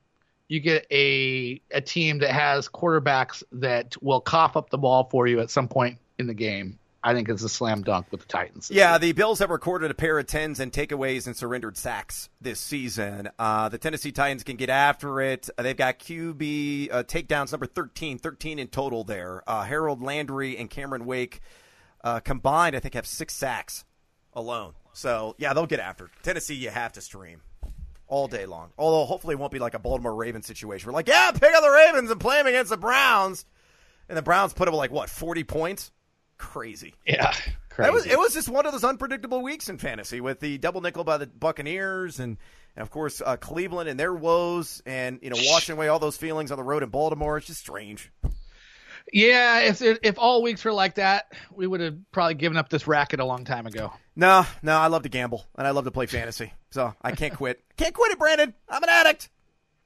you 0.51 0.59
get 0.59 0.85
a 0.91 1.63
a 1.71 1.81
team 1.81 2.19
that 2.19 2.33
has 2.33 2.69
quarterbacks 2.69 3.43
that 3.53 3.97
will 4.03 4.21
cough 4.21 4.57
up 4.57 4.69
the 4.69 4.79
ball 4.79 5.05
for 5.09 5.29
you 5.29 5.41
at 5.41 5.49
some 5.49 5.69
point 5.69 5.99
in 6.19 6.27
the 6.27 6.35
game. 6.35 6.77
I 7.03 7.15
think 7.15 7.31
it's 7.31 7.43
a 7.45 7.49
slam 7.49 7.83
dunk 7.83 8.09
with 8.11 8.21
the 8.21 8.27
Titans. 8.27 8.69
Yeah, 8.71 8.99
the 8.99 9.13
Bills 9.13 9.39
have 9.39 9.49
recorded 9.49 9.91
a 9.91 9.95
pair 9.95 10.19
of 10.19 10.27
tens 10.27 10.61
and 10.61 10.71
takeaways 10.71 11.27
and 11.27 11.35
surrendered 11.35 11.79
sacks 11.79 12.29
this 12.43 12.61
season. 12.61 13.31
Uh, 13.39 13.71
the 13.71 13.79
Tennessee 13.79 14.13
Titans 14.13 14.43
can 14.43 14.57
get 14.57 14.69
after 14.69 15.21
it. 15.23 15.49
Uh, 15.57 15.63
they've 15.63 15.77
got 15.77 15.99
QB 15.99 16.93
uh, 16.93 17.03
takedowns 17.05 17.53
number 17.53 17.65
13, 17.65 18.19
13 18.19 18.59
in 18.59 18.67
total 18.67 19.03
there. 19.05 19.43
Uh, 19.47 19.63
Harold 19.63 20.03
Landry 20.03 20.59
and 20.59 20.69
Cameron 20.69 21.07
Wake 21.07 21.41
uh, 22.05 22.21
combined, 22.21 22.77
I 22.77 22.81
think, 22.81 22.93
have 22.93 23.07
six 23.07 23.35
sacks 23.35 23.87
alone. 24.35 24.75
So, 24.93 25.35
yeah, 25.39 25.53
they'll 25.53 25.67
get 25.67 25.81
after. 25.81 26.11
Tennessee, 26.23 26.55
you 26.55 26.71
have 26.71 26.93
to 26.95 27.01
stream 27.01 27.41
all 28.07 28.27
day 28.29 28.47
long. 28.47 28.71
Although, 28.77 29.05
hopefully, 29.07 29.35
it 29.35 29.39
won't 29.39 29.53
be 29.53 29.59
like 29.59 29.75
a 29.75 29.79
Baltimore 29.79 30.15
Ravens 30.15 30.47
situation. 30.47 30.87
We're 30.89 30.95
like, 30.95 31.09
yeah, 31.09 31.31
pick 31.33 31.55
up 31.55 31.63
the 31.63 31.71
Ravens 31.71 32.11
and 32.11 32.21
play 32.21 32.37
them 32.37 32.47
against 32.49 32.71
the 32.71 32.77
Browns. 32.77 33.45
And 34.09 34.19
the 34.19 34.23
Browns 34.23 34.53
put 34.53 34.67
up, 34.69 34.75
like, 34.75 34.91
what, 34.91 35.09
40 35.09 35.45
points? 35.45 35.93
Crazy. 36.39 36.95
yeah, 37.07 37.35
crazy. 37.69 37.91
It 37.91 37.93
was 37.93 38.07
it 38.07 38.19
was 38.19 38.33
just 38.33 38.49
one 38.49 38.65
of 38.65 38.73
those 38.73 38.83
unpredictable 38.83 39.43
weeks 39.43 39.69
in 39.69 39.77
fantasy 39.77 40.23
with 40.23 40.41
the 40.41 40.57
double 40.57 40.81
nickel 40.81 41.05
by 41.05 41.19
the 41.19 41.27
Buccaneers 41.27 42.19
and, 42.19 42.39
and 42.77 42.83
of 42.83 42.89
course 42.91 43.21
uh, 43.21 43.37
Cleveland 43.37 43.91
and 43.91 44.01
their 44.01 44.15
woes 44.15 44.83
and 44.87 45.19
you 45.21 45.29
know 45.29 45.37
washing 45.39 45.77
away 45.77 45.89
all 45.89 45.99
those 45.99 46.17
feelings 46.17 46.51
on 46.51 46.57
the 46.57 46.65
road 46.65 46.83
in 46.83 46.89
Baltimore. 46.89 47.37
It's 47.37 47.47
just 47.47 47.61
strange. 47.61 48.11
yeah. 49.13 49.59
If 49.61 49.83
if 49.83 50.19
all 50.19 50.43
weeks 50.43 50.65
were 50.65 50.73
like 50.73 50.95
that, 50.95 51.31
we 51.53 51.67
would 51.67 51.81
have 51.81 51.99
probably 52.11 52.37
given 52.37 52.57
up 52.57 52.71
this 52.71 52.87
racket 52.87 53.21
a 53.21 53.25
long 53.27 53.45
time 53.45 53.67
ago. 53.67 53.93
No, 54.21 54.45
no, 54.63 54.77
I 54.77 54.89
love 54.89 55.05
to 55.05 55.09
gamble 55.09 55.47
and 55.57 55.67
I 55.67 55.71
love 55.71 55.85
to 55.85 55.91
play 55.91 56.05
fantasy, 56.05 56.53
so 56.71 56.95
I 57.01 57.13
can't 57.13 57.35
quit. 57.35 57.59
Can't 57.79 57.95
quit 57.95 58.13
it, 58.13 58.19
Brandon. 58.19 58.53
I'm 58.69 58.83
an 58.83 58.91
addict. 58.91 59.31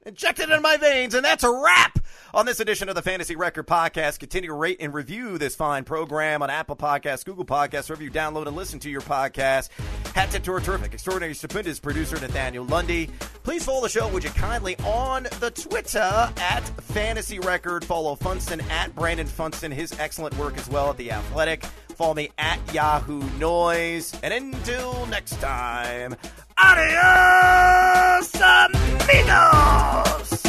Injected 0.07 0.51
in 0.51 0.61
my 0.61 0.77
veins, 0.77 1.15
and 1.15 1.25
that's 1.25 1.43
a 1.43 1.49
wrap 1.51 1.97
on 2.31 2.45
this 2.45 2.59
edition 2.59 2.89
of 2.89 2.95
the 2.95 3.01
Fantasy 3.01 3.35
Record 3.35 3.65
Podcast. 3.65 4.19
Continue 4.19 4.49
to 4.49 4.53
rate 4.53 4.77
and 4.79 4.93
review 4.93 5.39
this 5.39 5.55
fine 5.55 5.83
program 5.83 6.43
on 6.43 6.51
Apple 6.51 6.75
Podcasts, 6.75 7.25
Google 7.25 7.43
Podcasts, 7.43 7.89
wherever 7.89 8.03
you 8.03 8.11
download 8.11 8.45
and 8.45 8.55
listen 8.55 8.77
to 8.81 8.89
your 8.91 9.01
podcast. 9.01 9.69
Hat 10.13 10.29
tip 10.29 10.43
to 10.43 10.51
our 10.51 10.59
terrific, 10.59 10.93
extraordinary, 10.93 11.33
stupendous 11.33 11.79
producer, 11.79 12.19
Nathaniel 12.19 12.65
Lundy. 12.65 13.09
Please 13.41 13.65
follow 13.65 13.81
the 13.81 13.89
show, 13.89 14.07
would 14.09 14.23
you 14.23 14.29
kindly, 14.29 14.77
on 14.85 15.23
the 15.39 15.49
Twitter 15.49 15.97
at 16.37 16.61
Fantasy 16.83 17.39
Record. 17.39 17.83
Follow 17.83 18.13
Funston 18.13 18.61
at 18.69 18.93
Brandon 18.93 19.25
Funston, 19.25 19.71
his 19.71 19.99
excellent 19.99 20.37
work 20.37 20.55
as 20.59 20.69
well 20.69 20.91
at 20.91 20.97
The 20.97 21.13
Athletic. 21.13 21.65
Follow 21.95 22.13
me 22.13 22.29
at 22.37 22.59
Yahoo 22.71 23.23
Noise. 23.39 24.13
And 24.21 24.35
until 24.35 25.07
next 25.07 25.41
time, 25.41 26.15
adios! 26.61 28.31
¡Bienvenidos! 28.97 30.41